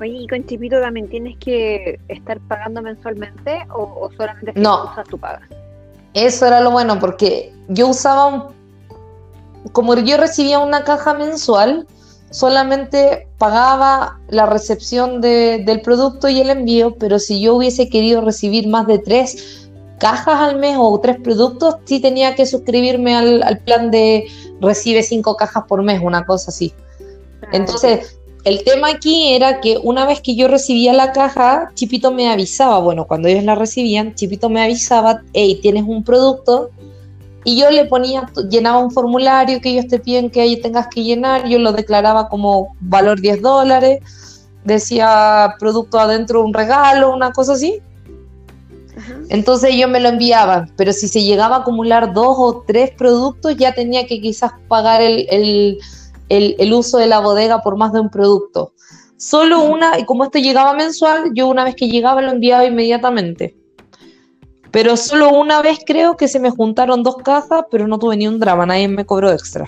Oye, 0.00 0.18
¿y 0.22 0.26
con 0.26 0.44
Chipito 0.46 0.80
también 0.80 1.08
tienes 1.08 1.38
que 1.38 2.00
estar 2.08 2.40
pagando 2.48 2.82
mensualmente 2.82 3.66
o, 3.74 4.10
solamente 4.16 4.52
si 4.52 4.60
no. 4.60 4.84
usas 4.84 5.06
tu 5.08 5.18
pagas? 5.18 5.48
Eso 6.14 6.46
era 6.46 6.60
lo 6.60 6.70
bueno 6.70 6.98
porque 6.98 7.52
yo 7.68 7.88
usaba 7.88 8.26
un... 8.26 8.44
Como 9.72 9.94
yo 9.94 10.16
recibía 10.16 10.58
una 10.58 10.82
caja 10.82 11.14
mensual, 11.14 11.86
solamente 12.30 13.28
pagaba 13.38 14.18
la 14.28 14.46
recepción 14.46 15.20
del 15.20 15.80
producto 15.82 16.28
y 16.28 16.40
el 16.40 16.50
envío, 16.50 16.96
pero 16.98 17.18
si 17.18 17.40
yo 17.40 17.54
hubiese 17.54 17.88
querido 17.88 18.22
recibir 18.22 18.66
más 18.66 18.86
de 18.86 18.98
tres 18.98 19.68
cajas 19.98 20.40
al 20.40 20.58
mes 20.58 20.76
o 20.80 20.98
tres 20.98 21.18
productos, 21.22 21.76
sí 21.84 22.00
tenía 22.00 22.34
que 22.34 22.44
suscribirme 22.44 23.14
al, 23.14 23.60
plan 23.64 23.92
de 23.92 24.26
recibe 24.60 25.04
cinco 25.04 25.36
cajas 25.36 25.64
por 25.68 25.82
mes, 25.84 26.00
una 26.02 26.24
cosa 26.24 26.50
así. 26.50 26.74
Ah, 27.42 27.50
Entonces, 27.52 28.18
el 28.44 28.64
tema 28.64 28.88
aquí 28.90 29.34
era 29.34 29.60
que 29.60 29.78
una 29.82 30.04
vez 30.04 30.20
que 30.20 30.34
yo 30.34 30.48
recibía 30.48 30.92
la 30.92 31.12
caja, 31.12 31.70
Chipito 31.74 32.10
me 32.10 32.28
avisaba, 32.28 32.80
bueno, 32.80 33.06
cuando 33.06 33.28
ellos 33.28 33.44
la 33.44 33.54
recibían, 33.54 34.14
Chipito 34.14 34.48
me 34.50 34.62
avisaba, 34.62 35.22
hey, 35.32 35.60
tienes 35.62 35.84
un 35.86 36.02
producto, 36.02 36.70
y 37.44 37.60
yo 37.60 37.70
le 37.70 37.84
ponía, 37.84 38.28
llenaba 38.48 38.78
un 38.78 38.90
formulario 38.90 39.60
que 39.60 39.70
ellos 39.70 39.86
te 39.88 39.98
piden 39.98 40.30
que 40.30 40.40
ahí 40.40 40.60
tengas 40.60 40.88
que 40.88 41.02
llenar, 41.02 41.48
yo 41.48 41.58
lo 41.58 41.72
declaraba 41.72 42.28
como 42.28 42.74
valor 42.80 43.20
10 43.20 43.42
dólares, 43.42 44.00
decía 44.64 45.54
producto 45.58 45.98
adentro 45.98 46.44
un 46.44 46.54
regalo, 46.54 47.12
una 47.12 47.32
cosa 47.32 47.54
así. 47.54 47.80
Entonces 49.28 49.70
ellos 49.70 49.88
me 49.88 50.00
lo 50.00 50.10
enviaban, 50.10 50.70
pero 50.76 50.92
si 50.92 51.08
se 51.08 51.22
llegaba 51.22 51.56
a 51.56 51.58
acumular 51.60 52.12
dos 52.12 52.36
o 52.38 52.64
tres 52.66 52.90
productos, 52.90 53.56
ya 53.56 53.74
tenía 53.74 54.06
que 54.06 54.20
quizás 54.20 54.52
pagar 54.68 55.00
el, 55.00 55.26
el 55.30 55.78
uso 56.72 56.98
de 56.98 57.06
la 57.06 57.20
bodega 57.20 57.62
por 57.62 57.76
más 57.76 57.92
de 57.92 58.00
un 58.00 58.10
producto. 58.10 58.72
Solo 59.16 59.62
una, 59.62 59.98
y 59.98 60.04
como 60.04 60.24
esto 60.24 60.38
llegaba 60.38 60.74
mensual, 60.74 61.30
yo 61.34 61.46
una 61.46 61.64
vez 61.64 61.76
que 61.76 61.88
llegaba 61.88 62.22
lo 62.22 62.32
enviaba 62.32 62.64
inmediatamente. 62.64 63.56
Pero 64.72 64.96
solo 64.96 65.30
una 65.30 65.60
vez 65.62 65.78
creo 65.86 66.16
que 66.16 66.28
se 66.28 66.40
me 66.40 66.50
juntaron 66.50 67.02
dos 67.02 67.16
cajas, 67.18 67.64
pero 67.70 67.86
no 67.86 67.98
tuve 67.98 68.16
ni 68.16 68.26
un 68.26 68.40
drama, 68.40 68.66
nadie 68.66 68.88
me 68.88 69.04
cobró 69.04 69.30
extra. 69.30 69.66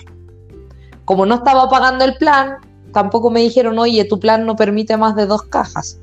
Como 1.05 1.25
no 1.25 1.35
estaba 1.35 1.69
pagando 1.69 2.03
el 2.03 2.15
plan, 2.17 2.57
tampoco 2.91 3.29
me 3.29 3.41
dijeron, 3.41 3.77
oye, 3.77 4.03
tu 4.05 4.19
plan 4.19 4.45
no 4.45 4.55
permite 4.55 4.97
más 4.97 5.15
de 5.15 5.27
dos 5.27 5.43
cajas. 5.43 5.99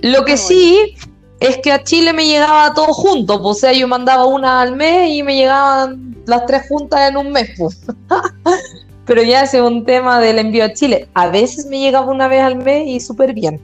Lo 0.00 0.24
que 0.24 0.36
sí 0.36 0.96
es 1.40 1.58
que 1.58 1.72
a 1.72 1.82
Chile 1.82 2.12
me 2.12 2.26
llegaba 2.26 2.72
todo 2.74 2.92
junto, 2.92 3.42
pues, 3.42 3.56
o 3.56 3.60
sea, 3.60 3.72
yo 3.72 3.88
mandaba 3.88 4.26
una 4.26 4.60
al 4.60 4.76
mes 4.76 5.10
y 5.10 5.22
me 5.22 5.36
llegaban 5.36 6.16
las 6.26 6.46
tres 6.46 6.68
juntas 6.68 7.10
en 7.10 7.16
un 7.16 7.32
mes. 7.32 7.50
Pues. 7.58 7.80
Pero 9.06 9.22
ya 9.22 9.42
ese 9.42 9.58
es 9.58 9.62
un 9.62 9.84
tema 9.84 10.20
del 10.20 10.38
envío 10.38 10.64
a 10.64 10.72
Chile. 10.72 11.08
A 11.14 11.28
veces 11.28 11.66
me 11.66 11.78
llegaba 11.78 12.10
una 12.10 12.26
vez 12.26 12.42
al 12.42 12.56
mes 12.56 12.88
y 12.88 13.00
súper 13.00 13.32
bien 13.34 13.60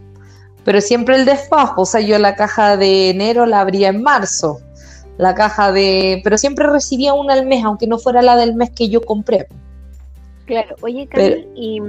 pero 0.64 0.80
siempre 0.80 1.16
el 1.16 1.24
desfajo, 1.24 1.82
o 1.82 1.86
sea, 1.86 2.00
yo 2.00 2.18
la 2.18 2.36
caja 2.36 2.76
de 2.76 3.10
enero 3.10 3.46
la 3.46 3.60
abría 3.60 3.88
en 3.88 4.02
marzo, 4.02 4.60
la 5.18 5.34
caja 5.34 5.72
de, 5.72 6.20
pero 6.22 6.38
siempre 6.38 6.66
recibía 6.66 7.14
una 7.14 7.34
al 7.34 7.46
mes, 7.46 7.64
aunque 7.64 7.86
no 7.86 7.98
fuera 7.98 8.22
la 8.22 8.36
del 8.36 8.54
mes 8.54 8.70
que 8.70 8.88
yo 8.88 9.00
compré. 9.00 9.46
Claro, 10.46 10.76
oye, 10.82 11.06
Cami, 11.06 11.46
y, 11.54 11.80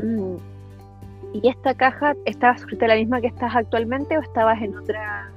y, 1.33 1.47
esta 1.47 1.73
caja 1.73 2.13
estaba 2.25 2.57
suscrita 2.57 2.85
a 2.85 2.89
la 2.89 2.95
misma 2.95 3.21
que 3.21 3.27
estás 3.27 3.55
actualmente 3.55 4.17
o 4.17 4.21
estabas 4.21 4.61
en 4.61 4.77
otra? 4.77 5.31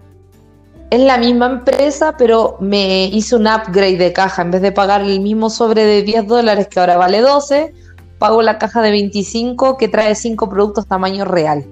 Es 0.96 1.02
la 1.02 1.18
misma 1.18 1.44
empresa, 1.44 2.16
pero 2.16 2.56
me 2.58 3.04
hice 3.08 3.36
un 3.36 3.46
upgrade 3.46 3.98
de 3.98 4.14
caja. 4.14 4.40
En 4.40 4.50
vez 4.50 4.62
de 4.62 4.72
pagar 4.72 5.02
el 5.02 5.20
mismo 5.20 5.50
sobre 5.50 5.84
de 5.84 6.02
10 6.02 6.26
dólares 6.26 6.68
que 6.68 6.80
ahora 6.80 6.96
vale 6.96 7.20
12, 7.20 7.74
pago 8.18 8.40
la 8.40 8.56
caja 8.56 8.80
de 8.80 8.92
25 8.92 9.76
que 9.76 9.88
trae 9.88 10.14
5 10.14 10.48
productos 10.48 10.86
tamaño 10.86 11.26
real. 11.26 11.66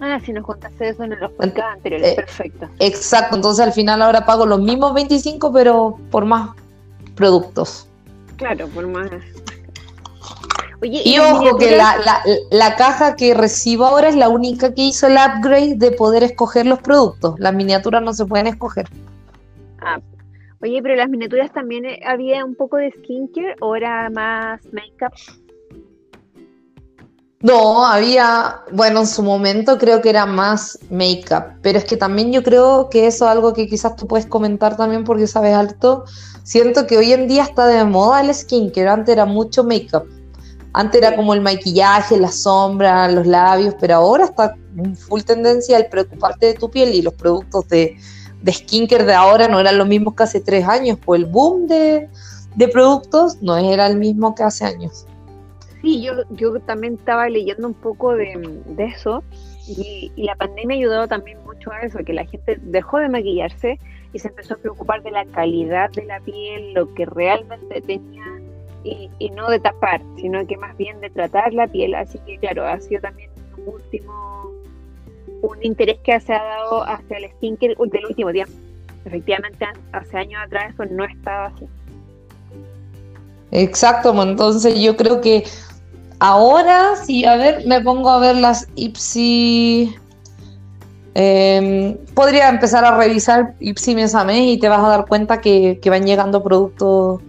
Ah, 0.00 0.18
si 0.24 0.32
nos 0.32 0.46
contaste 0.46 0.88
eso 0.88 1.04
en 1.04 1.20
los 1.20 1.30
podcasts 1.32 1.74
anteriores, 1.74 2.12
eh, 2.12 2.14
perfecto. 2.16 2.70
Exacto, 2.78 3.36
entonces 3.36 3.66
al 3.66 3.74
final 3.74 4.00
ahora 4.00 4.24
pago 4.24 4.46
los 4.46 4.62
mismos 4.62 4.94
25, 4.94 5.52
pero 5.52 5.98
por 6.10 6.24
más 6.24 6.52
productos. 7.16 7.86
Claro, 8.36 8.66
por 8.68 8.86
más. 8.86 9.10
Oye, 10.80 11.02
y, 11.04 11.18
ojo 11.18 11.58
que 11.58 11.76
la, 11.76 11.96
la, 12.50 12.76
caja 12.76 13.16
que 13.16 13.34
recibo 13.34 13.84
ahora 13.84 14.08
es 14.08 14.14
la 14.14 14.28
única 14.28 14.74
que 14.74 14.82
hizo 14.82 15.08
el 15.08 15.14
upgrade 15.14 15.74
de 15.74 15.90
poder 15.90 16.22
escoger 16.22 16.66
los 16.66 16.80
productos. 16.80 17.34
Las 17.38 17.52
miniaturas 17.52 18.00
no 18.00 18.14
se 18.14 18.24
pueden 18.26 18.46
escoger. 18.46 18.88
Ah, 19.80 19.98
oye, 20.62 20.80
pero 20.80 20.94
las 20.94 21.08
miniaturas 21.08 21.52
también 21.52 21.84
eh, 21.84 22.00
había 22.06 22.44
un 22.44 22.54
poco 22.54 22.76
de 22.76 22.92
skincare 22.92 23.56
o 23.60 23.74
era 23.74 24.08
más 24.10 24.60
makeup. 24.72 25.12
No, 27.40 27.86
había, 27.86 28.62
bueno, 28.72 29.00
en 29.00 29.06
su 29.06 29.22
momento 29.22 29.78
creo 29.78 30.02
que 30.02 30.10
era 30.10 30.26
más 30.26 30.76
make-up, 30.90 31.60
pero 31.62 31.78
es 31.78 31.84
que 31.84 31.96
también 31.96 32.32
yo 32.32 32.42
creo 32.42 32.88
que 32.90 33.06
eso 33.06 33.26
es 33.26 33.30
algo 33.30 33.52
que 33.52 33.68
quizás 33.68 33.94
tú 33.94 34.08
puedes 34.08 34.26
comentar 34.26 34.76
también 34.76 35.04
porque 35.04 35.28
sabes 35.28 35.54
alto. 35.54 36.04
Siento 36.42 36.88
que 36.88 36.98
hoy 36.98 37.12
en 37.12 37.28
día 37.28 37.44
está 37.44 37.66
de 37.66 37.84
moda 37.84 38.22
el 38.22 38.34
skincare, 38.34 38.88
antes 38.88 39.12
era 39.12 39.24
mucho 39.24 39.62
make-up. 39.62 40.17
Antes 40.72 41.00
era 41.00 41.16
como 41.16 41.34
el 41.34 41.40
maquillaje, 41.40 42.18
la 42.18 42.30
sombra, 42.30 43.10
los 43.10 43.26
labios, 43.26 43.74
pero 43.80 43.96
ahora 43.96 44.24
está 44.24 44.54
en 44.76 44.94
full 44.96 45.22
tendencia 45.22 45.76
el 45.78 45.86
preocuparte 45.86 46.46
de 46.46 46.54
tu 46.54 46.70
piel 46.70 46.94
y 46.94 47.02
los 47.02 47.14
productos 47.14 47.68
de, 47.68 47.96
de 48.42 48.52
skincare 48.52 49.04
de 49.04 49.14
ahora 49.14 49.48
no 49.48 49.58
eran 49.58 49.78
los 49.78 49.88
mismos 49.88 50.14
que 50.14 50.22
hace 50.22 50.40
tres 50.40 50.66
años, 50.66 50.98
pues 51.04 51.22
el 51.22 51.26
boom 51.26 51.66
de, 51.66 52.08
de 52.56 52.68
productos 52.68 53.40
no 53.42 53.56
era 53.56 53.86
el 53.86 53.96
mismo 53.96 54.34
que 54.34 54.42
hace 54.42 54.64
años. 54.64 55.06
Sí, 55.82 56.02
yo, 56.02 56.12
yo 56.30 56.58
también 56.60 56.94
estaba 56.94 57.28
leyendo 57.28 57.68
un 57.68 57.74
poco 57.74 58.14
de, 58.14 58.34
eso 58.78 59.22
y, 59.68 60.10
la 60.16 60.34
pandemia 60.34 60.74
ha 60.74 60.78
ayudado 60.78 61.08
también 61.08 61.38
mucho 61.44 61.70
a 61.70 61.82
eso, 61.82 61.98
que 61.98 62.12
la 62.12 62.26
gente 62.26 62.58
dejó 62.62 62.98
de 62.98 63.08
maquillarse 63.08 63.78
y 64.12 64.18
se 64.18 64.28
empezó 64.28 64.54
a 64.54 64.56
preocupar 64.56 65.02
de 65.02 65.10
la 65.12 65.24
calidad 65.26 65.90
de 65.90 66.04
la 66.04 66.18
piel, 66.20 66.72
lo 66.74 66.92
que 66.94 67.06
realmente 67.06 67.80
tenía 67.82 68.24
y, 68.84 69.30
no 69.30 69.48
de 69.48 69.60
tapar, 69.60 70.00
sino 70.16 70.46
que 70.46 70.56
más 70.56 70.76
bien 70.76 71.00
de 71.00 71.10
tratar 71.10 71.52
la 71.52 71.66
piel. 71.66 71.94
Así 71.94 72.18
que 72.26 72.38
claro, 72.38 72.66
ha 72.66 72.80
sido 72.80 73.00
también 73.00 73.30
un 73.56 73.74
último, 73.74 74.50
un 75.42 75.58
interés 75.62 75.98
que 76.04 76.18
se 76.20 76.32
ha 76.32 76.42
dado 76.42 76.84
hacia 76.84 77.18
el 77.18 77.30
skincare 77.32 77.74
del 77.76 78.06
último 78.06 78.32
tiempo. 78.32 78.52
Efectivamente, 79.04 79.66
hace 79.92 80.18
años 80.18 80.42
atrás 80.44 80.74
eso 80.74 80.84
no 80.86 81.04
estaba 81.04 81.46
así. 81.46 81.66
Exacto, 83.50 84.22
entonces 84.22 84.78
yo 84.80 84.96
creo 84.96 85.20
que 85.20 85.44
Ahora, 86.20 86.96
sí, 86.96 87.24
a 87.24 87.36
ver, 87.36 87.64
me 87.66 87.80
pongo 87.80 88.10
a 88.10 88.18
ver 88.18 88.36
las 88.36 88.66
Ipsi. 88.74 89.94
Em, 91.14 91.96
podría 92.14 92.48
empezar 92.48 92.84
a 92.84 92.96
revisar 92.96 93.54
Ipsi 93.60 93.94
mes 93.94 94.14
a 94.14 94.24
mes 94.24 94.42
y 94.42 94.58
te 94.58 94.68
vas 94.68 94.80
a 94.80 94.88
dar 94.88 95.06
cuenta 95.06 95.40
que, 95.40 95.80
van 95.86 96.04
llegando 96.04 96.42
productos 96.42 97.20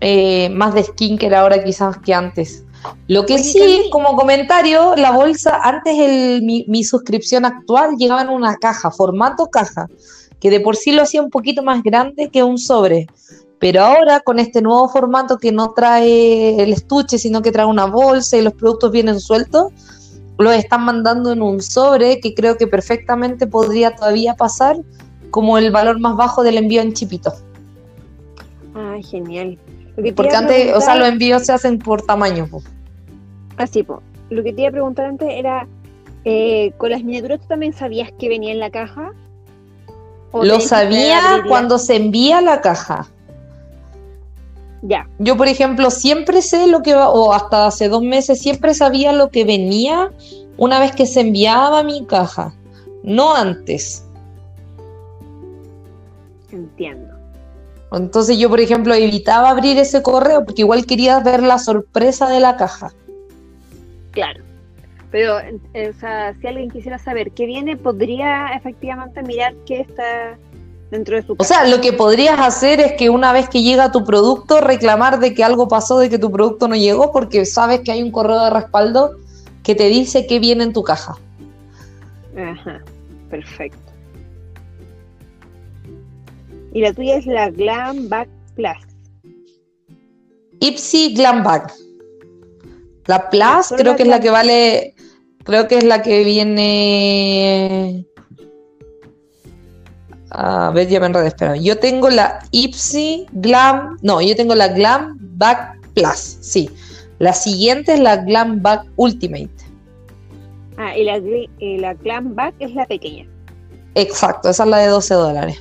eh, 0.00 0.50
más 0.50 0.74
de 0.74 0.84
skincare 0.84 1.36
ahora 1.36 1.62
quizás 1.62 1.98
que 1.98 2.14
antes. 2.14 2.64
Lo 3.08 3.24
que 3.24 3.38
sí, 3.38 3.88
como 3.90 4.14
comentario, 4.16 4.94
la 4.96 5.10
bolsa, 5.10 5.58
antes 5.62 5.98
el, 5.98 6.42
mi, 6.42 6.64
mi, 6.68 6.84
suscripción 6.84 7.44
actual 7.44 7.96
llegaba 7.96 8.22
en 8.22 8.28
una 8.28 8.56
caja, 8.56 8.90
formato 8.90 9.46
caja, 9.46 9.86
que 10.38 10.50
de 10.50 10.60
por 10.60 10.76
sí 10.76 10.92
lo 10.92 11.02
hacía 11.02 11.22
un 11.22 11.30
poquito 11.30 11.62
más 11.62 11.82
grande 11.82 12.28
que 12.28 12.42
un 12.42 12.58
sobre. 12.58 13.06
Pero 13.58 13.82
ahora 13.82 14.20
con 14.20 14.38
este 14.38 14.60
nuevo 14.60 14.88
formato 14.90 15.38
que 15.38 15.52
no 15.52 15.72
trae 15.72 16.62
el 16.62 16.72
estuche, 16.72 17.18
sino 17.18 17.40
que 17.40 17.52
trae 17.52 17.64
una 17.64 17.86
bolsa 17.86 18.36
y 18.36 18.42
los 18.42 18.52
productos 18.52 18.92
vienen 18.92 19.20
sueltos, 19.20 19.72
los 20.38 20.54
están 20.54 20.84
mandando 20.84 21.32
en 21.32 21.40
un 21.40 21.62
sobre 21.62 22.20
que 22.20 22.34
creo 22.34 22.56
que 22.56 22.66
perfectamente 22.66 23.46
podría 23.46 23.94
todavía 23.94 24.34
pasar 24.34 24.76
como 25.30 25.58
el 25.58 25.70
valor 25.70 26.00
más 26.00 26.16
bajo 26.16 26.42
del 26.42 26.58
envío 26.58 26.82
en 26.82 26.92
chipito. 26.92 27.32
Ah, 28.74 28.96
genial. 29.02 29.58
Porque 30.16 30.34
antes, 30.34 30.74
o 30.74 30.80
sea, 30.80 30.96
los 30.96 31.08
envíos 31.08 31.44
se 31.44 31.52
hacen 31.52 31.78
por 31.78 32.02
tamaño. 32.02 32.48
Así, 33.56 33.82
po. 33.82 34.02
Lo 34.30 34.42
que 34.42 34.52
te 34.52 34.62
iba 34.62 34.70
a 34.70 34.72
preguntar 34.72 35.06
antes 35.06 35.28
era, 35.30 35.66
Eh, 36.26 36.72
¿Con 36.78 36.90
las 36.90 37.04
miniaturas 37.04 37.40
tú 37.40 37.48
también 37.48 37.74
sabías 37.74 38.10
que 38.18 38.30
venía 38.30 38.50
en 38.50 38.58
la 38.58 38.70
caja? 38.70 39.12
Lo 40.32 40.58
sabía 40.58 41.44
cuando 41.46 41.78
se 41.78 41.96
envía 41.96 42.40
la 42.40 42.62
caja. 42.62 43.06
Ya. 44.80 45.06
Yo, 45.18 45.36
por 45.36 45.48
ejemplo, 45.48 45.90
siempre 45.90 46.40
sé 46.40 46.66
lo 46.66 46.80
que 46.82 46.94
va, 46.94 47.10
o 47.10 47.34
hasta 47.34 47.66
hace 47.66 47.88
dos 47.88 48.02
meses, 48.02 48.40
siempre 48.40 48.72
sabía 48.72 49.12
lo 49.12 49.28
que 49.28 49.44
venía 49.44 50.12
una 50.56 50.80
vez 50.80 50.92
que 50.92 51.04
se 51.04 51.20
enviaba 51.20 51.82
mi 51.82 52.06
caja, 52.06 52.54
no 53.02 53.34
antes. 53.34 54.06
Entiendo. 56.50 57.03
Entonces 57.96 58.38
yo, 58.38 58.48
por 58.48 58.60
ejemplo, 58.60 58.94
evitaba 58.94 59.50
abrir 59.50 59.78
ese 59.78 60.02
correo 60.02 60.44
porque 60.44 60.62
igual 60.62 60.86
quería 60.86 61.20
ver 61.20 61.42
la 61.42 61.58
sorpresa 61.58 62.28
de 62.28 62.40
la 62.40 62.56
caja. 62.56 62.92
Claro. 64.10 64.42
Pero, 65.10 65.38
eh, 65.38 65.92
o 65.94 66.00
sea, 66.00 66.34
si 66.40 66.46
alguien 66.46 66.70
quisiera 66.70 66.98
saber 66.98 67.30
qué 67.30 67.46
viene, 67.46 67.76
podría 67.76 68.48
efectivamente 68.56 69.22
mirar 69.22 69.54
qué 69.64 69.80
está 69.80 70.36
dentro 70.90 71.14
de 71.14 71.22
su 71.22 71.36
caja. 71.36 71.42
O 71.42 71.44
sea, 71.44 71.68
lo 71.68 71.80
que 71.80 71.92
podrías 71.92 72.38
hacer 72.40 72.80
es 72.80 72.92
que 72.94 73.10
una 73.10 73.32
vez 73.32 73.48
que 73.48 73.62
llega 73.62 73.92
tu 73.92 74.04
producto, 74.04 74.60
reclamar 74.60 75.20
de 75.20 75.32
que 75.32 75.44
algo 75.44 75.68
pasó, 75.68 76.00
de 76.00 76.10
que 76.10 76.18
tu 76.18 76.32
producto 76.32 76.66
no 76.66 76.74
llegó, 76.74 77.12
porque 77.12 77.46
sabes 77.46 77.80
que 77.80 77.92
hay 77.92 78.02
un 78.02 78.10
correo 78.10 78.42
de 78.42 78.50
respaldo 78.50 79.12
que 79.62 79.74
te 79.76 79.88
dice 79.88 80.26
qué 80.26 80.40
viene 80.40 80.64
en 80.64 80.72
tu 80.72 80.82
caja. 80.82 81.16
Ajá, 82.36 82.80
perfecto. 83.30 83.93
Y 86.74 86.80
la 86.80 86.92
tuya 86.92 87.16
es 87.16 87.26
la 87.26 87.50
Glam 87.50 88.08
Bag 88.08 88.28
Plus. 88.56 88.76
Ipsy 90.60 91.14
Glam 91.14 91.44
Bag. 91.44 91.72
La 93.06 93.30
Plus 93.30 93.72
creo 93.76 93.94
que 93.96 94.02
es 94.02 94.08
la 94.08 94.20
que 94.20 94.30
vale, 94.30 94.94
creo 95.44 95.68
que 95.68 95.78
es 95.78 95.84
la 95.84 96.02
que 96.02 96.24
viene... 96.24 98.04
A 100.30 100.72
ver, 100.74 100.88
ya 100.88 100.98
me 100.98 101.06
enredé. 101.06 101.32
Yo 101.62 101.78
tengo 101.78 102.10
la 102.10 102.40
Ipsy 102.50 103.26
Glam, 103.34 103.96
no, 104.02 104.20
yo 104.20 104.34
tengo 104.34 104.56
la 104.56 104.66
Glam 104.68 105.16
Bag 105.38 105.78
Plus, 105.94 106.38
sí. 106.40 106.68
La 107.20 107.32
siguiente 107.34 107.94
es 107.94 108.00
la 108.00 108.16
Glam 108.16 108.60
Bag 108.60 108.82
Ultimate. 108.96 109.54
Ah, 110.76 110.96
y 110.98 111.04
la, 111.04 111.18
y 111.18 111.78
la 111.78 111.94
Glam 111.94 112.34
Bag 112.34 112.52
es 112.58 112.74
la 112.74 112.84
pequeña. 112.86 113.28
Exacto, 113.94 114.50
esa 114.50 114.64
es 114.64 114.68
la 114.68 114.78
de 114.78 114.88
12 114.88 115.14
dólares. 115.14 115.56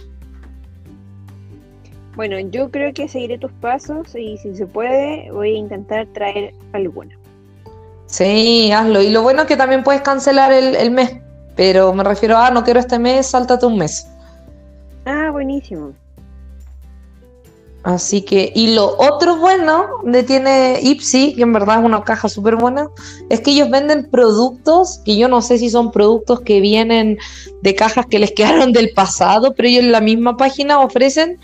Bueno, 2.15 2.39
yo 2.39 2.69
creo 2.69 2.93
que 2.93 3.07
seguiré 3.07 3.39
tus 3.39 3.51
pasos 3.53 4.15
y 4.15 4.37
si 4.37 4.55
se 4.55 4.67
puede 4.67 5.31
voy 5.31 5.55
a 5.55 5.57
intentar 5.57 6.05
traer 6.13 6.53
alguna. 6.73 7.17
Sí, 8.05 8.71
hazlo. 8.71 9.01
Y 9.01 9.09
lo 9.09 9.23
bueno 9.23 9.41
es 9.41 9.47
que 9.47 9.57
también 9.57 9.83
puedes 9.83 10.01
cancelar 10.01 10.51
el, 10.53 10.91
mes, 10.91 11.17
pero 11.55 11.91
me 11.93 12.03
refiero 12.03 12.37
a, 12.37 12.51
no 12.51 12.63
quiero 12.63 12.79
este 12.79 12.99
mes, 12.99 13.27
sáltate 13.27 13.65
un 13.65 13.79
mes. 13.79 14.07
Ah, 15.05 15.29
buenísimo. 15.31 15.93
Así 17.83 18.21
que, 18.21 18.53
y 18.55 18.75
lo 18.75 18.95
otro 18.97 19.37
bueno 19.37 19.87
de 20.03 20.23
tiene 20.23 20.79
Ipsy, 20.81 21.33
que 21.35 21.41
en 21.41 21.51
verdad 21.51 21.79
es 21.79 21.85
una 21.85 22.03
caja 22.03 22.29
súper 22.29 22.55
buena, 22.55 22.87
es 23.29 23.41
que 23.41 23.51
ellos 23.51 23.69
venden 23.69 24.09
productos 24.09 25.01
que 25.03 25.17
yo 25.17 25.27
no 25.27 25.41
sé 25.41 25.57
si 25.57 25.69
son 25.69 25.91
productos 25.91 26.41
que 26.41 26.61
vienen 26.61 27.17
de 27.61 27.75
cajas 27.75 28.05
que 28.05 28.19
les 28.19 28.31
quedaron 28.35 28.71
del 28.71 28.91
pasado, 28.91 29.53
pero 29.53 29.67
ellos 29.67 29.83
en 29.83 29.91
la 29.91 29.99
misma 29.99 30.37
página 30.37 30.79
ofrecen 30.79 31.39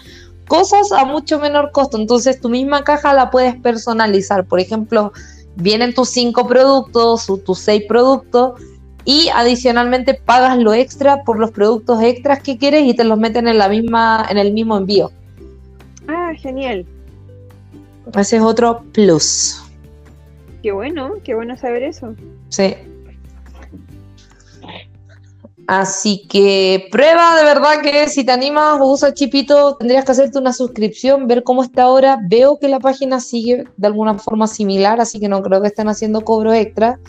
cosas 0.49 0.91
a 0.91 1.05
mucho 1.05 1.39
menor 1.39 1.71
costo. 1.71 1.97
Entonces 1.97 2.41
tu 2.41 2.49
misma 2.49 2.83
caja 2.83 3.13
la 3.13 3.31
puedes 3.31 3.55
personalizar. 3.55 4.43
Por 4.45 4.59
ejemplo, 4.59 5.13
vienen 5.55 5.93
tus 5.93 6.09
cinco 6.09 6.45
productos 6.45 7.29
o 7.29 7.37
tus 7.37 7.59
seis 7.59 7.83
productos 7.87 8.61
y 9.05 9.29
adicionalmente 9.33 10.13
pagas 10.13 10.57
lo 10.57 10.73
extra 10.73 11.23
por 11.23 11.39
los 11.39 11.51
productos 11.51 12.01
extras 12.01 12.41
que 12.41 12.57
quieres 12.57 12.83
y 12.85 12.93
te 12.93 13.05
los 13.05 13.17
meten 13.17 13.47
en 13.47 13.57
la 13.57 13.69
misma, 13.69 14.25
en 14.29 14.37
el 14.37 14.51
mismo 14.51 14.75
envío. 14.75 15.11
Ah, 16.09 16.33
genial. 16.35 16.85
Ese 18.15 18.37
es 18.37 18.41
otro 18.41 18.83
plus. 18.91 19.63
Qué 20.63 20.71
bueno, 20.71 21.13
qué 21.23 21.35
bueno 21.35 21.55
saber 21.55 21.83
eso. 21.83 22.15
Sí. 22.49 22.75
Así 25.69 26.25
que 26.27 26.87
prueba 26.91 27.35
de 27.35 27.43
verdad 27.43 27.81
que 27.83 28.09
si 28.09 28.23
te 28.23 28.31
animas 28.31 28.81
o 28.81 28.85
usas 28.85 29.13
Chipito, 29.13 29.75
tendrías 29.75 30.03
que 30.03 30.13
hacerte 30.13 30.39
una 30.39 30.51
suscripción, 30.51 31.27
ver 31.27 31.43
cómo 31.43 31.61
está 31.61 31.83
ahora. 31.83 32.17
Veo 32.27 32.57
que 32.57 32.67
la 32.67 32.79
página 32.79 33.19
sigue 33.19 33.65
de 33.77 33.87
alguna 33.87 34.17
forma 34.17 34.47
similar, 34.47 34.99
así 34.99 35.19
que 35.19 35.29
no 35.29 35.43
creo 35.43 35.61
que 35.61 35.67
estén 35.67 35.87
haciendo 35.87 36.21
cobro 36.21 36.53
extra. 36.53 36.99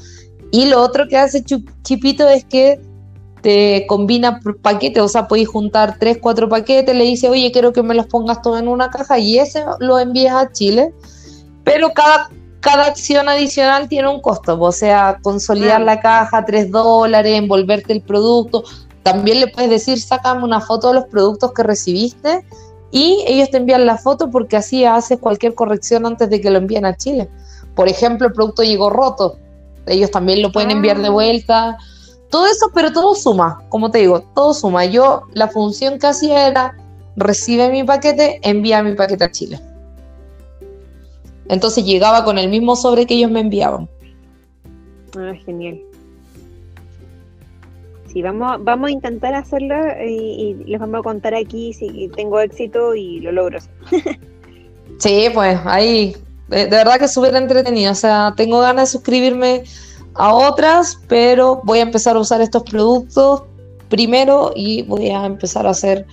Y 0.50 0.66
lo 0.66 0.82
otro 0.82 1.08
que 1.08 1.16
hace 1.16 1.42
Chipito 1.42 2.28
es 2.28 2.44
que 2.44 2.78
te 3.40 3.86
combina 3.88 4.40
paquetes, 4.60 5.02
o 5.02 5.08
sea, 5.08 5.26
podéis 5.26 5.48
juntar 5.48 5.96
tres, 5.98 6.18
cuatro 6.20 6.46
paquetes, 6.46 6.94
le 6.94 7.04
dice, 7.04 7.30
oye, 7.30 7.50
quiero 7.52 7.72
que 7.72 7.82
me 7.82 7.94
los 7.94 8.08
pongas 8.08 8.42
todos 8.42 8.60
en 8.60 8.68
una 8.68 8.90
caja 8.90 9.18
y 9.18 9.38
ese 9.38 9.64
lo 9.78 9.98
envías 9.98 10.34
a 10.34 10.52
Chile. 10.52 10.92
Pero 11.64 11.94
cada 11.94 12.28
cada 12.60 12.86
acción 12.86 13.28
adicional 13.28 13.88
tiene 13.88 14.08
un 14.08 14.20
costo, 14.20 14.60
o 14.60 14.72
sea, 14.72 15.18
consolidar 15.22 15.80
la 15.80 16.00
caja, 16.00 16.44
3 16.44 16.70
dólares, 16.70 17.38
envolverte 17.38 17.92
el 17.92 18.02
producto. 18.02 18.64
También 19.02 19.40
le 19.40 19.48
puedes 19.48 19.70
decir, 19.70 20.00
sácame 20.00 20.44
una 20.44 20.60
foto 20.60 20.88
de 20.88 20.94
los 20.94 21.04
productos 21.06 21.52
que 21.52 21.62
recibiste 21.62 22.44
y 22.90 23.24
ellos 23.26 23.50
te 23.50 23.56
envían 23.56 23.86
la 23.86 23.96
foto 23.96 24.30
porque 24.30 24.56
así 24.56 24.84
haces 24.84 25.18
cualquier 25.18 25.54
corrección 25.54 26.04
antes 26.04 26.28
de 26.28 26.40
que 26.40 26.50
lo 26.50 26.58
envíen 26.58 26.84
a 26.84 26.96
Chile. 26.96 27.30
Por 27.74 27.88
ejemplo, 27.88 28.26
el 28.26 28.34
producto 28.34 28.62
llegó 28.62 28.90
roto, 28.90 29.38
ellos 29.86 30.10
también 30.10 30.42
lo 30.42 30.52
pueden 30.52 30.70
enviar 30.70 31.00
de 31.00 31.08
ah. 31.08 31.12
vuelta. 31.12 31.78
Todo 32.28 32.46
eso, 32.46 32.70
pero 32.74 32.92
todo 32.92 33.14
suma, 33.14 33.62
como 33.70 33.90
te 33.90 33.98
digo, 33.98 34.20
todo 34.34 34.52
suma. 34.52 34.84
Yo 34.84 35.22
la 35.32 35.48
función 35.48 35.98
que 35.98 36.08
hacía 36.08 36.46
era, 36.46 36.76
recibe 37.16 37.70
mi 37.70 37.84
paquete, 37.84 38.38
envía 38.42 38.82
mi 38.82 38.94
paquete 38.94 39.24
a 39.24 39.30
Chile. 39.30 39.60
Entonces 41.50 41.84
llegaba 41.84 42.24
con 42.24 42.38
el 42.38 42.48
mismo 42.48 42.76
sobre 42.76 43.06
que 43.06 43.14
ellos 43.14 43.30
me 43.30 43.40
enviaban. 43.40 43.88
Ah, 45.18 45.32
genial. 45.44 45.80
Sí, 48.06 48.22
vamos, 48.22 48.62
vamos 48.64 48.88
a 48.88 48.92
intentar 48.92 49.34
hacerlo 49.34 49.74
y, 50.04 50.54
les 50.66 50.80
vamos 50.80 51.00
a 51.00 51.02
contar 51.02 51.34
aquí 51.34 51.72
si 51.72 52.08
tengo 52.14 52.40
éxito 52.40 52.94
y 52.94 53.20
lo 53.20 53.32
logro. 53.32 53.58
sí, 54.98 55.28
pues 55.34 55.58
ahí, 55.64 56.16
de, 56.48 56.66
verdad 56.66 56.98
que 56.98 57.06
es 57.06 57.12
súper 57.12 57.34
entretenido. 57.34 57.90
O 57.92 57.96
sea, 57.96 58.32
tengo 58.36 58.60
ganas 58.60 58.88
de 58.88 58.98
suscribirme 58.98 59.64
a 60.14 60.32
otras, 60.32 61.00
pero 61.08 61.60
voy 61.64 61.80
a 61.80 61.82
empezar 61.82 62.16
a 62.16 62.20
usar 62.20 62.40
estos 62.40 62.62
productos 62.62 63.42
primero 63.88 64.52
y 64.54 64.82
voy 64.82 65.10
a 65.10 65.26
empezar 65.26 65.66
a 65.66 65.70
hacer 65.70 66.06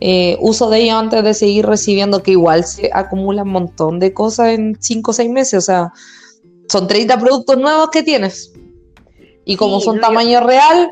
eh, 0.00 0.36
uso 0.40 0.70
de 0.70 0.82
ellos 0.82 0.94
antes 0.94 1.24
de 1.24 1.34
seguir 1.34 1.66
recibiendo, 1.66 2.22
que 2.22 2.32
igual 2.32 2.64
se 2.64 2.90
acumula 2.92 3.42
un 3.42 3.50
montón 3.50 3.98
de 3.98 4.12
cosas 4.12 4.50
en 4.50 4.76
5 4.78 5.10
o 5.10 5.14
6 5.14 5.30
meses. 5.30 5.58
O 5.58 5.60
sea, 5.60 5.92
son 6.68 6.86
30 6.86 7.18
productos 7.18 7.58
nuevos 7.58 7.90
que 7.90 8.02
tienes. 8.02 8.52
Y 9.44 9.56
como 9.56 9.80
son 9.80 9.98
tamaño 9.98 10.40
real, 10.40 10.90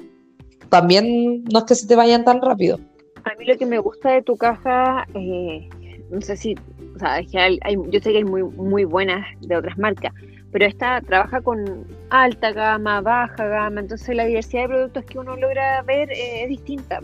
también 0.71 1.45
no 1.45 1.61
es 1.61 1.65
que 1.67 1.75
se 1.75 1.87
te 1.87 1.95
vayan 1.95 2.25
tan 2.25 2.41
rápido. 2.41 2.81
A 3.25 3.35
mí 3.39 3.45
lo 3.45 3.57
que 3.59 3.67
me 3.67 3.79
gusta 3.79 4.13
de 4.13 4.23
tu 4.23 4.37
caja, 4.37 5.07
eh, 5.15 5.69
no 6.11 6.21
sé 6.21 6.37
si, 6.37 6.55
o 6.95 6.99
sea, 6.99 7.19
es 7.19 7.31
que 7.31 7.39
hay, 7.39 7.59
yo 7.91 8.01
sé 8.01 8.13
que 8.13 8.19
hay 8.19 8.25
muy, 8.25 8.43
muy 8.45 8.85
buenas 8.85 9.27
de 9.41 9.57
otras 9.57 9.77
marcas, 9.77 10.13
pero 10.53 10.65
esta 10.65 11.01
trabaja 11.03 11.43
con 11.43 11.87
alta 12.11 12.53
gama, 12.53 13.01
baja 13.01 13.47
gama, 13.47 13.81
entonces 13.81 14.17
la 14.17 14.25
diversidad 14.25 14.63
de 14.63 14.69
productos 14.69 15.05
que 15.05 15.19
uno 15.19 15.37
logra 15.37 15.83
ver 15.83 16.11
eh, 16.13 16.45
es 16.45 16.49
distinta. 16.49 17.01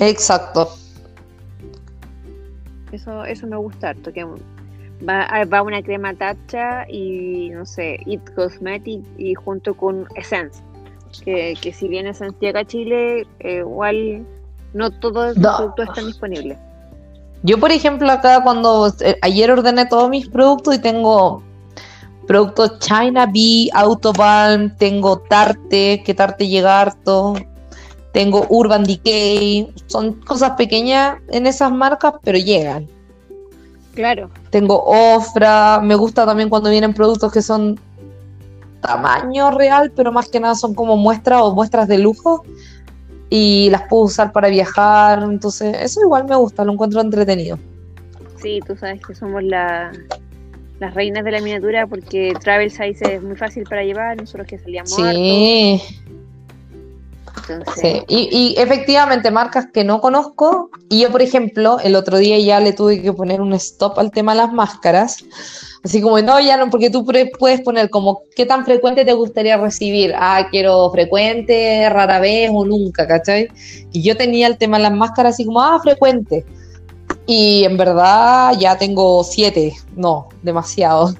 Exacto. 0.00 0.68
Eso, 2.90 3.24
eso 3.24 3.46
me 3.46 3.56
gusta 3.56 3.90
harto, 3.90 4.12
que 4.12 4.24
va, 4.24 5.44
va 5.44 5.62
una 5.62 5.82
crema 5.82 6.14
tacha 6.14 6.88
y 6.88 7.50
no 7.50 7.64
sé, 7.64 8.00
It 8.06 8.34
Cosmetic 8.34 9.02
y 9.18 9.34
junto 9.34 9.74
con 9.74 10.08
Essence. 10.16 10.62
Que, 11.24 11.54
que 11.60 11.72
si 11.72 11.88
bien 11.88 12.06
Essence 12.06 12.36
llega 12.40 12.60
a 12.60 12.64
Chile, 12.64 13.26
eh, 13.40 13.58
igual 13.58 14.24
no 14.72 14.90
todos 14.90 15.36
los 15.36 15.56
productos 15.56 15.88
están 15.88 16.06
disponibles. 16.06 16.58
Yo, 17.42 17.58
por 17.58 17.72
ejemplo, 17.72 18.10
acá 18.10 18.42
cuando 18.42 18.92
eh, 19.00 19.16
ayer 19.22 19.50
ordené 19.50 19.86
todos 19.86 20.10
mis 20.10 20.28
productos 20.28 20.74
y 20.74 20.78
tengo 20.78 21.42
productos 22.26 22.78
China 22.78 23.26
Bee, 23.26 23.70
Autobalm, 23.72 24.76
tengo 24.76 25.18
Tarte, 25.18 26.02
que 26.04 26.14
Tarte 26.14 26.46
llega 26.48 26.80
harto, 26.80 27.34
tengo 28.12 28.46
Urban 28.48 28.84
Decay, 28.84 29.72
son 29.86 30.14
cosas 30.14 30.52
pequeñas 30.52 31.18
en 31.28 31.46
esas 31.46 31.70
marcas, 31.70 32.14
pero 32.22 32.38
llegan. 32.38 32.88
Claro. 33.94 34.30
Tengo 34.50 34.82
Ofra, 34.84 35.80
me 35.80 35.94
gusta 35.94 36.26
también 36.26 36.48
cuando 36.48 36.70
vienen 36.70 36.94
productos 36.94 37.32
que 37.32 37.42
son 37.42 37.78
tamaño 38.80 39.50
real, 39.50 39.92
pero 39.94 40.10
más 40.10 40.28
que 40.28 40.40
nada 40.40 40.54
son 40.54 40.74
como 40.74 40.96
muestras 40.96 41.42
o 41.42 41.54
muestras 41.54 41.86
de 41.86 41.98
lujo 41.98 42.44
y 43.28 43.68
las 43.70 43.82
puedo 43.88 44.04
usar 44.04 44.32
para 44.32 44.48
viajar, 44.48 45.22
entonces 45.22 45.76
eso 45.80 46.00
igual 46.02 46.24
me 46.24 46.34
gusta, 46.34 46.64
lo 46.64 46.72
encuentro 46.72 47.00
entretenido. 47.00 47.58
Sí, 48.40 48.60
tú 48.66 48.76
sabes 48.76 49.04
que 49.06 49.14
somos 49.14 49.42
las 49.42 49.92
reinas 50.94 51.24
de 51.24 51.30
la 51.30 51.40
miniatura 51.40 51.86
porque 51.86 52.32
travel 52.40 52.70
size 52.70 53.14
es 53.14 53.22
muy 53.22 53.36
fácil 53.36 53.64
para 53.64 53.84
llevar, 53.84 54.16
nosotros 54.16 54.46
que 54.46 54.58
salíamos 54.58 54.94
sí. 54.94 55.80
Sí, 57.76 58.02
y, 58.08 58.28
y, 58.30 58.60
efectivamente, 58.60 59.30
marcas 59.30 59.66
que 59.72 59.84
no 59.84 60.00
conozco, 60.00 60.70
y 60.88 61.00
yo, 61.00 61.10
por 61.10 61.22
ejemplo, 61.22 61.78
el 61.82 61.96
otro 61.96 62.18
día 62.18 62.38
ya 62.38 62.60
le 62.60 62.72
tuve 62.72 63.02
que 63.02 63.12
poner 63.12 63.40
un 63.40 63.52
stop 63.54 63.98
al 63.98 64.10
tema 64.10 64.32
de 64.32 64.38
las 64.38 64.52
máscaras, 64.52 65.24
así 65.82 66.00
como, 66.00 66.20
no, 66.20 66.38
ya 66.40 66.56
no, 66.56 66.70
porque 66.70 66.90
tú 66.90 67.04
puedes 67.04 67.60
poner 67.62 67.90
como, 67.90 68.22
¿qué 68.36 68.46
tan 68.46 68.64
frecuente 68.64 69.04
te 69.04 69.12
gustaría 69.12 69.56
recibir? 69.56 70.12
Ah, 70.16 70.48
quiero 70.50 70.90
frecuente, 70.90 71.88
rara 71.90 72.20
vez 72.20 72.50
o 72.52 72.64
nunca, 72.64 73.06
¿cachai? 73.06 73.48
Y 73.92 74.02
yo 74.02 74.16
tenía 74.16 74.46
el 74.46 74.58
tema 74.58 74.76
de 74.76 74.84
las 74.84 74.92
máscaras 74.92 75.34
así 75.34 75.44
como, 75.44 75.62
ah, 75.62 75.80
frecuente. 75.82 76.44
Y 77.26 77.64
en 77.64 77.76
verdad 77.76 78.54
ya 78.58 78.76
tengo 78.78 79.24
siete, 79.24 79.74
no, 79.96 80.28
demasiado. 80.42 81.14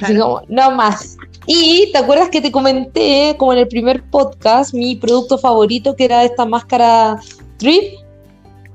Así 0.00 0.16
como, 0.16 0.42
no 0.48 0.70
más. 0.72 1.16
Y 1.46 1.90
te 1.92 1.98
acuerdas 1.98 2.28
que 2.30 2.40
te 2.40 2.52
comenté, 2.52 3.34
como 3.38 3.52
en 3.52 3.60
el 3.60 3.68
primer 3.68 4.02
podcast, 4.10 4.74
mi 4.74 4.96
producto 4.96 5.38
favorito, 5.38 5.96
que 5.96 6.04
era 6.04 6.24
esta 6.24 6.44
máscara 6.44 7.20
Trip. 7.56 7.98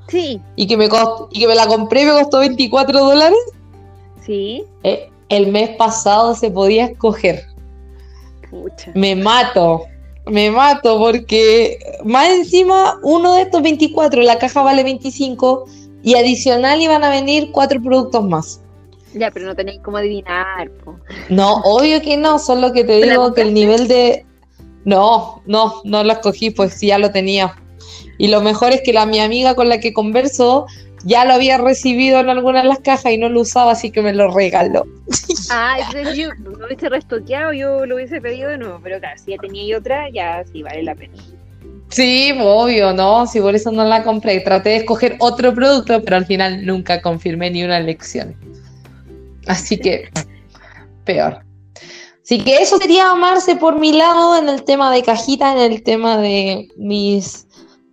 Sí. 0.07 0.41
Y 0.55 0.67
que 0.67 0.77
me, 0.77 0.89
y 1.31 1.39
que 1.39 1.47
me 1.47 1.55
la 1.55 1.67
compré 1.67 2.05
me 2.05 2.11
costó 2.11 2.39
24 2.39 2.99
dólares. 3.03 3.39
Sí. 4.25 4.63
Eh, 4.83 5.09
el 5.29 5.47
mes 5.47 5.71
pasado 5.77 6.35
se 6.35 6.49
podía 6.49 6.85
escoger. 6.85 7.45
Pucha. 8.49 8.91
Me 8.95 9.15
mato. 9.15 9.83
Me 10.25 10.51
mato 10.51 10.97
porque 10.97 11.79
más 12.03 12.29
encima 12.29 12.99
uno 13.03 13.35
de 13.35 13.43
estos 13.43 13.61
24, 13.61 14.21
la 14.23 14.37
caja 14.37 14.61
vale 14.61 14.83
25 14.83 15.65
y 16.03 16.15
adicional 16.15 16.81
iban 16.81 17.03
a 17.03 17.09
venir 17.09 17.51
cuatro 17.51 17.81
productos 17.81 18.23
más. 18.23 18.61
Ya, 19.17 19.31
pero 19.31 19.45
no 19.45 19.55
tenéis 19.55 19.79
cómo 19.83 19.97
adivinar. 19.97 20.69
No, 21.29 21.57
obvio 21.63 22.01
que 22.01 22.17
no, 22.17 22.39
solo 22.39 22.71
que 22.71 22.83
te 22.83 23.01
digo 23.01 23.33
que 23.33 23.41
el 23.41 23.53
nivel 23.53 23.87
de... 23.87 24.25
No, 24.85 25.41
no, 25.45 25.81
no 25.83 26.03
lo 26.03 26.13
escogí, 26.13 26.49
pues 26.51 26.79
ya 26.79 26.97
lo 26.97 27.11
tenía. 27.11 27.55
Y 28.17 28.27
lo 28.29 28.41
mejor 28.41 28.71
es 28.71 28.81
que 28.83 28.93
la 28.93 29.05
mi 29.05 29.19
amiga 29.19 29.55
con 29.55 29.69
la 29.69 29.79
que 29.79 29.93
converso 29.93 30.65
ya 31.03 31.25
lo 31.25 31.33
había 31.33 31.57
recibido 31.57 32.19
en 32.19 32.29
alguna 32.29 32.61
de 32.61 32.67
las 32.67 32.79
cajas 32.79 33.11
y 33.11 33.17
no 33.17 33.29
lo 33.29 33.41
usaba, 33.41 33.71
así 33.71 33.91
que 33.91 34.01
me 34.01 34.13
lo 34.13 34.33
regaló. 34.33 34.85
Ah, 35.49 35.77
entonces 35.79 36.17
yo 36.17 36.29
lo 36.33 36.65
hubiese 36.65 36.89
restoqueado, 36.89 37.53
yo 37.53 37.85
lo 37.85 37.95
hubiese 37.95 38.19
pedido 38.19 38.49
de 38.49 38.57
nuevo, 38.57 38.81
pero 38.83 38.99
claro, 38.99 39.17
si 39.17 39.31
ya 39.31 39.37
tenía 39.37 39.77
otra, 39.77 40.09
ya 40.09 40.43
sí 40.51 40.61
vale 40.61 40.83
la 40.83 40.93
pena. 40.93 41.13
Sí, 41.87 42.33
obvio, 42.37 42.91
¿no? 42.91 43.25
Si 43.27 43.39
por 43.39 43.55
eso 43.55 43.71
no 43.71 43.85
la 43.85 44.03
compré. 44.03 44.41
Traté 44.41 44.71
de 44.71 44.75
escoger 44.77 45.15
otro 45.19 45.53
producto, 45.53 46.03
pero 46.03 46.17
al 46.17 46.25
final 46.25 46.65
nunca 46.65 47.01
confirmé 47.01 47.49
ni 47.49 47.63
una 47.63 47.77
elección. 47.77 48.35
Así 49.47 49.77
que, 49.77 50.09
peor. 51.05 51.43
Así 52.23 52.43
que 52.43 52.57
eso 52.57 52.77
sería 52.77 53.11
amarse 53.11 53.55
por 53.55 53.79
mi 53.79 53.93
lado 53.93 54.37
en 54.37 54.49
el 54.49 54.63
tema 54.63 54.91
de 54.91 55.01
cajita, 55.01 55.53
en 55.53 55.71
el 55.71 55.81
tema 55.81 56.17
de 56.17 56.67
mis, 56.75 57.47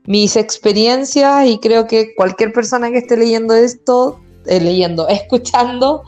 mis 0.07 0.36
experiencias 0.36 1.46
y 1.46 1.59
creo 1.59 1.86
que 1.86 2.14
cualquier 2.16 2.52
persona 2.52 2.90
que 2.90 2.98
esté 2.98 3.16
leyendo 3.16 3.55
esto, 3.55 4.20
eh, 4.46 4.61
leyendo, 4.61 5.07
escuchando, 5.09 6.02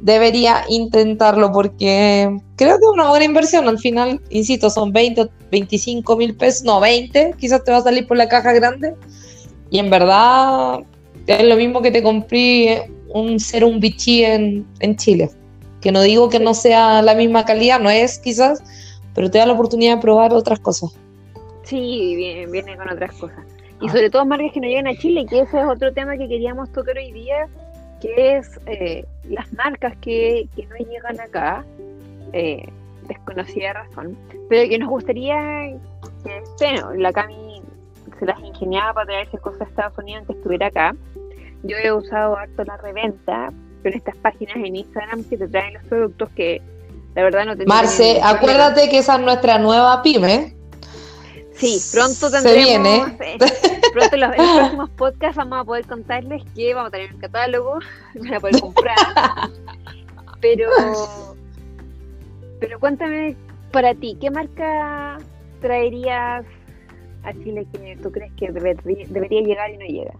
debería 0.00 0.64
intentarlo 0.68 1.52
porque 1.52 2.36
creo 2.56 2.78
que 2.78 2.84
es 2.84 2.90
una 2.92 3.08
buena 3.08 3.24
inversión. 3.24 3.68
Al 3.68 3.78
final, 3.78 4.20
insisto, 4.30 4.70
son 4.70 4.92
20, 4.92 5.28
25 5.52 6.16
mil 6.16 6.36
pesos, 6.36 6.64
no 6.64 6.80
20, 6.80 7.34
quizás 7.38 7.62
te 7.62 7.70
va 7.70 7.78
a 7.78 7.82
salir 7.82 8.08
por 8.08 8.16
la 8.16 8.28
caja 8.28 8.52
grande. 8.52 8.94
Y 9.70 9.78
en 9.78 9.90
verdad 9.90 10.80
es 11.36 11.44
lo 11.44 11.56
mismo 11.56 11.82
que 11.82 11.90
te 11.90 12.02
compré 12.02 12.90
un 13.08 13.38
ser 13.40 13.64
un 13.64 13.80
bichí 13.80 14.24
en, 14.24 14.66
en 14.80 14.96
Chile. 14.96 15.30
Que 15.80 15.92
no 15.92 16.02
digo 16.02 16.28
que 16.28 16.40
no 16.40 16.54
sea 16.54 17.02
la 17.02 17.14
misma 17.14 17.44
calidad, 17.44 17.80
no 17.80 17.90
es 17.90 18.18
quizás, 18.18 18.62
pero 19.14 19.30
te 19.30 19.38
da 19.38 19.46
la 19.46 19.52
oportunidad 19.52 19.96
de 19.96 20.02
probar 20.02 20.32
otras 20.32 20.58
cosas. 20.60 20.96
Sí, 21.62 22.14
viene, 22.16 22.46
viene 22.46 22.76
con 22.76 22.90
otras 22.90 23.14
cosas. 23.14 23.44
Y 23.80 23.88
sobre 23.90 24.10
todo 24.10 24.24
marcas 24.24 24.52
que 24.52 24.60
no 24.60 24.66
llegan 24.66 24.88
a 24.88 24.96
Chile, 24.96 25.26
que 25.28 25.40
ese 25.40 25.60
es 25.60 25.66
otro 25.66 25.92
tema 25.92 26.16
que 26.16 26.26
queríamos 26.28 26.72
tocar 26.72 26.96
hoy 26.96 27.12
día, 27.12 27.46
que 28.00 28.36
es 28.36 28.58
eh, 28.66 29.04
las 29.28 29.52
marcas 29.52 29.96
que, 30.00 30.48
que, 30.56 30.66
no 30.66 30.76
llegan 30.76 31.20
acá, 31.20 31.64
eh, 32.32 32.68
desconocida 33.06 33.72
razón, 33.74 34.16
pero 34.48 34.68
que 34.68 34.78
nos 34.78 34.88
gustaría 34.88 35.76
que, 36.24 36.42
bueno, 36.58 36.94
la 36.94 37.12
Cami 37.12 37.62
se 38.18 38.26
las 38.26 38.40
ingeniaba 38.40 38.94
para 38.94 39.06
traerse 39.06 39.38
cosas 39.38 39.62
a 39.62 39.64
Estados 39.64 39.98
Unidos 39.98 40.24
que 40.26 40.32
estuviera 40.32 40.66
acá. 40.66 40.96
Yo 41.62 41.76
he 41.76 41.92
usado 41.92 42.36
harto 42.36 42.64
la 42.64 42.76
reventa 42.76 43.52
con 43.82 43.92
estas 43.92 44.16
páginas 44.16 44.56
en 44.56 44.76
Instagram 44.76 45.24
que 45.24 45.36
te 45.36 45.48
traen 45.48 45.74
los 45.74 45.84
productos 45.84 46.28
que 46.30 46.62
la 47.14 47.22
verdad 47.22 47.46
no 47.46 47.56
te 47.56 47.66
Marce, 47.66 48.20
acuérdate 48.22 48.88
que 48.88 48.98
esa 48.98 49.16
es 49.16 49.22
nuestra 49.22 49.58
nueva 49.58 50.02
pyme. 50.02 50.54
Sí, 51.52 51.80
pronto 51.92 52.30
tendremos. 52.30 53.08
Eh, 53.20 53.36
pronto 53.92 54.14
en 54.14 54.20
los, 54.20 54.30
próximos 54.36 54.90
podcasts 54.90 55.36
vamos 55.36 55.60
a 55.60 55.64
poder 55.64 55.84
contarles 55.86 56.44
que 56.54 56.72
vamos 56.72 56.88
a 56.88 56.92
tener 56.92 57.12
un 57.12 57.20
catálogo, 57.20 57.80
van 58.14 58.34
a 58.34 58.40
poder 58.40 58.60
comprar. 58.60 58.96
pero, 60.40 60.70
pero 62.60 62.78
cuéntame 62.78 63.36
para 63.72 63.94
ti, 63.94 64.16
¿qué 64.20 64.30
marca 64.30 65.18
traerías 65.60 66.44
a 67.24 67.32
Chile 67.32 67.66
que 67.72 67.98
tú 68.00 68.12
crees 68.12 68.32
que 68.34 68.52
debería 68.52 69.40
llegar 69.40 69.70
y 69.70 69.76
no 69.78 69.84
llega? 69.84 70.14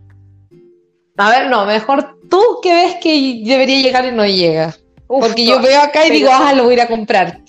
A 1.18 1.30
ver, 1.30 1.50
no, 1.50 1.66
mejor 1.66 2.16
tú 2.30 2.40
que 2.62 2.72
ves 2.72 2.96
que 3.02 3.42
debería 3.44 3.82
llegar 3.82 4.06
y 4.06 4.12
no 4.12 4.24
llega. 4.24 4.74
Porque 5.08 5.44
yo 5.44 5.60
veo 5.60 5.80
acá 5.80 6.06
y 6.06 6.10
digo, 6.10 6.30
ah, 6.32 6.52
lo 6.54 6.64
voy 6.64 6.72
a 6.72 6.74
ir 6.74 6.80
a 6.82 6.86
comprar. 6.86 7.40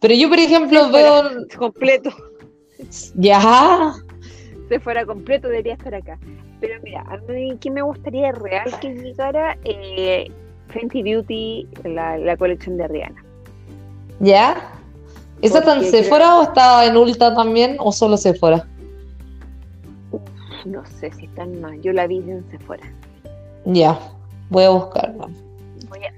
Pero 0.00 0.14
yo, 0.14 0.28
por 0.28 0.38
ejemplo, 0.38 0.90
veo. 0.90 1.46
Completo. 1.58 2.10
Ya. 3.14 3.92
Si 4.70 4.78
fuera 4.78 5.04
completo, 5.04 5.48
debería 5.48 5.74
estar 5.74 5.94
acá. 5.94 6.18
Pero 6.60 6.80
mira, 6.82 7.02
a 7.02 7.18
mí, 7.30 7.56
¿qué 7.60 7.70
me 7.70 7.82
gustaría 7.82 8.32
real 8.32 8.72
que 8.80 8.94
llegara? 8.94 9.58
Eh, 9.64 10.30
Fenty 10.68 11.02
Beauty, 11.02 11.68
la, 11.84 12.36
colección 12.36 12.78
de 12.78 12.88
Rihanna. 12.88 13.24
¿Ya? 14.20 14.72
¿Esa 15.42 15.58
está 15.58 15.76
en 15.76 15.84
Sephora 15.84 16.36
o 16.36 16.44
está 16.44 16.86
en 16.86 16.96
Ulta 16.96 17.34
también 17.34 17.76
o 17.78 17.92
solo 17.92 18.16
Sephora? 18.16 18.66
no 20.64 20.84
sé 20.84 21.10
si 21.12 21.24
están 21.26 21.60
más. 21.60 21.76
Yo 21.80 21.92
la 21.92 22.06
vi 22.06 22.18
en 22.18 22.44
Sephora. 22.50 22.92
Ya, 23.68 23.98
voy 24.50 24.64
a 24.64 24.68
a, 24.68 25.28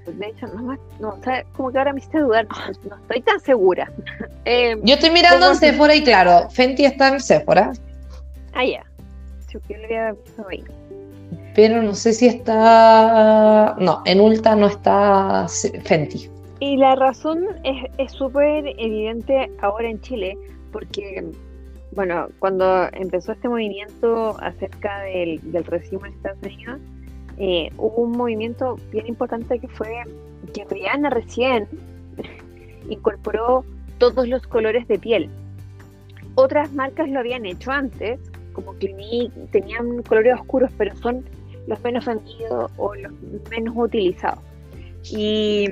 de 0.05 0.27
hecho, 0.27 0.47
no, 0.47 0.77
no, 0.99 1.09
o 1.09 1.23
sea, 1.23 1.43
como 1.55 1.71
que 1.71 1.77
ahora 1.77 1.93
me 1.93 1.99
hiciste 1.99 2.19
dudar, 2.19 2.47
no 2.89 2.95
estoy 2.95 3.21
tan 3.21 3.39
segura. 3.39 3.91
Eh, 4.43 4.75
Yo 4.81 4.95
estoy 4.95 5.11
mirando 5.11 5.49
en 5.49 5.55
Sephora 5.55 5.95
y 5.95 6.03
claro, 6.03 6.49
Fenty 6.49 6.85
está 6.85 7.09
en 7.09 7.19
Sephora. 7.19 7.73
Ah, 8.53 8.65
ya. 8.65 8.83
Yo 9.53 9.59
que 9.67 9.77
le 9.77 9.85
había 9.85 10.13
visto 10.13 10.47
ahí. 10.49 10.63
Pero 11.53 11.83
no 11.83 11.93
sé 11.93 12.13
si 12.13 12.25
está. 12.25 13.75
No, 13.77 14.01
en 14.05 14.19
Ulta 14.19 14.55
no 14.55 14.65
está 14.65 15.45
Fenty. 15.83 16.27
Y 16.59 16.77
la 16.77 16.95
razón 16.95 17.45
es 17.63 18.11
súper 18.13 18.65
evidente 18.79 19.51
ahora 19.61 19.91
en 19.91 20.01
Chile, 20.01 20.35
porque, 20.71 21.23
bueno, 21.91 22.29
cuando 22.39 22.87
empezó 22.93 23.33
este 23.33 23.47
movimiento 23.47 24.37
acerca 24.41 25.01
del, 25.01 25.39
del 25.51 25.63
racismo 25.65 26.07
en 26.07 26.13
Estados 26.13 26.39
Unidos, 26.41 26.79
eh, 27.43 27.71
hubo 27.75 28.03
un 28.03 28.11
movimiento 28.11 28.77
bien 28.91 29.07
importante 29.07 29.57
que 29.57 29.67
fue 29.67 30.03
que 30.53 30.63
Rihanna 30.63 31.09
recién 31.09 31.67
incorporó 32.87 33.65
todos 33.97 34.27
los 34.27 34.45
colores 34.45 34.87
de 34.87 34.99
piel. 34.99 35.27
Otras 36.35 36.71
marcas 36.73 37.09
lo 37.09 37.19
habían 37.19 37.47
hecho 37.47 37.71
antes, 37.71 38.19
como 38.53 38.73
Clinique, 38.73 39.33
tenían 39.51 40.03
colores 40.03 40.35
oscuros, 40.39 40.69
pero 40.77 40.95
son 40.97 41.25
los 41.65 41.81
menos 41.83 42.05
vendidos 42.05 42.71
o 42.77 42.93
los 42.93 43.11
menos 43.49 43.73
utilizados. 43.75 44.43
Y 45.11 45.67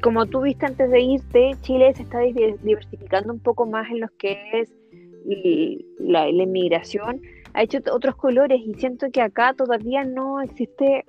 como 0.00 0.26
tú 0.26 0.40
viste 0.40 0.66
antes 0.66 0.90
de 0.90 1.02
irte, 1.02 1.56
Chile 1.60 1.94
se 1.94 2.02
está 2.02 2.18
diversificando 2.18 3.32
un 3.32 3.38
poco 3.38 3.64
más 3.64 3.88
en 3.92 4.00
lo 4.00 4.08
que 4.18 4.38
es 4.54 4.72
la, 6.00 6.32
la 6.32 6.42
inmigración 6.42 7.22
ha 7.54 7.62
hecho 7.62 7.78
otros 7.92 8.16
colores 8.16 8.60
y 8.64 8.74
siento 8.74 9.06
que 9.12 9.20
acá 9.20 9.54
todavía 9.56 10.04
no 10.04 10.40
existe 10.40 11.04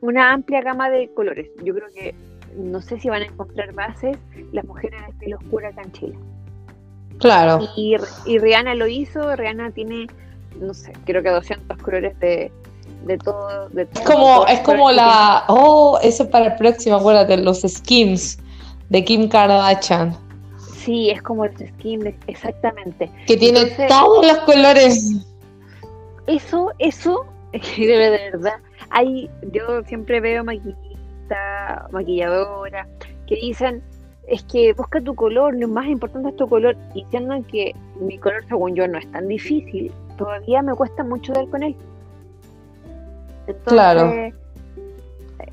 una 0.00 0.32
amplia 0.32 0.62
gama 0.62 0.90
de 0.90 1.12
colores. 1.14 1.50
Yo 1.62 1.74
creo 1.74 1.88
que 1.94 2.14
no 2.56 2.80
sé 2.80 2.98
si 2.98 3.08
van 3.08 3.22
a 3.22 3.26
encontrar 3.26 3.72
bases 3.72 4.16
las 4.52 4.64
mujeres 4.64 5.00
de 5.06 5.12
pelo 5.14 5.36
oscuro 5.36 5.68
acá 5.68 5.82
en 5.82 5.92
Chile. 5.92 6.18
Claro. 7.18 7.60
Y, 7.76 7.96
y 8.26 8.38
Rihanna 8.38 8.74
lo 8.74 8.86
hizo, 8.86 9.34
Rihanna 9.34 9.72
tiene, 9.72 10.06
no 10.60 10.72
sé, 10.72 10.92
creo 11.04 11.22
que 11.22 11.30
200 11.30 11.76
colores 11.78 12.18
de, 12.20 12.50
de 13.04 13.18
todo. 13.18 13.68
De 13.70 13.82
es 13.82 14.00
como, 14.00 14.46
es 14.46 14.60
como 14.60 14.90
la. 14.92 15.44
Oh, 15.48 15.98
eso 16.02 16.24
es 16.24 16.28
para 16.28 16.46
el 16.46 16.56
próximo, 16.56 16.96
acuérdate, 16.96 17.36
los 17.36 17.62
skims 17.62 18.38
de 18.88 19.04
Kim 19.04 19.28
Kardashian. 19.28 20.16
Sí, 20.76 21.10
es 21.10 21.20
como 21.20 21.44
el 21.44 21.54
skim, 21.56 22.14
exactamente. 22.26 23.10
Que 23.26 23.36
tiene 23.36 23.66
todos 23.88 24.26
los 24.26 24.38
colores 24.38 25.27
eso, 26.28 26.72
eso, 26.78 27.26
de 27.52 28.30
verdad, 28.32 28.60
hay, 28.90 29.28
yo 29.52 29.82
siempre 29.84 30.20
veo 30.20 30.44
maquillista, 30.44 31.88
maquilladora, 31.90 32.86
que 33.26 33.36
dicen, 33.36 33.82
es 34.26 34.42
que 34.44 34.74
busca 34.74 35.00
tu 35.00 35.14
color, 35.14 35.56
lo 35.56 35.68
más 35.68 35.86
importante 35.86 36.28
es 36.28 36.36
tu 36.36 36.48
color, 36.48 36.76
y 36.94 37.04
que 37.04 37.74
mi 38.00 38.18
color 38.18 38.44
según 38.46 38.74
yo 38.74 38.86
no 38.86 38.98
es 38.98 39.10
tan 39.10 39.26
difícil, 39.26 39.90
todavía 40.16 40.62
me 40.62 40.74
cuesta 40.74 41.02
mucho 41.02 41.32
dar 41.32 41.48
con 41.48 41.62
él. 41.62 41.74
Entonces, 43.46 43.62
claro. 43.64 44.12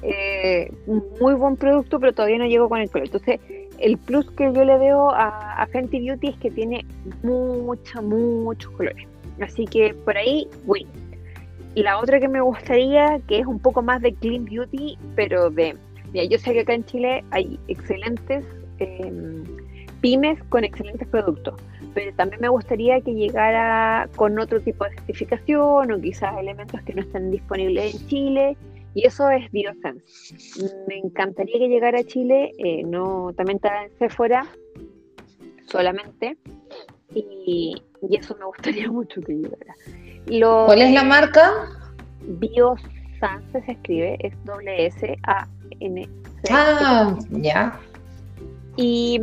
Eh, 0.02 0.72
muy 1.20 1.34
buen 1.36 1.56
producto, 1.56 2.00
pero 2.00 2.14
todavía 2.14 2.38
no 2.38 2.46
llego 2.46 2.68
con 2.68 2.80
el 2.80 2.90
color. 2.90 3.08
Entonces, 3.08 3.40
el 3.80 3.98
plus 3.98 4.30
que 4.32 4.52
yo 4.52 4.66
le 4.66 4.78
veo 4.78 5.10
a, 5.12 5.62
a 5.62 5.68
Fenty 5.68 6.00
Beauty 6.00 6.28
es 6.28 6.38
que 6.38 6.52
tiene 6.52 6.86
muchos, 7.24 8.04
muchos 8.04 8.72
colores. 8.72 9.08
Así 9.42 9.66
que 9.66 9.94
por 9.94 10.18
ahí, 10.18 10.48
voy. 10.66 10.88
La 11.76 12.00
otra 12.00 12.20
que 12.20 12.28
me 12.28 12.40
gustaría, 12.42 13.20
que 13.28 13.40
es 13.40 13.46
un 13.46 13.60
poco 13.60 13.82
más 13.82 14.02
de 14.02 14.14
Clean 14.14 14.46
Beauty, 14.46 14.98
pero 15.16 15.50
de... 15.50 15.76
Mira, 16.14 16.26
yo 16.26 16.38
sé 16.38 16.54
que 16.54 16.62
acá 16.62 16.74
en 16.74 16.86
Chile 16.86 17.24
hay 17.32 17.60
excelentes 17.68 18.46
em, 18.80 19.44
pymes 20.00 20.42
con 20.46 20.64
excelentes 20.64 21.08
productos, 21.10 21.56
pero 21.94 22.14
también 22.16 22.42
me 22.42 22.48
gustaría 22.48 23.02
que 23.02 23.14
llegara 23.14 24.08
con 24.16 24.40
otro 24.40 24.62
tipo 24.62 24.86
de 24.86 24.92
certificación 24.92 25.92
o 25.92 26.00
quizás 26.00 26.38
elementos 26.38 26.82
que 26.84 26.94
no 26.94 27.02
estén 27.02 27.32
disponibles 27.32 27.96
en 27.96 28.08
Chile 28.08 28.58
y 28.94 29.06
eso 29.06 29.30
es 29.30 29.52
Biosense. 29.52 30.36
Me 30.88 30.98
encantaría 30.98 31.60
que 31.60 31.68
llegara 31.68 32.00
a 32.00 32.04
Chile, 32.04 32.54
eh, 32.58 32.84
no, 32.84 33.34
también 33.36 33.58
está 33.58 33.84
en 33.84 33.98
Sephora 33.98 34.48
solamente, 35.66 36.38
y, 37.14 37.76
eso 38.12 38.36
me 38.39 38.45
gustaría 38.45 38.91
mucho 38.91 39.22
que 39.22 39.34
llegara. 39.34 39.76
¿Cuál 40.66 40.82
es 40.82 40.93
la 40.93 41.03
marca? 41.03 41.51
Biosense 42.22 43.62
se 43.66 43.72
escribe, 43.72 44.18
es 44.20 44.34
doble 44.45 44.88
S 44.88 45.18
A 45.28 45.47
N 45.80 46.03
C. 46.43 46.53
Ah, 46.53 47.16
ya. 47.30 47.80
Y, 48.78 49.20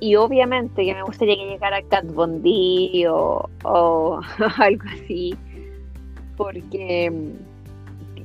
y 0.00 0.14
obviamente 0.16 0.84
que 0.84 0.94
me 0.94 1.02
gustaría 1.02 1.36
que 1.36 1.46
llegara 1.46 1.82
Cat 1.82 2.06
Bondi 2.12 3.06
o, 3.06 3.48
o 3.64 4.20
algo 4.58 4.84
así, 4.92 5.34
porque 6.36 7.10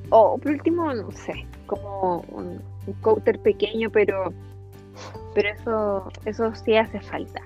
o 0.09 0.37
por 0.37 0.51
último, 0.51 0.93
no 0.93 1.09
sé, 1.11 1.45
como 1.67 2.23
un, 2.29 2.61
un 2.85 2.93
counter 3.01 3.39
pequeño, 3.39 3.89
pero 3.89 4.33
pero 5.33 5.49
eso 5.49 6.11
eso 6.25 6.53
sí 6.55 6.75
hace 6.75 6.99
falta. 6.99 7.41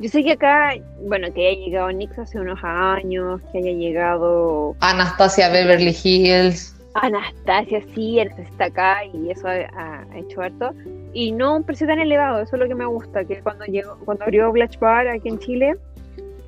Yo 0.00 0.08
sé 0.08 0.24
que 0.24 0.32
acá, 0.32 0.76
bueno, 1.06 1.30
que 1.34 1.46
haya 1.46 1.60
llegado 1.60 1.92
Nix 1.92 2.18
hace 2.18 2.40
unos 2.40 2.58
años, 2.62 3.42
que 3.52 3.58
haya 3.58 3.72
llegado 3.72 4.74
Anastasia 4.80 5.50
Beverly 5.50 5.94
Hills. 6.02 6.74
Anastasia 6.94 7.82
sí, 7.94 8.18
está 8.18 8.64
acá 8.64 9.04
y 9.04 9.30
eso 9.30 9.46
ha, 9.46 10.06
hecho 10.16 10.40
harto. 10.40 10.72
Y 11.12 11.32
no 11.32 11.56
un 11.56 11.64
precio 11.64 11.86
tan 11.86 11.98
elevado, 11.98 12.40
eso 12.40 12.56
es 12.56 12.60
lo 12.60 12.68
que 12.68 12.74
me 12.74 12.86
gusta, 12.86 13.26
que 13.26 13.42
cuando 13.42 13.66
llegó, 13.66 13.98
cuando 14.06 14.24
abrió 14.24 14.50
Black 14.50 14.78
Bar 14.80 15.06
aquí 15.06 15.28
en 15.28 15.38
Chile, 15.38 15.76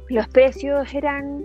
los 0.09 0.27
precios 0.29 0.95
eran 0.95 1.45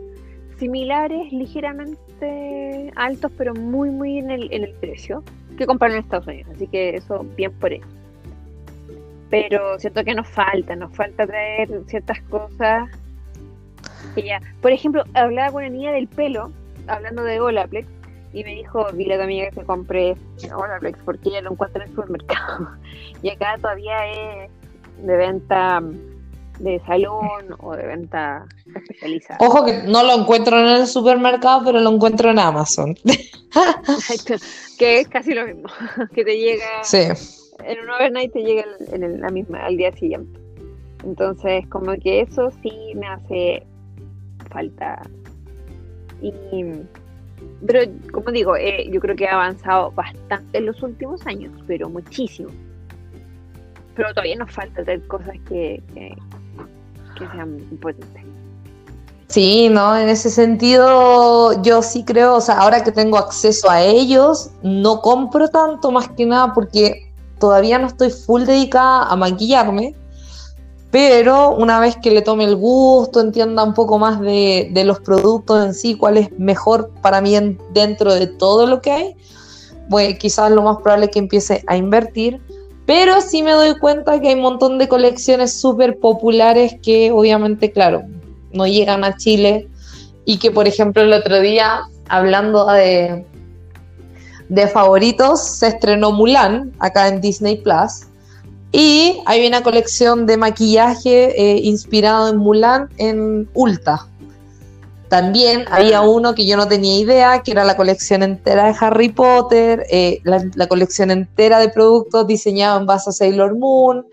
similares, 0.58 1.34
ligeramente 1.34 2.90
altos, 2.96 3.34
pero 3.38 3.54
muy, 3.54 3.90
muy 3.90 4.18
en 4.18 4.32
el, 4.32 4.48
en 4.54 4.64
el 4.64 4.74
precio 4.76 5.24
que 5.58 5.66
comprar 5.66 5.92
en 5.92 5.98
Estados 5.98 6.28
Unidos. 6.28 6.54
Así 6.56 6.68
que 6.68 6.96
eso, 6.96 7.26
bien 7.36 7.52
por 7.52 7.74
eso. 7.74 7.86
Pero 9.30 9.80
siento 9.80 10.04
que 10.04 10.16
nos 10.16 10.28
falta, 10.28 10.76
nos 10.76 10.96
falta 10.96 11.28
traer 11.28 11.70
ciertas 11.88 12.22
cosas 12.24 12.90
que 14.16 14.24
ya. 14.24 14.42
Por 14.62 14.72
ejemplo, 14.72 15.04
hablaba 15.14 15.52
con 15.52 15.64
una 15.64 15.70
niña 15.70 15.92
del 15.92 16.08
pelo, 16.08 16.52
hablando 16.88 17.24
de 17.24 17.40
Olaplex, 17.40 17.88
y 18.34 18.44
me 18.44 18.56
dijo, 18.56 18.92
dile 18.92 19.16
a 19.16 19.18
tu 19.18 19.24
amiga 19.24 19.50
que 19.50 19.56
se 19.56 19.66
compre 19.66 20.16
Olaplex 20.56 21.00
porque 21.04 21.30
ella 21.30 21.42
lo 21.42 21.52
encuentra 21.52 21.84
en 21.84 21.90
el 21.90 21.96
supermercado. 21.96 22.70
y 23.22 23.30
acá 23.30 23.56
todavía 23.60 24.08
es 24.12 24.52
de 25.02 25.18
venta 25.18 25.82
de 26.60 26.82
salón 26.88 27.56
o 27.60 27.76
de 27.76 27.86
venta 27.86 28.46
especializada. 28.76 29.38
Ojo 29.42 29.66
que 29.66 29.84
no 29.84 30.04
lo 30.04 30.20
encuentro 30.20 30.60
en 30.60 30.82
el 30.82 30.88
supermercado, 30.88 31.62
pero 31.66 31.80
lo 31.80 31.92
encuentro 31.92 32.32
en 32.32 32.40
Amazon. 32.40 32.96
que 34.78 35.00
es 35.00 35.08
casi 35.08 35.34
lo 35.34 35.46
mismo, 35.46 35.70
que 36.14 36.24
te 36.24 36.38
llega 36.38 36.84
en 37.64 37.80
un 37.80 37.90
overnight 37.90 38.32
te 38.34 38.44
llega 38.44 38.66
en 38.92 39.22
la 39.22 39.30
misma 39.30 39.66
al 39.66 39.78
día 39.78 39.92
siguiente. 39.94 40.40
Entonces, 41.04 41.68
como 41.68 41.96
que 41.98 42.22
eso 42.22 42.52
sí 42.62 42.94
me 42.96 43.08
hace 43.08 43.64
falta. 44.50 45.02
Y 46.22 46.34
pero 47.66 47.82
como 48.12 48.32
digo, 48.32 48.56
eh, 48.56 48.90
yo 48.92 49.00
creo 49.00 49.16
que 49.16 49.28
ha 49.28 49.34
avanzado 49.34 49.92
bastante 49.92 50.58
en 50.58 50.66
los 50.66 50.82
últimos 50.82 51.26
años, 51.26 51.52
pero 51.68 51.90
muchísimo. 51.90 52.50
Pero 53.96 54.10
todavía 54.10 54.36
nos 54.36 54.52
falta 54.52 54.82
hacer 54.82 55.06
cosas 55.08 55.36
que, 55.48 55.82
que 55.94 56.16
sean 57.32 57.60
importantes. 57.72 58.24
Sí, 59.28 59.70
¿no? 59.70 59.98
En 59.98 60.08
ese 60.08 60.30
sentido, 60.30 61.62
yo 61.62 61.82
sí 61.82 62.06
creo, 62.06 62.36
o 62.36 62.42
sea, 62.42 62.60
ahora 62.60 62.84
que 62.84 62.92
tengo 62.92 63.18
acceso 63.18 63.70
a 63.70 63.82
ellos, 63.82 64.52
no 64.64 65.02
compro 65.02 65.50
tanto 65.50 65.92
más 65.92 66.08
que 66.10 66.26
nada 66.26 66.54
porque 66.54 67.07
todavía 67.40 67.80
no 67.80 67.88
estoy 67.88 68.10
full 68.10 68.44
dedicada 68.44 69.04
a 69.04 69.16
maquillarme, 69.16 69.96
pero 70.92 71.56
una 71.56 71.80
vez 71.80 71.98
que 72.02 72.12
le 72.12 72.22
tome 72.22 72.46
el 72.46 72.56
gusto, 72.56 73.20
entienda 73.20 73.64
un 73.64 73.74
poco 73.74 74.00
más 74.00 74.20
de, 74.22 74.72
los 74.86 75.00
productos 75.00 75.66
en 75.66 75.74
sí, 75.74 75.96
cuál 75.96 76.18
es 76.18 76.32
mejor 76.40 76.92
para 77.02 77.22
mí 77.22 77.36
dentro 77.74 78.14
de 78.14 78.28
todo 78.28 78.66
lo 78.66 78.82
que 78.82 78.92
hay, 78.92 79.16
pues 79.90 80.18
quizás 80.18 80.52
lo 80.52 80.64
más 80.64 80.78
probable 80.78 81.06
es 81.06 81.12
que 81.12 81.20
empiece 81.20 81.64
a 81.68 81.78
invertir 81.78 82.42
pero 82.88 83.20
sí 83.20 83.44
me 83.44 83.52
doy 83.52 83.78
cuenta 83.78 84.20
que 84.22 84.30
hay 84.30 84.36
un 84.36 84.42
montón 84.42 84.78
de 84.78 84.88
colecciones 84.88 85.60
súper 85.60 86.00
populares 86.00 86.78
que 86.82 87.12
obviamente, 87.12 87.70
claro, 87.74 88.04
no 88.54 88.66
llegan 88.66 89.04
a 89.04 89.18
Chile 89.18 89.68
y 90.24 90.38
que, 90.38 90.52
por 90.52 90.70
ejemplo, 90.70 91.04
el 91.04 91.12
otro 91.12 91.42
día, 91.42 91.82
hablando 92.08 92.66
de, 92.66 93.26
de 94.50 94.68
favoritos, 94.68 95.42
se 95.42 95.68
estrenó 95.68 96.12
Mulan 96.12 96.74
acá 96.80 97.08
en 97.08 97.22
Disney 97.22 97.58
Plus. 97.58 98.08
Y 98.72 99.22
hay 99.26 99.48
una 99.48 99.64
colección 99.64 100.26
de 100.26 100.38
maquillaje 100.38 101.34
eh, 101.42 101.60
inspirado 101.64 102.30
en 102.30 102.38
Mulan 102.38 102.90
en 102.98 103.50
Ulta. 103.54 104.08
También 105.10 105.66
había 105.72 106.02
uno 106.02 106.36
que 106.36 106.46
yo 106.46 106.58
no 106.58 106.68
tenía 106.68 107.00
idea, 107.00 107.42
que 107.42 107.52
era 107.52 107.64
la 107.64 107.78
colección 107.78 108.24
entera 108.24 108.66
de 108.66 108.76
Harry 108.80 109.10
Potter, 109.10 109.86
eh, 109.90 110.20
la, 110.24 110.68
colección 110.68 111.12
entera 111.12 111.60
de 111.60 111.70
productos 111.70 112.28
diseñados 112.28 112.82
en 112.82 112.88
base 112.88 113.10
a 113.10 113.14
Sailor 113.14 113.58
Moon, 113.58 114.06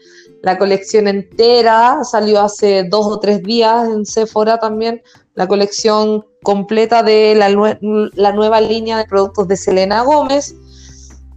la 0.43 0.57
colección 0.57 1.09
entera 1.09 2.05
salió 2.05 2.41
hace 2.43 2.85
dos 2.85 3.07
o 3.07 3.19
tres 3.19 3.43
días 3.43 3.89
en 3.89 4.07
Sephora 4.07 4.59
también, 4.59 5.03
la 5.35 5.49
colección 5.49 6.25
completa 6.43 7.03
de 7.03 7.35
la, 7.35 8.33
nueva 8.33 8.61
línea 8.61 8.99
de 8.99 9.05
productos 9.05 9.49
de 9.49 9.57
Selena 9.57 10.03
Gómez. 10.03 10.55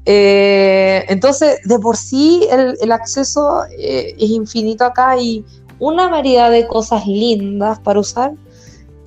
Eh, 0.06 1.06
entonces, 1.10 1.60
de 1.66 1.80
por 1.80 1.98
sí 1.98 2.48
el, 2.50 2.91
acceso 2.91 3.64
eh, 3.78 4.16
es 4.18 4.30
infinito 4.30 4.86
acá 4.86 5.20
y 5.20 5.43
una 5.80 6.10
variedad 6.10 6.50
de 6.52 6.68
cosas 6.68 7.06
lindas 7.08 7.80
para 7.80 8.00
usar 8.00 8.34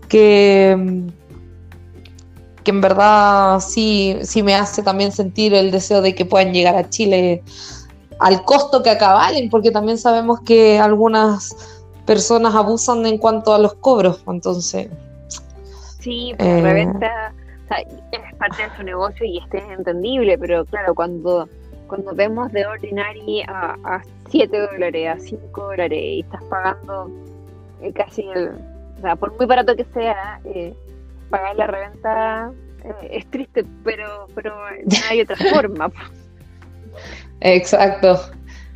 que, 0.09 1.05
que 2.65 2.71
en 2.71 2.81
verdad 2.81 3.61
sí, 3.61 4.19
sí 4.23 4.43
me 4.43 4.55
hace 4.55 4.83
también 4.83 5.13
sentir 5.13 5.55
el 5.55 5.71
deseo 5.71 6.03
de 6.03 6.15
que 6.15 6.25
puedan 6.25 6.53
llegar 6.53 6.77
a 6.77 6.89
Chile 6.89 7.43
al 8.19 8.45
costo 8.45 8.83
que 8.83 8.91
acá 8.91 9.15
valen, 9.15 9.49
porque 9.49 9.71
también 9.71 9.97
sabemos 9.97 10.41
que 10.41 10.79
algunas 10.79 11.57
personas 12.11 12.53
abusan 12.57 13.07
en 13.07 13.19
cuanto 13.19 13.55
a 13.55 13.59
los 13.61 13.75
cobros, 13.75 14.25
entonces... 14.27 14.89
Sí, 16.01 16.35
pues 16.37 16.49
eh, 16.49 16.61
reventa 16.61 17.33
es 18.11 18.35
parte 18.37 18.65
de 18.65 18.77
su 18.77 18.83
negocio 18.83 19.25
y 19.25 19.39
este 19.39 19.59
es 19.59 19.79
entendible, 19.79 20.37
pero 20.37 20.65
claro, 20.65 20.93
cuando, 20.93 21.49
cuando 21.87 22.13
vemos 22.13 22.51
de 22.51 22.67
Ordinary 22.67 23.43
a, 23.43 23.77
a 23.85 24.03
7 24.29 24.59
dólares, 24.73 25.09
a 25.09 25.21
5 25.21 25.63
dólares 25.63 26.01
y 26.03 26.21
estás 26.23 26.43
pagando 26.51 27.13
eh, 27.81 27.93
casi 27.93 28.23
el, 28.23 28.49
o 28.99 29.01
sea, 29.03 29.15
por 29.15 29.37
muy 29.37 29.47
barato 29.47 29.77
que 29.77 29.85
sea, 29.95 30.41
eh, 30.47 30.75
pagar 31.31 31.55
la 31.55 31.69
reventa 31.69 32.51
eh, 32.83 33.09
es 33.13 33.31
triste, 33.31 33.65
pero, 33.85 34.27
pero 34.35 34.57
no 34.57 34.97
hay 35.09 35.21
otra 35.21 35.37
forma. 35.55 35.93
Exacto. 37.41 38.19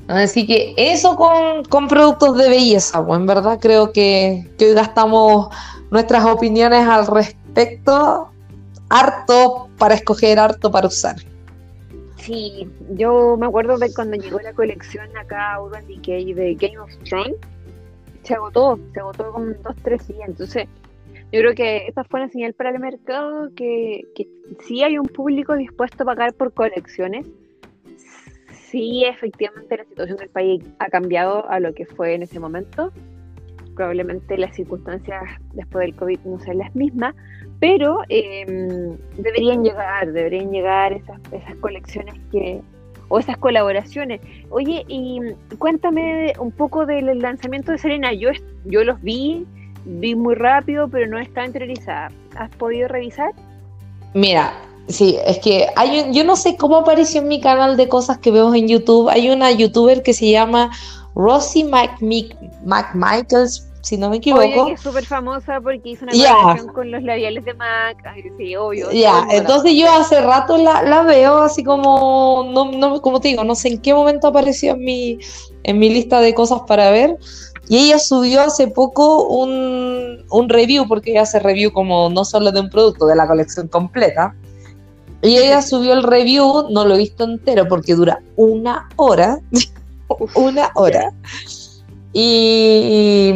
Así 0.09 0.47
que 0.47 0.75
eso 0.77 1.17
con, 1.17 1.89
productos 1.89 2.37
de 2.37 2.49
belleza, 2.49 3.05
pues 3.05 3.19
en 3.19 3.27
verdad 3.27 3.59
creo 3.61 3.93
que, 3.93 4.51
hoy 4.61 4.75
gastamos 4.75 5.49
nuestras 5.91 6.25
opiniones 6.27 6.87
al 6.87 7.07
respecto, 7.07 8.29
harto 8.91 9.69
para 9.79 9.95
escoger, 9.95 10.39
harto 10.39 10.71
para 10.71 10.89
usar. 10.89 11.17
Sí, 12.17 12.69
yo 12.93 13.37
me 13.39 13.47
acuerdo 13.47 13.79
de 13.79 13.93
cuando 13.95 14.17
llegó 14.17 14.41
la 14.41 14.53
colección 14.53 15.15
acá 15.17 15.61
Urban 15.61 15.87
Decay 15.87 16.33
de 16.35 16.55
Game 16.55 16.79
of 16.79 16.91
Thrones, 17.05 17.37
se 18.23 18.35
agotó, 18.35 18.79
se 18.93 19.01
agotó 19.01 19.33
como 19.33 19.47
en 19.47 19.63
dos, 19.63 19.77
tres 19.83 20.07
días. 20.09 20.29
Entonces, 20.29 20.67
yo 21.33 21.41
creo 21.41 21.55
que 21.55 21.87
esta 21.89 22.05
fue 22.05 22.21
una 22.21 22.31
señal 22.31 22.55
para 22.55 22.71
el 22.71 22.79
mercado 22.79 23.51
que, 23.57 24.03
que 24.15 24.29
sí 24.67 24.83
hay 24.83 24.99
un 24.99 25.07
público 25.07 25.55
dispuesto 25.55 26.03
a 26.03 26.07
pagar 26.07 26.35
por 26.35 26.53
colecciones. 26.53 27.27
Sí, 28.75 29.05
efectivamente 29.05 29.77
la 29.77 29.85
situación 29.85 30.17
del 30.17 30.31
país 30.31 30.65
ha 30.81 30.89
cambiado 30.89 31.49
a 31.49 31.61
lo 31.61 31.73
que 31.75 31.87
fue 31.87 32.15
en 32.15 32.25
ese 32.25 32.41
momento. 32.41 32.91
probablemente 33.77 34.37
las 34.37 34.57
circunstancias 34.57 35.23
después 35.53 35.87
del 35.87 35.95
COVID 35.95 36.19
no 36.25 36.41
sean 36.41 36.59
las 36.59 36.75
mismas, 36.75 37.15
pero 37.61 38.01
em, 38.09 38.97
deberían 39.17 39.63
llegar, 39.63 40.13
deberían 40.13 40.51
llegar 40.51 40.93
esas, 40.93 41.21
esas 41.31 41.55
colecciones 41.57 42.17
que, 42.33 42.61
o 43.09 43.21
esas 43.21 43.37
colaboraciones. 43.37 44.21
Oye, 44.51 44.85
y 44.89 45.21
cuéntame 45.59 46.33
un 46.41 46.51
poco 46.51 46.85
del 46.85 47.21
lanzamiento 47.21 47.71
de 47.71 47.79
Serena. 47.79 48.13
Yo, 48.13 48.31
yo 48.65 48.83
los 48.83 49.01
vi, 49.03 49.47
vi 49.85 50.17
muy 50.17 50.35
rápido, 50.35 50.89
pero 50.89 51.07
no 51.07 51.21
estaba 51.21 51.47
interiorizada. 51.47 52.11
¿Has 52.35 52.51
podido 52.57 52.89
revisar? 52.89 53.31
Mira, 54.15 54.53
sí, 54.89 55.19
es 55.27 55.39
que 55.39 55.69
hay 55.77 56.13
yo 56.13 56.25
no 56.25 56.37
sé 56.37 56.57
cómo 56.57 56.77
apareció 56.77 57.21
en 57.21 57.29
mi 57.29 57.41
canal 57.41 57.77
de 57.77 57.89
cosas 57.89 58.19
que 58.19 58.31
vemos 58.31 58.55
en 58.55 58.69
YouTube. 58.69 59.09
Hay 59.09 59.31
una 59.31 59.51
youtuber 59.53 60.03
que 60.03 60.15
se 60.15 60.31
llama 60.31 60.71
Rosie 61.15 61.65
McMichaels 61.65 63.69
si 63.85 63.99
no 63.99 64.09
me 64.09 64.17
equivoco. 64.17 64.43
Oye, 64.43 64.73
es 64.73 64.81
súper 64.81 65.05
famosa 65.05 65.61
porque 65.61 65.91
hizo 65.91 66.07
una 66.07 66.13
colaboración 66.13 66.73
con 66.73 66.91
los 66.91 67.03
labiales 67.03 67.45
de 67.45 67.53
MAC, 67.53 67.99
sí, 68.39 68.57
obvio. 68.57 68.91
Ya, 68.91 69.27
entonces 69.31 69.75
yo 69.75 69.93
hace 69.93 70.23
rato 70.23 70.57
la, 70.57 71.03
veo 71.03 71.43
así 71.43 71.63
como, 71.63 72.49
no, 72.51 72.73
no, 72.73 73.03
como 73.03 73.21
te 73.21 73.29
digo, 73.29 73.45
no 73.45 73.55
sé 73.55 73.69
en 73.69 73.83
qué 73.83 73.93
momento 73.93 74.29
apareció 74.29 74.73
en 74.73 74.85
mi, 74.85 75.19
en 75.65 75.79
mi 75.79 75.91
lista 75.91 76.21
de 76.21 76.33
cosas 76.33 76.63
para 76.67 76.91
ver. 76.91 77.19
Y 77.69 77.79
ella 77.79 77.99
subió 77.99 78.41
hace 78.41 78.69
poco 78.69 79.27
un, 79.27 80.25
un 80.31 80.49
review, 80.49 80.89
porque 80.89 81.11
ella 81.11 81.23
hace 81.23 81.39
review 81.39 81.71
como 81.71 82.09
no 82.09 82.25
solo 82.25 82.53
de 82.53 82.61
un 82.61 82.71
producto, 82.71 83.07
de 83.07 83.17
la 83.17 83.27
colección 83.27 83.69
completa. 83.69 84.35
Y 85.25 85.39
ella 85.39 85.63
subió 85.63 85.95
el 85.95 86.03
review, 86.03 86.69
no 86.69 86.85
lo 86.85 86.95
he 86.95 86.99
visto 86.99 87.25
entero 87.25 87.67
porque 87.67 87.95
dura 87.95 88.21
una 88.37 88.91
hora. 88.97 89.41
una 90.35 90.71
hora. 90.75 91.15
Y 92.13 93.33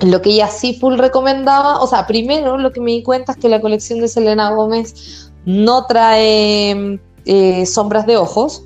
lo 0.00 0.22
que 0.22 0.30
ella 0.30 0.48
sí 0.48 0.72
full 0.72 0.96
recomendaba, 0.96 1.82
o 1.82 1.86
sea, 1.86 2.06
primero 2.06 2.56
lo 2.56 2.72
que 2.72 2.80
me 2.80 2.92
di 2.92 3.02
cuenta 3.02 3.32
es 3.32 3.38
que 3.38 3.50
la 3.50 3.60
colección 3.60 4.00
de 4.00 4.08
Selena 4.08 4.54
Gómez 4.54 5.30
no 5.44 5.84
trae 5.84 6.98
eh, 7.26 7.66
sombras 7.66 8.06
de 8.06 8.16
ojos. 8.16 8.62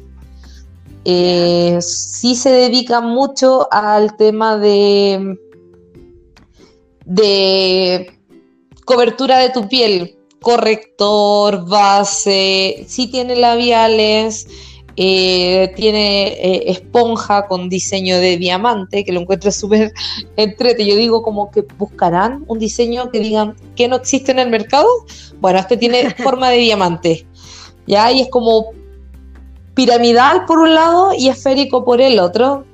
Eh, 1.04 1.78
sí 1.80 2.36
se 2.36 2.50
dedica 2.52 3.00
mucho 3.00 3.66
al 3.72 4.16
tema 4.16 4.56
de, 4.56 5.36
de 7.06 8.16
cobertura 8.84 9.38
de 9.38 9.50
tu 9.50 9.66
piel, 9.68 10.16
corrector, 10.40 11.66
base, 11.68 12.84
sí 12.88 13.06
tiene 13.08 13.36
labiales, 13.36 14.46
eh, 14.96 15.72
tiene 15.76 16.28
eh, 16.28 16.70
esponja 16.70 17.46
con 17.46 17.68
diseño 17.68 18.18
de 18.18 18.36
diamante, 18.36 19.04
que 19.04 19.12
lo 19.12 19.20
encuentro 19.20 19.50
súper 19.50 19.92
entrete. 20.36 20.84
Yo 20.84 20.96
digo 20.96 21.22
como 21.22 21.50
que 21.50 21.64
buscarán 21.78 22.44
un 22.48 22.58
diseño 22.58 23.10
que 23.10 23.20
digan 23.20 23.54
que 23.76 23.88
no 23.88 23.96
existe 23.96 24.32
en 24.32 24.38
el 24.38 24.50
mercado. 24.50 24.88
Bueno, 25.40 25.58
este 25.58 25.76
tiene 25.76 26.10
forma 26.22 26.50
de 26.50 26.58
diamante. 26.58 27.26
¿ya? 27.86 28.10
Y 28.12 28.20
es 28.20 28.28
como 28.28 28.72
piramidal 29.74 30.44
por 30.46 30.58
un 30.58 30.74
lado 30.74 31.12
y 31.16 31.28
esférico 31.28 31.84
por 31.84 32.00
el 32.00 32.18
otro. 32.18 32.64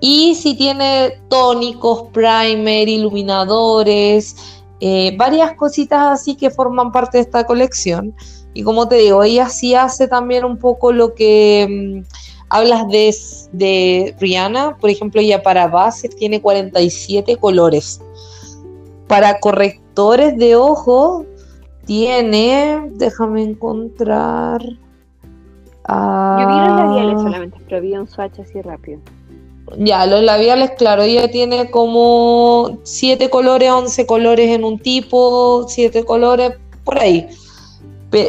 Y 0.00 0.34
si 0.34 0.54
tiene 0.54 1.20
tónicos, 1.28 2.04
primer, 2.12 2.88
iluminadores, 2.88 4.36
eh, 4.84 5.14
varias 5.16 5.54
cositas 5.54 6.00
así 6.08 6.34
que 6.34 6.50
forman 6.50 6.90
parte 6.90 7.18
de 7.18 7.22
esta 7.22 7.44
colección. 7.44 8.16
Y 8.52 8.64
como 8.64 8.88
te 8.88 8.96
digo, 8.96 9.22
ella 9.22 9.48
sí 9.48 9.76
hace 9.76 10.08
también 10.08 10.44
un 10.44 10.58
poco 10.58 10.90
lo 10.90 11.14
que 11.14 12.02
mm, 12.02 12.14
hablas 12.48 12.88
de, 12.88 13.14
de 13.52 14.16
Rihanna. 14.18 14.76
Por 14.78 14.90
ejemplo, 14.90 15.20
ella 15.20 15.40
para 15.40 15.68
bases 15.68 16.16
tiene 16.16 16.42
47 16.42 17.36
colores. 17.36 18.00
Para 19.06 19.38
correctores 19.38 20.36
de 20.36 20.56
ojo 20.56 21.26
tiene, 21.86 22.90
déjame 22.94 23.44
encontrar. 23.44 24.62
Yo 24.62 26.48
vi 26.48 26.54
los 26.58 26.76
labiales 26.76 27.14
ah, 27.18 27.22
solamente, 27.22 27.58
pero 27.68 27.80
vi 27.82 27.96
un 27.96 28.08
swatch 28.08 28.40
así 28.40 28.60
rápido. 28.60 28.98
Ya, 29.78 30.06
los 30.06 30.22
labiales, 30.22 30.72
claro, 30.76 31.02
ella 31.02 31.30
tiene 31.30 31.70
como 31.70 32.78
7 32.82 33.30
colores, 33.30 33.70
11 33.70 34.06
colores 34.06 34.50
en 34.50 34.64
un 34.64 34.78
tipo, 34.78 35.66
7 35.68 36.04
colores, 36.04 36.52
por 36.84 36.98
ahí 36.98 37.28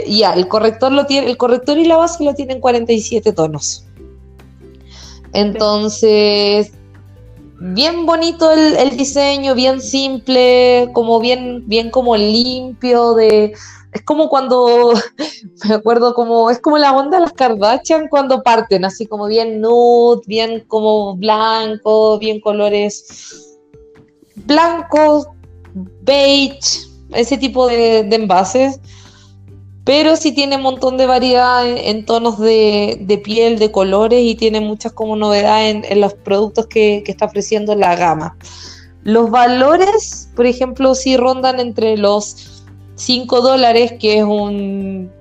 ya, 0.08 0.34
el 0.34 0.48
corrector 0.48 0.92
lo 0.92 1.06
tiene, 1.06 1.30
el 1.30 1.38
corrector 1.38 1.78
y 1.78 1.86
la 1.86 1.98
base 1.98 2.24
lo 2.24 2.34
tienen 2.34 2.60
47 2.60 3.34
tonos. 3.34 3.86
Entonces, 5.34 6.72
bien 7.60 8.06
bonito 8.06 8.52
el, 8.52 8.98
diseño, 8.98 9.56
bien 9.56 9.82
simple, 9.82 10.90
como 10.94 11.20
bien, 11.20 11.64
bien 11.68 11.90
como 11.90 12.16
limpio 12.16 13.14
de. 13.14 13.54
Es 13.94 14.02
como 14.04 14.30
cuando, 14.30 14.94
me 15.70 15.76
acuerdo 15.76 16.14
como, 16.14 16.50
es 16.50 16.60
como 16.60 16.78
la 16.78 16.96
onda 16.96 17.18
de 17.18 17.24
las 17.24 17.34
Kardashian 17.34 18.08
cuando 18.08 18.44
parten, 18.44 18.86
así 18.86 19.06
como 19.06 19.28
bien 19.28 19.62
nude, 19.62 20.22
bien 20.26 20.64
como 20.68 21.16
blanco, 21.16 22.18
bien 22.20 22.40
colores 22.42 23.60
blancos, 24.36 25.28
beige, 26.02 26.88
ese 27.12 27.38
tipo 27.38 27.68
de 27.68 28.00
envases 28.00 28.80
pero 29.84 30.16
sí 30.16 30.32
tiene 30.32 30.56
un 30.56 30.62
montón 30.62 30.98
de 30.98 31.06
variedad 31.06 31.68
en, 31.68 32.06
tonos 32.06 32.40
de, 32.40 33.22
piel, 33.24 33.60
de 33.60 33.72
colores 33.72 34.22
y 34.24 34.36
tiene 34.36 34.62
muchas 34.62 34.94
como 34.94 35.16
novedades 35.18 35.84
en, 35.90 36.02
los 36.02 36.14
productos 36.14 36.68
que, 36.68 37.04
está 37.06 37.26
ofreciendo 37.26 37.76
la 37.76 37.96
gama. 37.96 38.38
Los 39.04 39.30
valores, 39.30 40.30
por 40.36 40.46
ejemplo, 40.46 40.96
sí 40.96 41.18
rondan 41.18 41.60
entre 41.60 41.98
los 41.98 42.63
5 42.96 43.42
dólares, 43.42 43.94
que 44.00 44.20
es 44.20 44.24
un, 44.24 45.12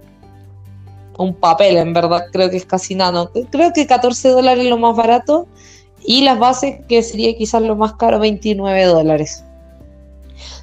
un 1.18 1.34
papel, 1.34 1.76
en 1.76 1.92
verdad, 1.92 2.24
creo 2.32 2.50
que 2.50 2.56
es 2.56 2.66
casi 2.66 2.94
nada. 2.94 3.30
Creo 3.50 3.72
que 3.72 3.86
14 3.86 4.30
dólares 4.30 4.64
es 4.64 4.70
lo 4.70 4.78
más 4.78 4.96
barato 4.96 5.46
y 6.04 6.22
las 6.22 6.38
bases, 6.38 6.80
que 6.88 7.02
sería 7.02 7.36
quizás 7.36 7.62
lo 7.62 7.76
más 7.76 7.94
caro, 7.94 8.18
29 8.18 8.84
dólares. 8.84 9.44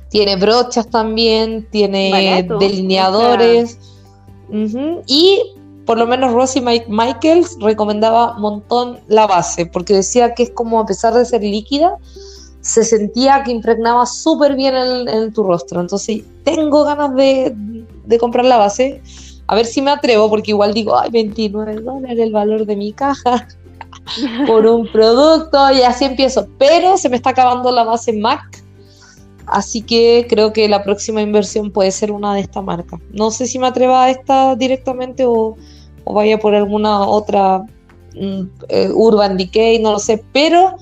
Tiene 0.10 0.36
brochas 0.36 0.90
también, 0.90 1.68
tiene 1.72 2.46
delineadores. 2.60 3.78
Y 5.06 5.42
por 5.86 5.98
lo 5.98 6.08
menos 6.08 6.34
Rosie 6.34 6.62
Michaels 6.62 7.58
recomendaba 7.60 8.36
un 8.36 8.42
montón 8.42 9.00
la 9.08 9.28
base, 9.28 9.66
porque 9.66 9.94
decía 9.94 10.34
que 10.34 10.44
es 10.44 10.52
como, 10.52 10.80
a 10.80 10.86
pesar 10.86 11.14
de 11.14 11.26
ser 11.26 11.42
líquida, 11.42 11.98
se 12.62 12.84
sentía 12.84 13.44
que 13.44 13.52
impregnaba 13.52 14.06
súper 14.06 14.56
bien 14.56 14.76
en, 14.76 15.34
tu 15.34 15.44
rostro. 15.44 15.82
Entonces, 15.82 16.24
tengo 16.44 16.84
ganas 16.84 17.16
de, 17.16 17.56
comprar 18.20 18.46
la 18.46 18.58
base. 18.58 19.02
A 19.48 19.56
ver 19.56 19.66
si 19.66 19.82
me 19.82 19.92
atrevo, 19.92 20.30
porque 20.30 20.52
igual 20.52 20.74
digo, 20.74 20.98
ay, 20.98 21.10
29 21.12 21.82
dólares 21.82 22.20
el 22.20 22.32
valor 22.32 22.66
de 22.66 22.76
mi 22.76 22.94
caja 22.94 23.48
por 24.48 24.66
un 24.68 24.92
producto, 24.92 25.72
y 25.72 25.82
así 25.82 26.06
empiezo. 26.06 26.48
Pero 26.58 26.98
se 26.98 27.10
me 27.10 27.16
está 27.16 27.32
acabando 27.32 27.72
la 27.72 27.84
base 27.84 28.14
MAC 28.14 28.60
Así 29.52 29.82
que 29.82 30.28
creo 30.30 30.54
que 30.54 30.70
la 30.70 30.84
próxima 30.84 31.22
inversión 31.22 31.72
puede 31.72 31.92
ser 31.92 32.12
una 32.12 32.36
de 32.36 32.42
esta 32.42 32.62
marca. 32.62 33.00
No 33.12 33.32
sé 33.32 33.48
si 33.48 33.58
me 33.58 33.68
atreva 33.68 34.04
a 34.04 34.10
esta 34.12 34.56
directamente 34.56 35.26
o, 35.26 35.58
vaya 36.06 36.40
por 36.40 36.54
alguna 36.56 37.02
otra 37.02 37.66
mm, 38.16 38.42
eh, 38.70 38.90
Urban 38.94 39.38
Decay, 39.38 39.80
no 39.80 39.94
lo 39.94 40.00
sé, 40.00 40.24
pero 40.34 40.78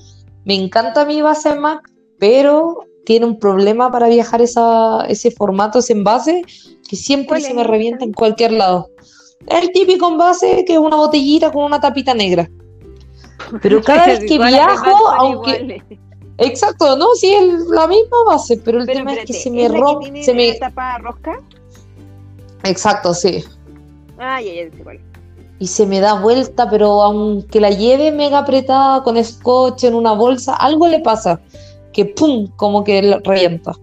me 0.48 0.54
encanta 0.54 1.04
mi 1.04 1.20
base 1.20 1.54
Mac, 1.56 1.92
pero 2.18 2.78
tiene 3.04 3.26
un 3.26 3.38
problema 3.38 3.92
para 3.92 4.08
viajar 4.08 4.40
ese 4.40 5.30
formato, 5.30 5.80
ese 5.80 5.92
envase, 5.92 6.42
que 6.88 6.96
siempre 6.96 7.42
se 7.42 7.52
me 7.52 7.64
revienta 7.64 8.06
en 8.06 8.14
cualquier 8.14 8.52
lado. 8.52 8.88
El 9.46 9.70
típico 9.72 10.08
envase 10.08 10.64
que 10.64 10.72
es 10.72 10.78
una 10.78 10.96
botellita 10.96 11.52
con 11.52 11.64
una 11.64 11.78
tapita 11.78 12.14
negra. 12.14 12.48
Pero 13.60 13.82
cada 13.84 14.06
vez 14.06 14.20
que 14.20 14.38
viajo, 14.38 15.08
aunque... 15.18 15.82
Exacto, 16.38 16.96
no, 16.96 17.14
sí, 17.14 17.30
es 17.30 17.66
la 17.66 17.86
misma 17.86 18.16
base, 18.28 18.56
pero 18.64 18.80
el 18.80 18.86
tema 18.86 19.12
es 19.12 19.26
que 19.26 19.34
se 19.34 19.50
me 19.50 19.68
rompe. 19.68 20.22
¿Se 20.22 20.32
me 20.32 20.54
tapa 20.54 20.96
rosca? 20.96 21.38
Exacto, 22.64 23.12
sí. 23.12 23.44
Ah, 24.18 24.40
ya, 24.40 24.54
ya, 24.54 24.62
igual. 24.62 24.98
Y 25.58 25.66
se 25.66 25.86
me 25.86 26.00
da 26.00 26.14
vuelta, 26.14 26.70
pero 26.70 27.02
aunque 27.02 27.60
la 27.60 27.70
lleve 27.70 28.12
mega 28.12 28.38
apretada 28.38 29.02
con 29.02 29.22
scotch 29.22 29.84
en 29.84 29.94
una 29.94 30.12
bolsa, 30.12 30.54
algo 30.54 30.86
le 30.86 31.00
pasa. 31.00 31.40
Que 31.92 32.04
pum, 32.04 32.48
como 32.56 32.84
que 32.84 33.20
revienta. 33.24 33.74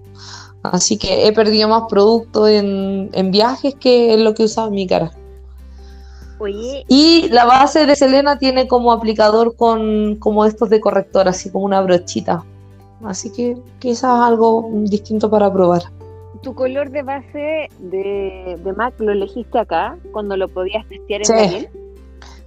Así 0.64 0.98
que 0.98 1.28
he 1.28 1.34
perdido 1.34 1.68
más 1.68 1.84
producto 1.90 2.48
en, 2.48 3.10
en 3.14 3.32
viajes 3.32 3.76
que 3.76 4.14
en 4.14 4.24
lo 4.24 4.34
que 4.34 4.44
usaba 4.44 4.70
mi 4.70 4.88
cara. 4.88 5.12
Y 6.88 7.30
la 7.30 7.46
base 7.46 7.86
de 7.86 7.96
Selena 7.96 8.38
tiene 8.38 8.68
como 8.68 8.92
aplicador 8.92 9.56
con 9.56 10.16
como 10.18 10.46
estos 10.46 10.70
de 10.70 10.80
corrector, 10.80 11.28
así 11.28 11.50
como 11.50 11.66
una 11.66 11.82
brochita. 11.82 12.44
Así 13.04 13.32
que 13.32 13.58
quizás 13.80 14.22
algo 14.22 14.70
distinto 14.74 15.30
para 15.30 15.52
probar. 15.52 15.84
¿Tu 16.42 16.54
color 16.54 16.90
de 16.92 17.02
base 17.02 17.70
de, 17.80 18.58
MAC 18.76 19.00
lo 19.00 19.12
elegiste 19.12 19.58
acá 19.58 19.98
cuando 20.12 20.38
lo 20.38 20.48
podías 20.48 20.88
testear 20.88 21.22
en 21.22 21.26
sí. 21.26 21.68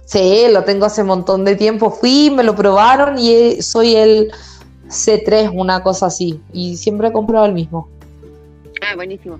Sí, 0.05 0.45
lo 0.51 0.63
tengo 0.63 0.85
hace 0.85 1.01
un 1.01 1.07
montón 1.07 1.45
de 1.45 1.55
tiempo. 1.55 1.91
Fui, 1.91 2.31
me 2.31 2.43
lo 2.43 2.55
probaron 2.55 3.19
y 3.19 3.61
soy 3.61 3.95
el 3.95 4.31
C3, 4.87 5.51
una 5.53 5.83
cosa 5.83 6.07
así. 6.07 6.41
Y 6.51 6.77
siempre 6.77 7.09
he 7.09 7.11
comprado 7.11 7.45
el 7.45 7.53
mismo. 7.53 7.87
Ah, 8.81 8.95
buenísimo. 8.95 9.39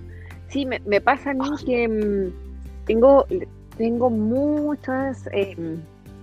Sí, 0.50 0.66
me, 0.66 1.02
pasa 1.02 1.32
a 1.32 1.34
mí 1.34 1.50
que 1.66 1.88
mm, 1.88 2.86
tengo, 2.86 3.26
tengo 3.78 4.12
muchas. 4.12 5.28
Eh, 5.32 5.56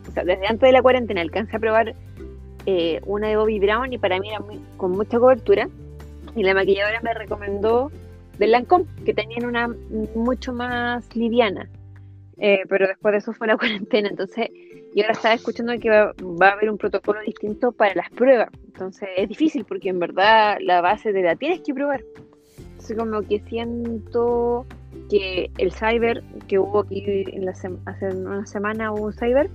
o 0.08 0.12
sea, 0.12 0.22
desde 0.22 0.46
antes 0.46 0.68
de 0.68 0.72
la 0.72 0.82
cuarentena 0.82 1.22
alcancé 1.22 1.56
a 1.56 1.58
probar 1.58 1.96
eh, 2.66 3.00
una 3.04 3.26
de 3.28 3.36
Bobby 3.36 3.58
Brown 3.58 3.92
y 3.92 3.98
para 3.98 4.20
mí 4.20 4.30
era 4.30 4.44
con 4.76 4.92
mucha 4.92 5.18
cobertura. 5.18 5.68
Y 6.36 6.44
la 6.44 6.54
maquilladora 6.54 7.00
me 7.00 7.14
recomendó 7.14 7.90
de 8.38 8.46
Lancôme, 8.46 8.86
que 9.04 9.14
tenían 9.14 9.46
una 9.46 9.68
mucho 10.14 10.52
más 10.52 11.14
liviana. 11.14 11.68
Eh, 12.38 12.64
pero 12.68 12.86
después 12.86 13.12
de 13.12 13.18
eso 13.18 13.32
fue 13.32 13.46
la 13.46 13.56
cuarentena, 13.58 14.08
entonces 14.08 14.50
y 14.96 15.02
ahora 15.02 15.12
estaba 15.12 15.34
escuchando 15.34 15.78
que 15.78 15.90
va, 15.90 16.14
a 16.48 16.52
haber 16.52 16.70
un 16.70 16.78
protocolo 16.78 17.20
distinto 17.20 17.70
para 17.70 17.94
las 17.94 18.08
pruebas. 18.08 18.48
Entonces 18.64 19.10
es 19.18 19.28
difícil 19.28 19.66
porque 19.66 19.90
en 19.90 19.98
verdad 19.98 20.56
la 20.62 20.80
base 20.80 21.12
de 21.12 21.20
la 21.20 21.36
tienes 21.36 21.60
que 21.60 21.74
probar. 21.74 22.02
Entonces 22.56 22.96
como 22.96 23.20
que 23.20 23.40
siento 23.40 24.64
que 25.10 25.50
el 25.58 25.70
cyber 25.70 26.24
que 26.48 26.58
hubo 26.58 26.80
aquí 26.80 27.04
en 27.06 27.44
la 27.44 27.50
hace 27.50 27.68
una 28.16 28.46
semana 28.46 28.90
hubo 28.90 29.04
un 29.04 29.12
cyber 29.12 29.50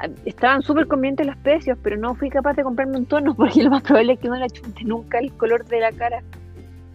ah, 0.00 0.10
estaban 0.26 0.60
súper 0.60 0.86
convenientes 0.86 1.26
los 1.26 1.38
precios, 1.38 1.78
pero 1.82 1.96
no 1.96 2.14
fui 2.14 2.28
capaz 2.28 2.52
de 2.52 2.62
comprarme 2.62 2.98
un 2.98 3.06
tono 3.06 3.34
porque 3.36 3.62
lo 3.62 3.70
más 3.70 3.82
probable 3.82 4.12
es 4.12 4.18
que 4.18 4.28
no 4.28 4.36
le 4.36 4.50
chunte 4.50 4.84
nunca 4.84 5.18
el 5.18 5.32
color 5.32 5.64
de 5.64 5.80
la 5.80 5.92
cara. 5.92 6.22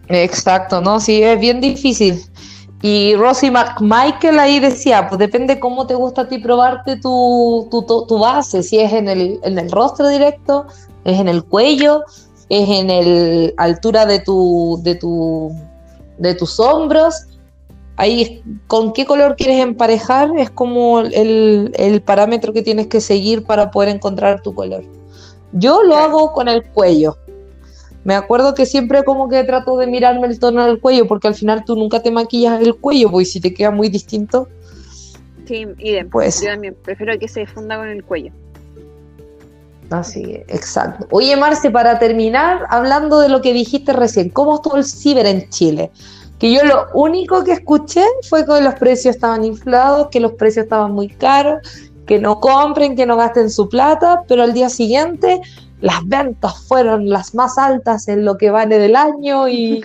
Exacto, 0.08 0.80
no, 0.80 1.00
sí, 1.00 1.22
es 1.22 1.38
bien 1.40 1.60
difícil. 1.60 2.22
Y 2.82 3.14
Rosie 3.14 3.50
McMichael 3.50 4.38
ahí 4.38 4.60
decía, 4.60 5.08
pues 5.08 5.18
depende 5.18 5.58
cómo 5.58 5.86
te 5.86 5.94
gusta 5.94 6.22
a 6.22 6.28
ti 6.28 6.38
probarte 6.38 6.96
tu, 6.96 7.66
tu, 7.70 8.18
base, 8.18 8.62
si 8.62 8.78
es 8.78 8.92
en 8.92 9.08
el, 9.08 9.40
en 9.42 9.58
el 9.58 9.70
rostro 9.70 10.06
directo, 10.06 10.66
es 11.04 11.18
en 11.18 11.28
el 11.28 11.44
cuello, 11.44 12.02
es 12.50 12.68
en 12.68 12.90
el 12.90 13.54
altura 13.56 14.04
de 14.04 14.18
tu, 14.18 14.78
de 14.82 14.96
tu, 14.96 15.50
de 16.18 16.34
tus 16.34 16.60
hombros. 16.60 17.14
Ahí 17.96 18.42
con 18.66 18.92
qué 18.92 19.06
color 19.06 19.36
quieres 19.36 19.60
emparejar 19.60 20.36
es 20.36 20.50
como 20.50 21.00
el, 21.00 21.72
el 21.76 22.02
parámetro 22.02 22.52
que 22.52 22.60
tienes 22.60 22.88
que 22.88 23.00
seguir 23.00 23.44
para 23.44 23.70
poder 23.70 23.88
encontrar 23.88 24.42
tu 24.42 24.54
color. 24.54 24.84
Yo 25.52 25.82
lo 25.84 25.96
hago 25.96 26.32
con 26.32 26.48
el 26.48 26.62
cuello 26.64 27.16
me 28.04 28.14
acuerdo 28.14 28.54
que 28.54 28.66
siempre 28.66 29.02
como 29.02 29.28
que 29.28 29.42
trato 29.44 29.76
de 29.78 29.86
mirarme 29.86 30.26
el 30.26 30.38
tono 30.38 30.64
del 30.66 30.78
cuello, 30.78 31.06
porque 31.06 31.28
al 31.28 31.34
final 31.34 31.64
tú 31.64 31.74
nunca 31.74 32.00
te 32.00 32.10
maquillas 32.10 32.60
el 32.60 32.76
cuello, 32.76 33.10
pues 33.10 33.32
si 33.32 33.40
te 33.40 33.52
queda 33.52 33.70
muy 33.70 33.88
distinto. 33.88 34.48
Sí, 35.46 35.66
idem. 35.78 36.08
Pues. 36.10 36.40
Yo 36.40 36.48
también 36.48 36.76
prefiero 36.82 37.18
que 37.18 37.28
se 37.28 37.46
funda 37.46 37.76
con 37.76 37.88
el 37.88 38.04
cuello. 38.04 38.32
Así, 39.90 40.22
exacto. 40.48 41.06
Oye, 41.10 41.36
Marce, 41.36 41.70
para 41.70 41.98
terminar, 41.98 42.66
hablando 42.70 43.20
de 43.20 43.28
lo 43.28 43.40
que 43.42 43.52
dijiste 43.52 43.92
recién, 43.92 44.30
¿cómo 44.30 44.56
estuvo 44.56 44.76
el 44.76 44.84
ciber 44.84 45.26
en 45.26 45.48
Chile? 45.50 45.90
Que 46.38 46.52
yo 46.52 46.64
lo 46.64 46.86
único 46.94 47.44
que 47.44 47.52
escuché 47.52 48.02
fue 48.28 48.44
que 48.44 48.60
los 48.60 48.74
precios 48.74 49.14
estaban 49.14 49.44
inflados, 49.44 50.08
que 50.08 50.20
los 50.20 50.32
precios 50.32 50.64
estaban 50.64 50.92
muy 50.92 51.08
caros, 51.08 51.58
que 52.06 52.18
no 52.18 52.40
compren, 52.40 52.96
que 52.96 53.06
no 53.06 53.16
gasten 53.16 53.50
su 53.50 53.68
plata, 53.68 54.24
pero 54.26 54.42
al 54.42 54.52
día 54.52 54.68
siguiente 54.68 55.40
las 55.84 56.08
ventas 56.08 56.66
fueron 56.66 57.10
las 57.10 57.34
más 57.34 57.58
altas 57.58 58.08
en 58.08 58.24
lo 58.24 58.38
que 58.38 58.48
vale 58.48 58.78
del 58.78 58.96
año 58.96 59.46
y, 59.48 59.84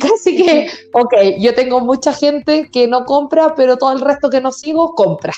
casi 0.00 0.36
que, 0.36 0.68
ok, 0.92 1.14
yo 1.40 1.52
tengo 1.52 1.80
mucha 1.80 2.12
gente 2.12 2.70
que 2.70 2.86
no 2.86 3.04
compra, 3.04 3.56
pero 3.56 3.76
todo 3.76 3.92
el 3.92 4.00
resto 4.02 4.30
que 4.30 4.40
no 4.40 4.52
sigo 4.52 4.94
compra. 4.94 5.32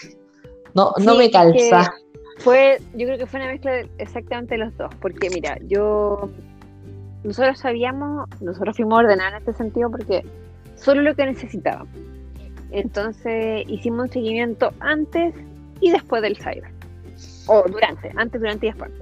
No, 0.74 0.92
no 0.98 1.14
me 1.14 1.30
calza. 1.30 1.90
Fue, 2.36 2.78
yo 2.92 3.06
creo 3.06 3.16
que 3.16 3.24
fue 3.24 3.40
una 3.40 3.48
mezcla 3.48 3.80
exactamente 3.96 4.58
de 4.58 4.66
los 4.66 4.76
dos, 4.76 4.94
porque 5.00 5.30
mira, 5.30 5.56
yo, 5.62 6.28
nosotros 7.24 7.58
sabíamos, 7.58 8.28
nosotros 8.42 8.76
fuimos 8.76 8.98
ordenados 8.98 9.32
en 9.32 9.38
este 9.38 9.54
sentido 9.54 9.90
porque 9.90 10.22
solo 10.74 11.00
lo 11.00 11.14
que 11.14 11.24
necesitábamos. 11.24 11.88
Entonces 12.72 13.64
hicimos 13.66 14.08
un 14.08 14.12
seguimiento 14.12 14.70
antes 14.80 15.34
y 15.80 15.92
después 15.92 16.20
del 16.20 16.36
cyber. 16.36 16.70
O 17.46 17.64
durante, 17.66 18.12
antes, 18.16 18.38
durante 18.38 18.66
y 18.66 18.68
después. 18.68 18.92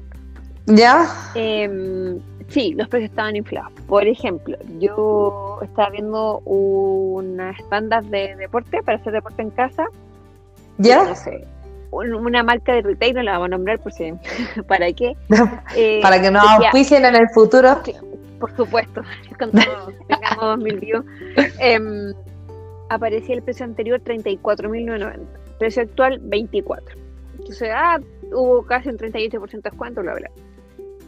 ¿Ya? 0.67 1.07
Em, 1.35 2.21
sí, 2.49 2.75
los 2.75 2.89
precios 2.89 3.11
estaban 3.11 3.37
inflados. 3.37 3.73
Por 3.87 4.07
ejemplo, 4.07 4.59
yo 4.79 5.61
estaba 5.63 5.91
viendo 5.91 6.39
unas 6.41 7.57
bandas 7.71 8.09
de 8.11 8.35
deporte 8.37 8.83
para 8.83 8.99
hacer 8.99 9.13
deporte 9.13 9.43
en 9.43 9.51
casa. 9.51 9.87
¿Ya? 10.79 11.05
No 11.05 11.15
sé, 11.15 11.47
una 11.93 12.43
marca 12.43 12.75
de 12.75 12.83
retail, 12.83 13.15
no 13.15 13.23
la 13.23 13.33
vamos 13.33 13.47
a 13.47 13.49
nombrar 13.51 13.79
por 13.79 13.93
si, 13.93 14.13
¿para 14.69 14.93
qué? 14.93 15.17
Eh, 15.77 16.01
para 16.03 16.21
que 16.21 16.31
nos 16.31 16.43
auspicien 16.45 17.05
en 17.05 17.15
el 17.15 17.29
futuro. 17.31 17.81
Por 18.41 18.55
supuesto, 18.57 19.03
cuando 19.39 19.61
tengamos 20.09 20.59
mil 20.59 20.79
views. 20.81 21.05
Em, 21.59 22.13
aparecía 22.89 23.37
el 23.37 23.43
precio 23.43 23.65
anterior 23.65 24.01
34.990, 24.03 25.19
precio 25.59 25.83
actual 25.83 26.19
24. 26.23 26.97
Entonces, 27.39 27.71
ah, 27.73 28.01
hubo 28.33 28.63
casi 28.65 28.89
un 28.89 28.99
38% 28.99 29.51
de 29.51 29.61
descuento, 29.63 30.03
bla, 30.03 30.15
bla 30.15 30.31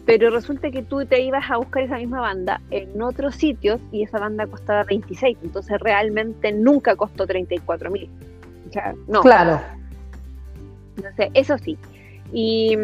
pero 0.09 0.31
resulta 0.31 0.71
que 0.71 0.83
tú 0.83 1.05
te 1.05 1.21
ibas 1.21 1.51
a 1.51 1.59
buscar 1.59 1.83
esa 1.83 1.99
misma 1.99 2.23
banda 2.23 2.63
en 2.71 3.03
otros 3.03 3.35
sitios 3.35 3.79
y 3.93 4.05
esa 4.05 4.19
banda 4.19 4.47
costaba 4.47 4.83
26, 4.85 5.37
entonces 5.43 5.79
realmente 5.81 6.51
nunca 6.51 6.97
costó 6.97 7.27
34 7.27 7.91
mil. 7.91 8.09
O 8.67 8.73
sea, 8.73 8.95
no. 9.07 9.21
Claro. 9.21 9.61
Entonces, 10.97 11.29
eso 11.35 11.59
sí. 11.59 11.77
Y, 12.33 12.75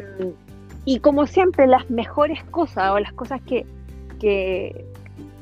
como 1.00 1.26
siempre, 1.26 1.66
las 1.66 1.88
mejores 1.88 2.44
cosas 2.50 2.90
o 2.90 2.98
las 2.98 3.14
cosas 3.14 3.40
que, 3.40 3.64
que, 4.20 4.84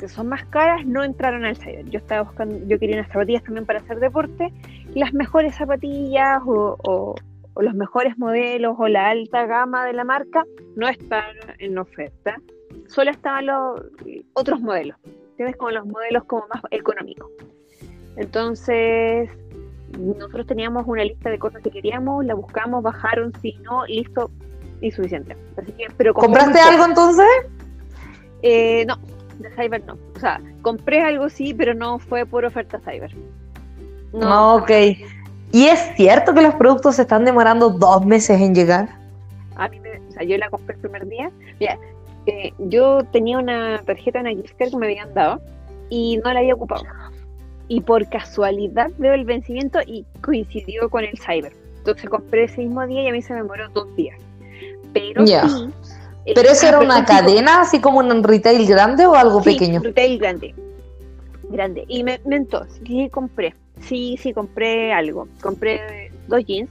son 0.07 0.29
más 0.29 0.45
caras 0.45 0.87
no 0.87 1.03
entraron 1.03 1.45
al 1.45 1.57
cyber. 1.57 1.91
Yo 1.91 1.99
estaba 1.99 2.23
buscando, 2.23 2.65
yo 2.65 2.79
quería 2.79 2.99
unas 2.99 3.09
zapatillas 3.09 3.43
también 3.43 3.67
para 3.67 3.81
hacer 3.81 3.99
deporte. 3.99 4.53
Las 4.95 5.13
mejores 5.15 5.57
zapatillas 5.57 6.43
o 6.47 6.77
o 6.85 7.17
los 7.61 7.75
mejores 7.75 8.17
modelos 8.19 8.77
o 8.79 8.89
la 8.89 9.09
alta 9.09 9.47
gama 9.47 9.85
de 9.87 9.93
la 9.93 10.05
marca 10.05 10.45
no 10.77 10.89
están 10.89 11.35
en 11.59 11.79
oferta, 11.79 12.37
solo 12.87 13.11
estaban 13.11 13.47
los 13.47 13.83
otros 14.33 14.61
modelos, 14.61 14.97
tienes 15.37 15.57
como 15.57 15.71
los 15.71 15.87
modelos 15.87 16.25
como 16.25 16.47
más 16.49 16.63
económicos. 16.71 17.31
Entonces, 18.17 19.31
nosotros 19.99 20.47
teníamos 20.47 20.87
una 20.87 21.05
lista 21.05 21.31
de 21.31 21.39
cosas 21.39 21.63
que 21.63 21.71
queríamos, 21.71 22.25
la 22.25 22.35
buscamos, 22.35 22.83
bajaron, 22.83 23.33
si 23.41 23.55
no, 23.59 23.85
listo 23.87 24.31
y 24.81 24.91
suficiente. 24.91 25.37
Así 25.57 25.73
que, 25.73 25.87
pero 25.97 26.15
¿Compraste 26.15 26.59
algo 26.61 26.85
entonces? 26.87 27.27
Eh, 28.43 28.85
no, 28.87 28.99
de 29.39 29.51
Cyber 29.51 29.85
no. 29.87 29.97
O 30.17 30.19
sea, 30.19 30.41
compré 30.63 31.01
algo 31.01 31.29
sí, 31.29 31.55
pero 31.55 31.75
no 31.75 31.99
fue 31.99 32.27
por 32.27 32.45
oferta 32.45 32.81
Cyber. 32.81 33.15
No, 34.13 34.27
ah, 34.27 34.55
ok. 34.57 34.71
¿Y 35.53 35.67
es 35.67 35.79
cierto 35.97 36.33
que 36.33 36.41
los 36.41 36.55
productos 36.55 36.97
se 36.97 37.03
están 37.03 37.25
demorando 37.25 37.71
dos 37.71 38.05
meses 38.07 38.41
en 38.41 38.55
llegar? 38.55 38.89
A 39.57 39.69
mí 39.69 39.79
me, 39.81 39.99
o 39.99 40.13
sea, 40.13 40.25
yo 40.25 40.39
la 40.39 40.49
compré 40.49 40.75
el 40.75 40.81
primer 40.81 41.07
día. 41.07 41.31
Mira, 41.61 41.79
eh, 42.27 42.53
yo 42.59 43.03
tenía 43.13 43.39
una 43.39 43.83
tarjeta, 43.85 44.21
en 44.21 44.43
gift 44.43 44.55
que 44.57 44.77
me 44.77 44.87
habían 44.87 45.13
dado 45.13 45.41
y 45.91 46.19
no 46.25 46.33
la 46.33 46.41
había 46.41 46.55
ocupado. 46.55 46.85
Y 47.69 47.83
por 47.83 48.09
casualidad 48.09 48.91
veo 48.97 49.13
el 49.13 49.25
vencimiento 49.25 49.79
y 49.87 50.07
coincidió 50.23 50.89
con 50.89 51.05
el 51.05 51.19
cyber. 51.19 51.53
Entonces 51.79 52.09
compré 52.09 52.45
ese 52.45 52.63
mismo 52.63 52.87
día 52.87 53.03
y 53.03 53.09
a 53.09 53.13
mí 53.13 53.21
se 53.21 53.35
me 53.35 53.43
demoró 53.43 53.69
dos 53.71 53.95
días. 53.95 54.19
Pero 54.95 55.27
sí, 55.27 55.35
¿Pero 56.25 56.51
eso 56.51 56.67
era 56.67 56.79
una 56.79 57.05
cadena, 57.05 57.61
así 57.61 57.81
como 57.81 57.99
un 57.99 58.23
retail 58.23 58.67
grande 58.67 59.07
o 59.07 59.15
algo 59.15 59.43
sí, 59.43 59.53
pequeño? 59.53 59.81
retail 59.81 60.19
grande. 60.19 60.55
Grande. 61.51 61.85
Y 61.89 62.05
me 62.05 62.21
mentó, 62.25 62.65
sí 62.87 63.09
compré. 63.11 63.55
Sí, 63.83 64.17
sí, 64.21 64.33
compré 64.33 64.93
algo. 64.93 65.29
Compré 65.41 66.11
dos 66.29 66.45
jeans 66.45 66.71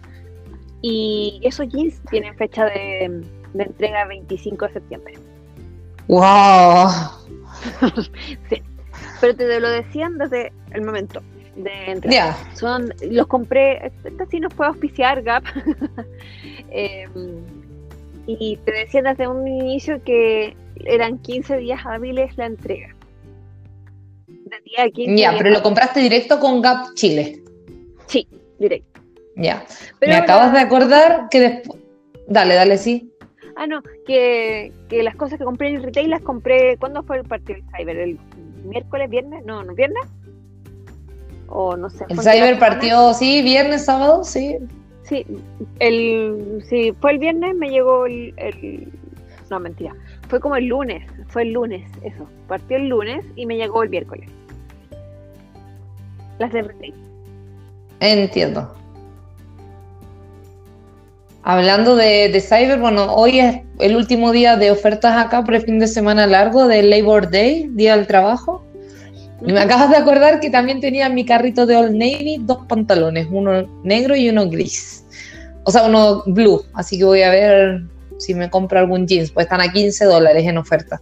y 0.81 1.39
esos 1.43 1.67
jeans 1.69 2.01
tienen 2.09 2.35
fecha 2.35 2.65
de, 2.65 3.23
entrega 3.53 4.05
25 4.05 4.67
de 4.67 4.73
septiembre. 4.73 5.13
¡Wow! 6.07 6.89
sí. 8.49 8.61
Pero 9.19 9.35
te 9.35 9.59
lo 9.59 9.69
decían 9.69 10.17
desde 10.17 10.51
el 10.71 10.81
momento 10.81 11.21
de 11.55 11.91
entrega. 11.91 12.35
Son, 12.55 12.91
los 13.09 13.27
compré, 13.27 13.91
esta 14.03 14.25
sí 14.25 14.39
nos 14.39 14.53
puede 14.53 14.69
auspiciar 14.69 15.21
Gap. 15.21 15.43
Em, 16.73 17.43
y 18.27 18.55
te 18.57 18.71
decían 18.71 19.03
desde 19.03 19.27
un 19.27 19.45
inicio 19.45 20.01
que 20.03 20.55
eran 20.85 21.17
15 21.17 21.57
días 21.57 21.81
hábiles 21.85 22.37
la 22.37 22.45
entrega. 22.45 22.95
Ya, 25.17 25.33
pero 25.37 25.49
lo 25.49 25.61
compraste 25.61 25.99
directo 25.99 26.39
con 26.39 26.61
Gap 26.61 26.93
Chile. 26.95 27.41
Sí, 28.07 28.27
directo. 28.59 29.01
Ya. 29.35 29.65
Me 30.01 30.15
acabas 30.15 30.53
de 30.53 30.59
acordar 30.59 31.27
que 31.29 31.39
después. 31.39 31.79
Dale, 32.27 32.55
dale, 32.55 32.77
sí. 32.77 33.11
Ah, 33.55 33.67
no, 33.67 33.81
que, 34.05 34.71
las 34.89 35.15
cosas 35.15 35.37
que 35.37 35.45
compré 35.45 35.69
en 35.69 35.75
el 35.77 35.83
retail 35.83 36.09
las 36.09 36.21
compré. 36.21 36.77
¿Cuándo 36.77 37.03
fue 37.03 37.17
el 37.17 37.23
partido 37.23 37.59
del 37.59 37.65
Cyber? 37.75 37.97
¿El 37.97 38.19
miércoles, 38.65 39.09
viernes? 39.09 39.45
No, 39.45 39.63
¿no 39.63 39.73
viernes? 39.73 40.05
O 41.47 41.75
no 41.75 41.89
sé. 41.89 42.05
El 42.09 42.19
Cyber 42.19 42.59
partió, 42.59 43.13
sí, 43.13 43.41
viernes, 43.41 43.85
sábado, 43.85 44.23
sí. 44.23 44.57
Sí, 45.03 45.25
el, 45.79 46.63
sí, 46.69 46.93
fue 47.01 47.11
el 47.11 47.19
viernes, 47.19 47.55
me 47.55 47.69
llegó 47.69 48.05
el, 48.05 48.33
el. 48.37 48.87
No, 49.49 49.59
mentira 49.59 49.93
fue 50.31 50.39
como 50.39 50.55
el 50.55 50.67
lunes, 50.67 51.03
fue 51.27 51.41
el 51.41 51.51
lunes, 51.51 51.83
eso. 52.03 52.25
Partió 52.47 52.77
el 52.77 52.87
lunes 52.87 53.25
y 53.35 53.45
me 53.45 53.57
llegó 53.57 53.83
el 53.83 53.89
miércoles. 53.89 54.29
Las 56.41 56.51
de. 56.53 56.93
Entiendo. 57.99 58.73
Hablando 61.43 61.95
de, 61.95 62.29
de, 62.29 62.41
Cyber, 62.41 62.79
bueno, 62.79 63.13
hoy 63.13 63.39
es 63.39 63.59
el 63.77 63.95
último 63.95 64.31
día 64.31 64.57
de 64.57 64.71
ofertas 64.71 65.23
acá 65.23 65.43
por 65.43 65.53
el 65.53 65.61
fin 65.61 65.77
de 65.77 65.85
semana 65.85 66.25
largo 66.25 66.67
del 66.67 66.89
Labor 66.89 67.29
Day, 67.29 67.69
Día 67.73 67.95
del 67.95 68.07
Trabajo. 68.07 68.65
Y 69.45 69.53
me 69.53 69.59
acabas 69.59 69.91
de 69.91 69.97
acordar 69.97 70.39
que 70.39 70.49
también 70.49 70.81
tenía 70.81 71.05
en 71.05 71.13
mi 71.13 71.25
carrito 71.25 71.67
de 71.67 71.75
Old 71.75 71.91
Navy 71.91 72.37
dos 72.41 72.65
pantalones, 72.67 73.27
uno 73.29 73.67
negro 73.83 74.15
y 74.15 74.27
uno 74.27 74.49
gris. 74.49 75.05
O 75.63 75.69
sea, 75.69 75.83
uno 75.83 76.23
blue. 76.25 76.63
Así 76.73 76.97
que 76.97 77.05
voy 77.05 77.21
a 77.21 77.29
ver 77.29 77.83
si 78.17 78.33
me 78.33 78.49
compro 78.49 78.79
algún 78.79 79.05
jeans, 79.05 79.29
pues 79.29 79.45
están 79.45 79.61
a 79.61 79.71
15 79.71 80.05
dólares 80.05 80.43
en 80.47 80.57
oferta. 80.57 80.99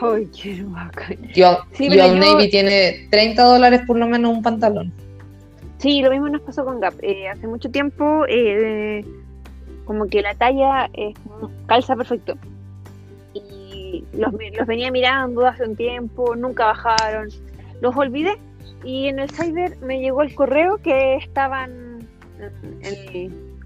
Ay, 0.00 0.26
qué 0.26 0.62
bacán. 0.64 1.16
Yo, 1.34 1.58
Old 1.78 2.18
Navy 2.18 2.50
tiene 2.50 3.08
30 3.10 3.42
dólares 3.42 3.82
por 3.86 3.98
lo 3.98 4.06
menos 4.06 4.32
un 4.32 4.42
pantalón. 4.42 4.92
Sí, 5.78 6.02
lo 6.02 6.10
mismo 6.10 6.28
nos 6.28 6.42
pasó 6.42 6.64
con 6.64 6.80
Gap. 6.80 6.94
Eh, 7.02 7.28
hace 7.28 7.46
mucho 7.46 7.70
tiempo, 7.70 8.24
eh, 8.28 9.04
como 9.84 10.06
que 10.06 10.22
la 10.22 10.34
talla 10.34 10.90
calza 11.66 11.96
perfecto. 11.96 12.34
Y 13.34 14.04
los, 14.12 14.32
los 14.32 14.66
venía 14.66 14.90
mirando 14.90 15.46
hace 15.46 15.64
un 15.64 15.76
tiempo, 15.76 16.34
nunca 16.34 16.66
bajaron 16.66 17.28
los 17.80 17.96
olvidé 17.96 18.38
y 18.84 19.06
en 19.08 19.18
el 19.18 19.30
cyber 19.30 19.76
me 19.78 19.98
llegó 20.00 20.22
el 20.22 20.34
correo 20.34 20.78
que 20.78 21.16
estaban 21.16 22.06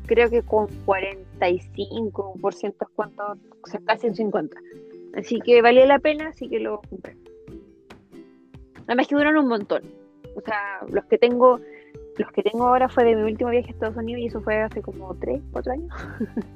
creo 0.07 0.31
que 0.31 0.43
con 0.43 0.69
45% 0.87 2.75
cuánto, 2.95 3.23
o 3.23 3.67
sea, 3.67 3.81
casi 3.85 4.07
en 4.07 4.15
50. 4.15 4.57
Así 5.17 5.41
que 5.41 5.63
valía 5.63 5.87
la 5.87 5.99
pena, 5.99 6.29
así 6.29 6.49
que 6.49 6.59
lo 6.59 6.81
compré. 6.89 7.17
Además 8.87 9.07
que 9.07 9.15
duran 9.15 9.37
un 9.37 9.49
montón. 9.49 9.83
O 10.37 10.41
sea, 10.41 10.81
los 10.89 11.05
que 11.05 11.19
tengo, 11.19 11.61
los 12.17 12.33
que 12.33 12.43
tengo 12.43 12.67
ahora 12.67 12.89
fue 12.89 13.05
de 13.05 13.15
mi 13.15 13.31
último 13.31 13.51
viaje 13.51 13.69
a 13.69 13.73
Estados 13.73 13.97
Unidos 13.97 14.23
y 14.23 14.27
eso 14.27 14.41
fue 14.41 14.63
hace 14.63 14.81
como 14.81 15.15
3, 15.15 15.41
4 15.53 15.73
años. 15.73 15.93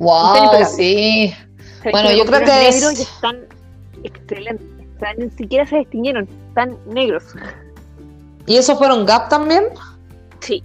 Wow, 0.00 0.64
sí. 0.64 1.32
bueno, 1.92 2.10
yo 2.12 2.24
creo 2.24 2.40
que 2.40 2.68
es... 2.68 2.82
están 2.82 3.46
excelentes. 4.02 4.66
O 4.96 4.98
sea, 4.98 5.14
ni 5.14 5.30
siquiera 5.30 5.64
se 5.64 5.78
distinguieron, 5.78 6.28
están 6.48 6.76
negros. 6.86 7.22
¿Y 8.46 8.56
esos 8.56 8.78
fueron 8.78 9.06
Gap 9.06 9.28
también? 9.28 9.64
Sí. 10.40 10.62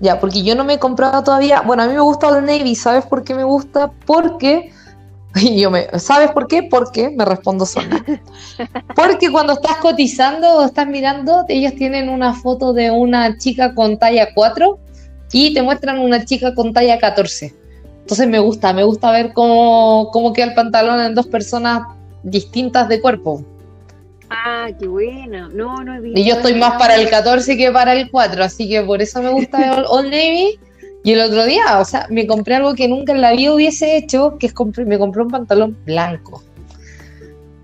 Ya, 0.00 0.20
porque 0.20 0.42
yo 0.42 0.54
no 0.54 0.64
me 0.64 0.74
he 0.74 0.78
comprado 0.78 1.22
todavía. 1.22 1.62
Bueno, 1.62 1.82
a 1.82 1.86
mí 1.86 1.94
me 1.94 2.00
gusta 2.00 2.28
Old 2.28 2.46
Navy. 2.46 2.74
¿Sabes 2.74 3.06
por 3.06 3.24
qué 3.24 3.34
me 3.34 3.44
gusta? 3.44 3.90
Porque. 4.06 4.72
Y 5.40 5.60
yo 5.60 5.70
me, 5.70 5.88
¿Sabes 5.98 6.30
por 6.30 6.46
qué? 6.46 6.62
Porque 6.62 7.10
me 7.10 7.24
respondo 7.24 7.66
sola. 7.66 8.04
Porque 8.96 9.30
cuando 9.30 9.54
estás 9.54 9.76
cotizando 9.78 10.58
o 10.58 10.64
estás 10.64 10.86
mirando, 10.86 11.44
ellos 11.48 11.74
tienen 11.74 12.08
una 12.08 12.34
foto 12.34 12.72
de 12.72 12.90
una 12.90 13.36
chica 13.38 13.74
con 13.74 13.98
talla 13.98 14.28
4 14.34 14.78
y 15.32 15.52
te 15.52 15.62
muestran 15.62 15.98
una 15.98 16.24
chica 16.24 16.54
con 16.54 16.72
talla 16.72 16.98
14. 16.98 17.54
Entonces 18.00 18.28
me 18.28 18.38
gusta, 18.38 18.72
me 18.72 18.84
gusta 18.84 19.10
ver 19.10 19.32
cómo, 19.32 20.10
cómo 20.12 20.32
queda 20.32 20.46
el 20.46 20.54
pantalón 20.54 21.00
en 21.00 21.14
dos 21.14 21.26
personas 21.26 21.82
distintas 22.22 22.88
de 22.88 23.00
cuerpo. 23.00 23.44
Ah, 24.30 24.68
qué 24.78 24.86
bueno. 24.86 25.48
No, 25.48 25.82
no 25.82 26.04
Y 26.04 26.24
yo 26.24 26.36
estoy 26.36 26.54
más 26.54 26.78
para 26.78 26.96
el 26.96 27.08
14 27.08 27.56
que 27.56 27.70
para 27.70 27.94
el 27.94 28.10
4, 28.10 28.44
así 28.44 28.68
que 28.68 28.82
por 28.82 29.02
eso 29.02 29.22
me 29.22 29.30
gusta 29.30 29.84
Old 29.88 30.10
Navy. 30.10 30.58
Y 31.04 31.12
el 31.12 31.20
otro 31.20 31.44
día, 31.44 31.78
o 31.78 31.84
sea, 31.84 32.06
me 32.08 32.26
compré 32.26 32.54
algo 32.54 32.74
que 32.74 32.88
nunca 32.88 33.12
en 33.12 33.20
la 33.20 33.32
vida 33.32 33.52
hubiese 33.52 33.98
hecho, 33.98 34.38
que 34.38 34.46
es 34.46 34.54
me 34.86 34.98
compré 34.98 35.22
un 35.22 35.30
pantalón 35.30 35.76
blanco. 35.84 36.42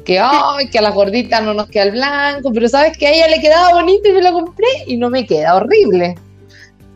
Que, 0.04 0.18
ay, 0.18 0.68
que 0.68 0.78
a 0.78 0.82
las 0.82 0.94
gorditas 0.94 1.42
no 1.42 1.54
nos 1.54 1.68
queda 1.68 1.84
el 1.84 1.92
blanco, 1.92 2.52
pero 2.52 2.68
sabes 2.68 2.98
que 2.98 3.06
a 3.06 3.12
ella 3.12 3.28
le 3.28 3.40
quedaba 3.40 3.72
bonito 3.72 4.10
y 4.10 4.12
me 4.12 4.22
lo 4.22 4.32
compré 4.32 4.66
y 4.86 4.98
no 4.98 5.08
me 5.08 5.24
queda 5.24 5.56
horrible. 5.56 6.16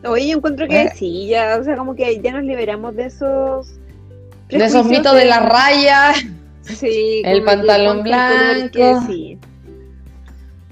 Oye, 0.05 0.27
yo 0.27 0.37
encuentro 0.37 0.67
que 0.67 0.83
eh. 0.83 0.91
sí, 0.95 1.27
ya, 1.27 1.57
o 1.59 1.63
sea, 1.63 1.75
como 1.77 1.95
que 1.95 2.21
ya 2.21 2.31
nos 2.31 2.43
liberamos 2.43 2.95
de 2.95 3.05
esos... 3.05 3.73
De 4.49 4.63
esos 4.63 4.85
mitos 4.85 5.15
de 5.15 5.25
las 5.25 5.43
rayas. 5.43 6.17
Sí, 6.61 7.23
el 7.25 7.43
pantalón 7.43 8.03
blanco. 8.03 9.03
sí. 9.07 9.39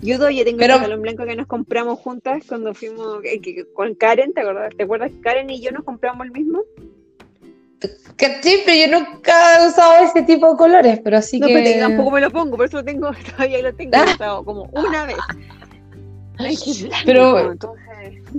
Yo 0.03 0.17
todavía 0.17 0.43
tengo 0.43 0.61
el 0.61 0.69
pantalón 0.69 1.01
blanco 1.01 1.25
que 1.25 1.35
nos 1.35 1.47
compramos 1.47 1.99
juntas 1.99 2.43
cuando 2.47 2.73
fuimos 2.73 3.23
eh, 3.23 3.65
con 3.73 3.95
Karen, 3.95 4.33
¿te 4.33 4.41
acuerdas? 4.41 4.73
¿Te 4.75 4.83
acuerdas 4.83 5.11
que 5.11 5.21
Karen 5.21 5.49
y 5.49 5.61
yo 5.61 5.71
nos 5.71 5.83
compramos 5.83 6.25
el 6.25 6.31
mismo? 6.31 6.61
Que 8.17 8.41
sí, 8.41 8.59
pero 8.65 8.91
yo 8.91 8.99
nunca 8.99 9.33
he 9.63 9.67
usado 9.67 10.03
ese 10.03 10.21
tipo 10.23 10.51
de 10.51 10.57
colores, 10.57 10.99
pero 11.03 11.17
así 11.17 11.39
no, 11.39 11.47
que. 11.47 11.53
Pero 11.53 11.87
tampoco 11.87 12.11
me 12.11 12.21
lo 12.21 12.31
pongo, 12.31 12.57
por 12.57 12.65
eso 12.65 12.77
lo 12.77 12.83
tengo, 12.83 13.11
todavía 13.31 13.61
lo 13.61 13.73
tengo 13.73 13.91
ah. 13.95 14.05
usado 14.13 14.45
como 14.45 14.63
una 14.73 15.05
vez. 15.05 15.17
Ay, 16.37 16.57
qué 16.57 16.89
pero, 17.05 17.55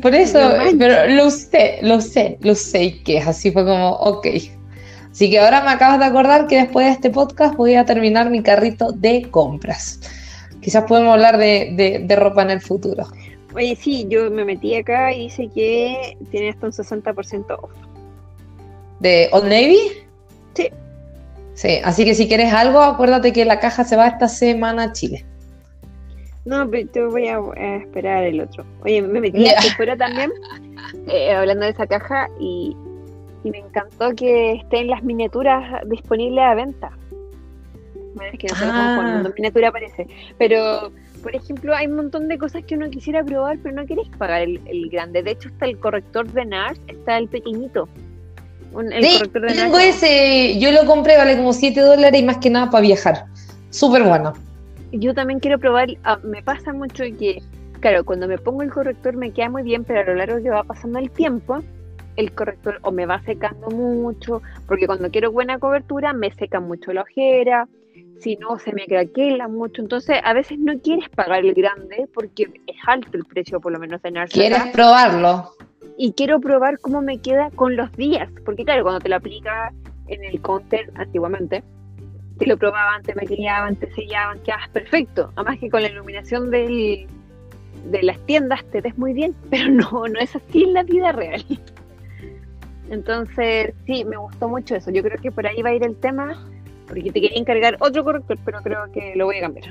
por 0.02 0.14
eso, 0.14 0.38
pero 0.78 1.14
lo 1.14 1.30
sé, 1.30 1.78
lo 1.82 2.00
sé, 2.00 2.38
lo 2.40 2.54
sé 2.54 3.00
que 3.04 3.18
es 3.18 3.26
así, 3.26 3.52
fue 3.52 3.64
como, 3.64 3.90
ok. 3.90 4.26
Así 5.12 5.30
que 5.30 5.38
ahora 5.38 5.62
me 5.62 5.70
acabas 5.70 6.00
de 6.00 6.06
acordar 6.06 6.48
que 6.48 6.56
después 6.56 6.86
de 6.86 6.92
este 6.92 7.10
podcast 7.10 7.54
voy 7.54 7.76
a 7.76 7.84
terminar 7.84 8.30
mi 8.30 8.42
carrito 8.42 8.90
de 8.90 9.30
compras. 9.30 10.00
Quizás 10.64 10.84
podemos 10.84 11.12
hablar 11.12 11.36
de, 11.36 12.16
ropa 12.18 12.42
en 12.42 12.50
el 12.50 12.60
futuro. 12.60 13.04
Oye, 13.54 13.76
sí, 13.76 14.06
yo 14.08 14.30
me 14.30 14.44
metí 14.44 14.74
acá 14.74 15.12
y 15.12 15.24
dice 15.24 15.48
que 15.54 16.16
tiene 16.30 16.48
hasta 16.48 16.66
un 16.66 16.72
60% 16.72 17.58
off. 17.62 17.70
¿De 18.98 19.28
Old 19.32 19.44
Navy? 19.44 19.78
Sí. 20.54 20.70
Sí, 21.52 21.80
así 21.84 22.06
que 22.06 22.14
si 22.14 22.26
quieres 22.26 22.52
algo, 22.52 22.80
acuérdate 22.80 23.32
que 23.32 23.44
la 23.44 23.60
caja 23.60 23.84
se 23.84 23.94
va 23.94 24.08
esta 24.08 24.26
semana 24.26 24.84
a 24.84 24.92
Chile. 24.92 25.24
No, 26.46 26.68
pero 26.68 26.88
te 26.88 27.04
voy 27.04 27.28
a, 27.28 27.38
esperar 27.76 28.24
el 28.24 28.40
otro. 28.40 28.64
Oye, 28.84 29.02
me 29.02 29.20
metí 29.20 29.38
yeah. 29.38 29.60
fuera 29.76 29.96
también, 29.96 30.32
eh, 31.08 31.32
hablando 31.32 31.66
de 31.66 31.72
esa 31.72 31.86
caja, 31.86 32.28
y 32.40 32.74
y 33.44 33.50
me 33.50 33.58
encantó 33.58 34.14
que 34.14 34.54
estén 34.54 34.88
las 34.88 35.04
miniaturas 35.04 35.82
disponibles 35.86 36.42
a 36.42 36.54
venta. 36.54 36.90
Es 38.32 38.38
que 38.38 38.46
no 38.48 38.54
sé 38.54 38.64
ah. 38.66 39.22
miniatura 39.36 39.68
aparece. 39.68 40.06
Pero, 40.38 40.92
por 41.22 41.34
ejemplo, 41.34 41.74
hay 41.74 41.86
un 41.86 41.96
montón 41.96 42.28
de 42.28 42.38
cosas 42.38 42.64
que 42.64 42.74
uno 42.74 42.90
quisiera 42.90 43.24
probar, 43.24 43.58
pero 43.62 43.74
no 43.74 43.86
queréis 43.86 44.08
pagar 44.16 44.42
el, 44.42 44.88
grande. 44.90 45.22
De 45.22 45.32
hecho, 45.32 45.48
está 45.48 45.66
el 45.66 45.78
corrector 45.78 46.30
de 46.32 46.44
NARS, 46.44 46.80
está 46.86 47.18
el 47.18 47.28
pequeñito. 47.28 47.88
el 48.72 49.18
corrector 49.18 49.42
de 49.42 49.54
tengo 49.54 49.78
ese, 49.78 50.58
yo 50.58 50.70
lo 50.72 50.86
compré, 50.86 51.16
vale 51.16 51.36
como 51.36 51.52
7 51.52 51.80
dólares 51.80 52.20
y 52.20 52.24
más 52.24 52.38
que 52.38 52.50
nada 52.50 52.70
para 52.70 52.82
viajar. 52.82 53.24
Súper 53.70 54.04
bueno. 54.04 54.32
Yo 54.92 55.12
también 55.14 55.40
quiero 55.40 55.58
probar, 55.58 55.88
ah, 56.04 56.20
me 56.22 56.42
pasa 56.42 56.72
mucho 56.72 57.02
que, 57.18 57.42
claro, 57.80 58.04
cuando 58.04 58.28
me 58.28 58.38
pongo 58.38 58.62
el 58.62 58.70
corrector 58.70 59.16
me 59.16 59.32
queda 59.32 59.48
muy 59.48 59.62
bien, 59.62 59.82
pero 59.82 60.00
a 60.00 60.04
lo 60.04 60.14
largo 60.14 60.40
que 60.40 60.50
va 60.50 60.62
pasando 60.62 61.00
el 61.00 61.10
tiempo, 61.10 61.60
el 62.16 62.32
corrector 62.32 62.78
o 62.82 62.92
me 62.92 63.06
va 63.06 63.20
secando 63.22 63.68
mucho, 63.70 64.42
porque 64.66 64.86
cuando 64.86 65.10
quiero 65.10 65.32
buena 65.32 65.58
cobertura 65.58 66.12
me 66.12 66.30
seca 66.32 66.60
mucho 66.60 66.92
la 66.92 67.02
ojera, 67.02 67.68
si 68.20 68.36
no 68.36 68.58
se 68.58 68.72
me 68.72 68.86
craquela 68.86 69.48
mucho, 69.48 69.82
entonces 69.82 70.18
a 70.22 70.32
veces 70.32 70.58
no 70.58 70.78
quieres 70.80 71.08
pagar 71.10 71.44
el 71.44 71.54
grande 71.54 72.08
porque 72.12 72.44
es 72.66 72.76
alto 72.86 73.16
el 73.16 73.24
precio 73.24 73.60
por 73.60 73.72
lo 73.72 73.78
menos 73.78 74.02
de 74.02 74.10
Narcisa. 74.10 74.40
Quieres 74.40 74.72
probarlo. 74.72 75.50
Y 75.96 76.12
quiero 76.12 76.40
probar 76.40 76.78
cómo 76.80 77.02
me 77.02 77.18
queda 77.18 77.50
con 77.50 77.76
los 77.76 77.92
días, 77.92 78.28
porque 78.44 78.64
claro, 78.64 78.82
cuando 78.82 79.00
te 79.00 79.08
lo 79.08 79.16
aplica 79.16 79.72
en 80.08 80.24
el 80.24 80.40
counter 80.40 80.92
antiguamente, 80.96 81.62
te 82.38 82.46
lo 82.46 82.56
probaban, 82.56 83.02
te 83.02 83.14
maquillaban, 83.14 83.76
te 83.76 83.92
sellaban, 83.94 84.40
quedas 84.40 84.68
perfecto. 84.70 85.32
Además 85.36 85.58
que 85.60 85.70
con 85.70 85.82
la 85.82 85.88
iluminación 85.88 86.50
del, 86.50 87.06
de 87.90 88.02
las 88.02 88.18
tiendas 88.26 88.64
te 88.70 88.80
ves 88.80 88.96
muy 88.98 89.12
bien, 89.12 89.34
pero 89.50 89.70
no, 89.70 90.08
no 90.08 90.18
es 90.18 90.34
así 90.34 90.64
en 90.64 90.74
la 90.74 90.82
vida 90.82 91.12
real. 91.12 91.44
Entonces, 92.90 93.74
sí, 93.86 94.04
me 94.04 94.16
gustó 94.16 94.48
mucho 94.48 94.74
eso. 94.76 94.90
Yo 94.90 95.02
creo 95.02 95.18
que 95.20 95.32
por 95.32 95.46
ahí 95.46 95.62
va 95.62 95.70
a 95.70 95.74
ir 95.74 95.84
el 95.84 95.96
tema, 95.96 96.46
porque 96.86 97.10
te 97.12 97.20
quería 97.20 97.38
encargar 97.38 97.76
otro 97.80 98.04
corrector, 98.04 98.38
pero 98.44 98.60
creo 98.62 98.90
que 98.92 99.14
lo 99.16 99.26
voy 99.26 99.38
a 99.38 99.42
cambiar. 99.42 99.66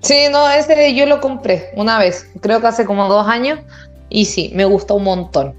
Sí, 0.00 0.26
no, 0.30 0.50
ese 0.50 0.94
yo 0.94 1.06
lo 1.06 1.20
compré 1.20 1.70
una 1.76 1.98
vez, 1.98 2.30
creo 2.40 2.60
que 2.60 2.66
hace 2.66 2.84
como 2.84 3.08
dos 3.08 3.26
años, 3.26 3.60
y 4.08 4.26
sí, 4.26 4.52
me 4.54 4.64
gustó 4.64 4.94
un 4.94 5.04
montón. 5.04 5.54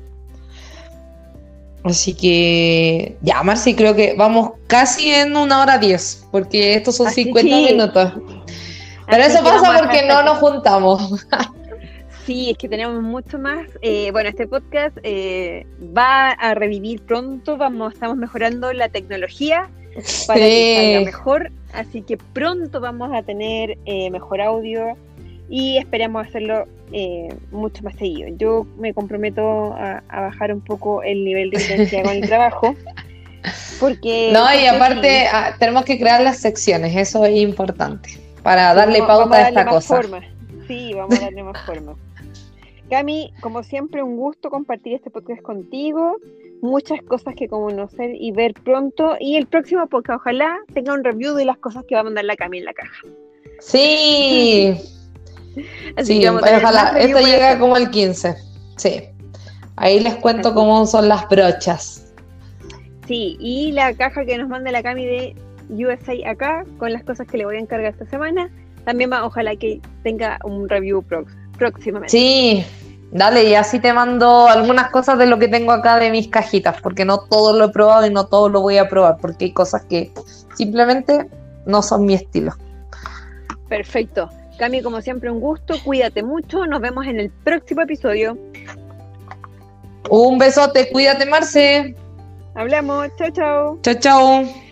Así 1.84 2.14
que, 2.14 3.18
ya, 3.22 3.44
Marci, 3.44 3.76
creo 3.76 3.96
que 3.96 4.14
vamos 4.18 4.52
casi 4.68 5.12
en 5.12 5.36
una 5.36 5.62
hora 5.62 5.78
diez, 5.78 6.26
porque 6.32 6.74
estos 6.74 6.98
son 6.98 7.10
50 7.10 7.56
minutos. 7.56 8.14
Pero 9.10 9.24
eso 9.24 9.42
pasa 9.42 9.80
porque 9.80 10.06
no 10.06 10.22
nos 10.24 10.38
juntamos. 10.40 11.26
Sí, 12.26 12.50
es 12.50 12.58
que 12.58 12.68
tenemos 12.68 13.02
mucho 13.02 13.40
más. 13.40 13.66
Eh, 13.82 14.12
bueno, 14.12 14.28
este 14.28 14.48
podcast 14.48 14.98
eh, 15.04 15.66
va 15.98 16.32
a 16.32 16.54
revivir 16.56 17.02
pronto. 17.04 17.56
Vamos, 17.56 17.94
estamos 17.94 18.18
mejorando 18.18 18.74
la 18.74 18.90
tecnología 18.90 19.70
para 20.28 20.40
que 20.40 20.76
salga 20.76 21.06
mejor. 21.06 21.52
Así 21.74 22.02
que 22.02 22.18
pronto 22.18 22.80
vamos 22.80 23.12
a 23.14 23.22
tener 23.24 23.78
eh, 23.86 24.10
mejor 24.10 24.42
audio 24.42 24.98
y 25.50 25.78
esperamos 25.78 26.28
hacerlo 26.28 26.66
mucho 27.52 27.84
más 27.84 27.96
seguido. 27.96 28.30
Yo 28.38 28.66
me 28.78 28.94
comprometo 28.94 29.74
a, 29.74 30.02
bajar 30.10 30.54
un 30.54 30.62
poco 30.62 31.04
el 31.04 31.26
nivel 31.26 31.50
de 31.50 31.62
intensidad 31.62 32.04
con 32.04 32.16
el 32.16 32.22
trabajo. 32.28 32.76
Porque 33.80 34.32
no, 34.34 34.46
y 34.54 34.66
aparte 34.66 35.28
ah, 35.28 35.56
tenemos 35.60 35.86
que 35.86 36.00
crear 36.00 36.22
las 36.22 36.40
secciones, 36.40 36.96
eso 36.96 37.24
es 37.26 37.38
importante, 37.38 38.10
para 38.44 38.74
darle 38.74 39.00
pauta 39.00 39.38
a, 39.38 39.50
esta 39.50 39.66
cosa. 39.66 40.02
Sí, 40.68 40.94
vamos 40.94 41.18
a 41.20 41.26
darle 41.26 41.44
más 41.44 41.66
forma. 41.66 41.96
Cami, 42.90 43.34
como 43.42 43.64
siempre, 43.64 44.02
un 44.02 44.18
gusto 44.18 44.50
compartir 44.50 44.94
este 44.94 45.10
podcast 45.10 45.42
contigo. 45.42 46.18
Muchas 46.62 47.02
cosas 47.04 47.36
que 47.36 47.48
conocer 47.48 48.12
y 48.16 48.32
ver 48.32 48.54
pronto. 48.54 49.16
Y 49.20 49.36
el 49.38 49.46
próximo 49.46 49.88
podcast, 49.88 50.22
ojalá 50.22 50.58
tenga 50.74 50.94
un 50.94 51.04
review 51.04 51.36
de 51.36 51.46
las 51.46 51.58
cosas 51.58 51.84
que 51.88 51.96
va 51.96 52.02
a 52.02 52.04
mandar 52.04 52.26
la 52.26 52.36
Cami 52.36 52.60
en 52.60 52.66
la 52.66 52.74
caja. 52.74 53.08
Sí. 53.60 54.76
Así 55.98 56.20
que 56.20 56.30
ojalá. 56.30 56.98
Esto 57.00 57.20
llega 57.20 57.60
como 57.60 57.78
el 57.78 57.90
15. 57.90 58.36
Sí. 58.78 59.04
Ahí 59.76 60.00
les 60.00 60.16
cuento 60.16 60.54
cómo 60.54 60.86
son 60.88 61.08
las 61.08 61.28
brochas. 61.30 62.14
Sí, 63.08 63.38
y 63.40 63.72
la 63.72 63.94
caja 63.94 64.26
que 64.26 64.38
nos 64.38 64.50
manda 64.50 64.72
la 64.72 64.84
Cami 64.84 65.06
de 65.06 65.36
USA 65.70 66.14
acá, 66.30 66.66
con 66.78 66.92
las 66.92 67.04
cosas 67.04 67.28
que 67.28 67.38
le 67.38 67.46
voy 67.46 67.56
a 67.56 67.60
encargar 67.60 67.94
esta 67.94 68.06
semana, 68.06 68.50
también 68.86 69.12
va, 69.12 69.26
ojalá 69.26 69.56
que 69.56 69.80
tenga 70.04 70.40
un 70.44 70.68
review 70.68 71.04
próximamente. 71.58 72.10
Sí, 72.10 72.66
dale, 73.12 73.44
y 73.46 73.56
así 73.56 73.80
te 73.80 73.94
mando 73.94 74.48
algunas 74.48 74.90
cosas 74.92 75.18
de 75.18 75.26
lo 75.26 75.40
que 75.40 75.48
tengo 75.48 75.72
acá 75.72 76.00
de 76.00 76.12
mis 76.12 76.28
cajitas, 76.28 76.82
porque 76.82 77.06
no 77.06 77.20
todo 77.20 77.58
lo 77.58 77.66
he 77.66 77.70
probado 77.70 78.06
y 78.06 78.10
no 78.10 78.28
todo 78.28 78.50
lo 78.50 78.62
voy 78.62 78.78
a 78.78 78.90
probar, 78.90 79.18
porque 79.18 79.46
hay 79.46 79.52
cosas 79.54 79.86
que 79.86 80.12
simplemente 80.56 81.30
no 81.66 81.82
son 81.82 82.06
mi 82.06 82.14
estilo. 82.14 82.54
Perfecto. 83.70 84.30
Cami, 84.58 84.82
como 84.82 85.02
siempre, 85.02 85.30
un 85.30 85.40
gusto. 85.40 85.76
Cuídate 85.84 86.24
mucho. 86.24 86.66
Nos 86.66 86.82
vemos 86.82 87.06
en 87.06 87.20
el 87.20 87.30
próximo 87.30 87.82
episodio. 87.82 88.38
Un 90.10 90.38
besote. 90.38 90.90
Cuídate, 90.92 91.26
Marce. 91.26 91.96
Hablamos. 92.56 93.10
Chao, 93.18 93.30
chao. 93.30 93.80
Chao, 93.84 93.94
chao. 93.96 94.67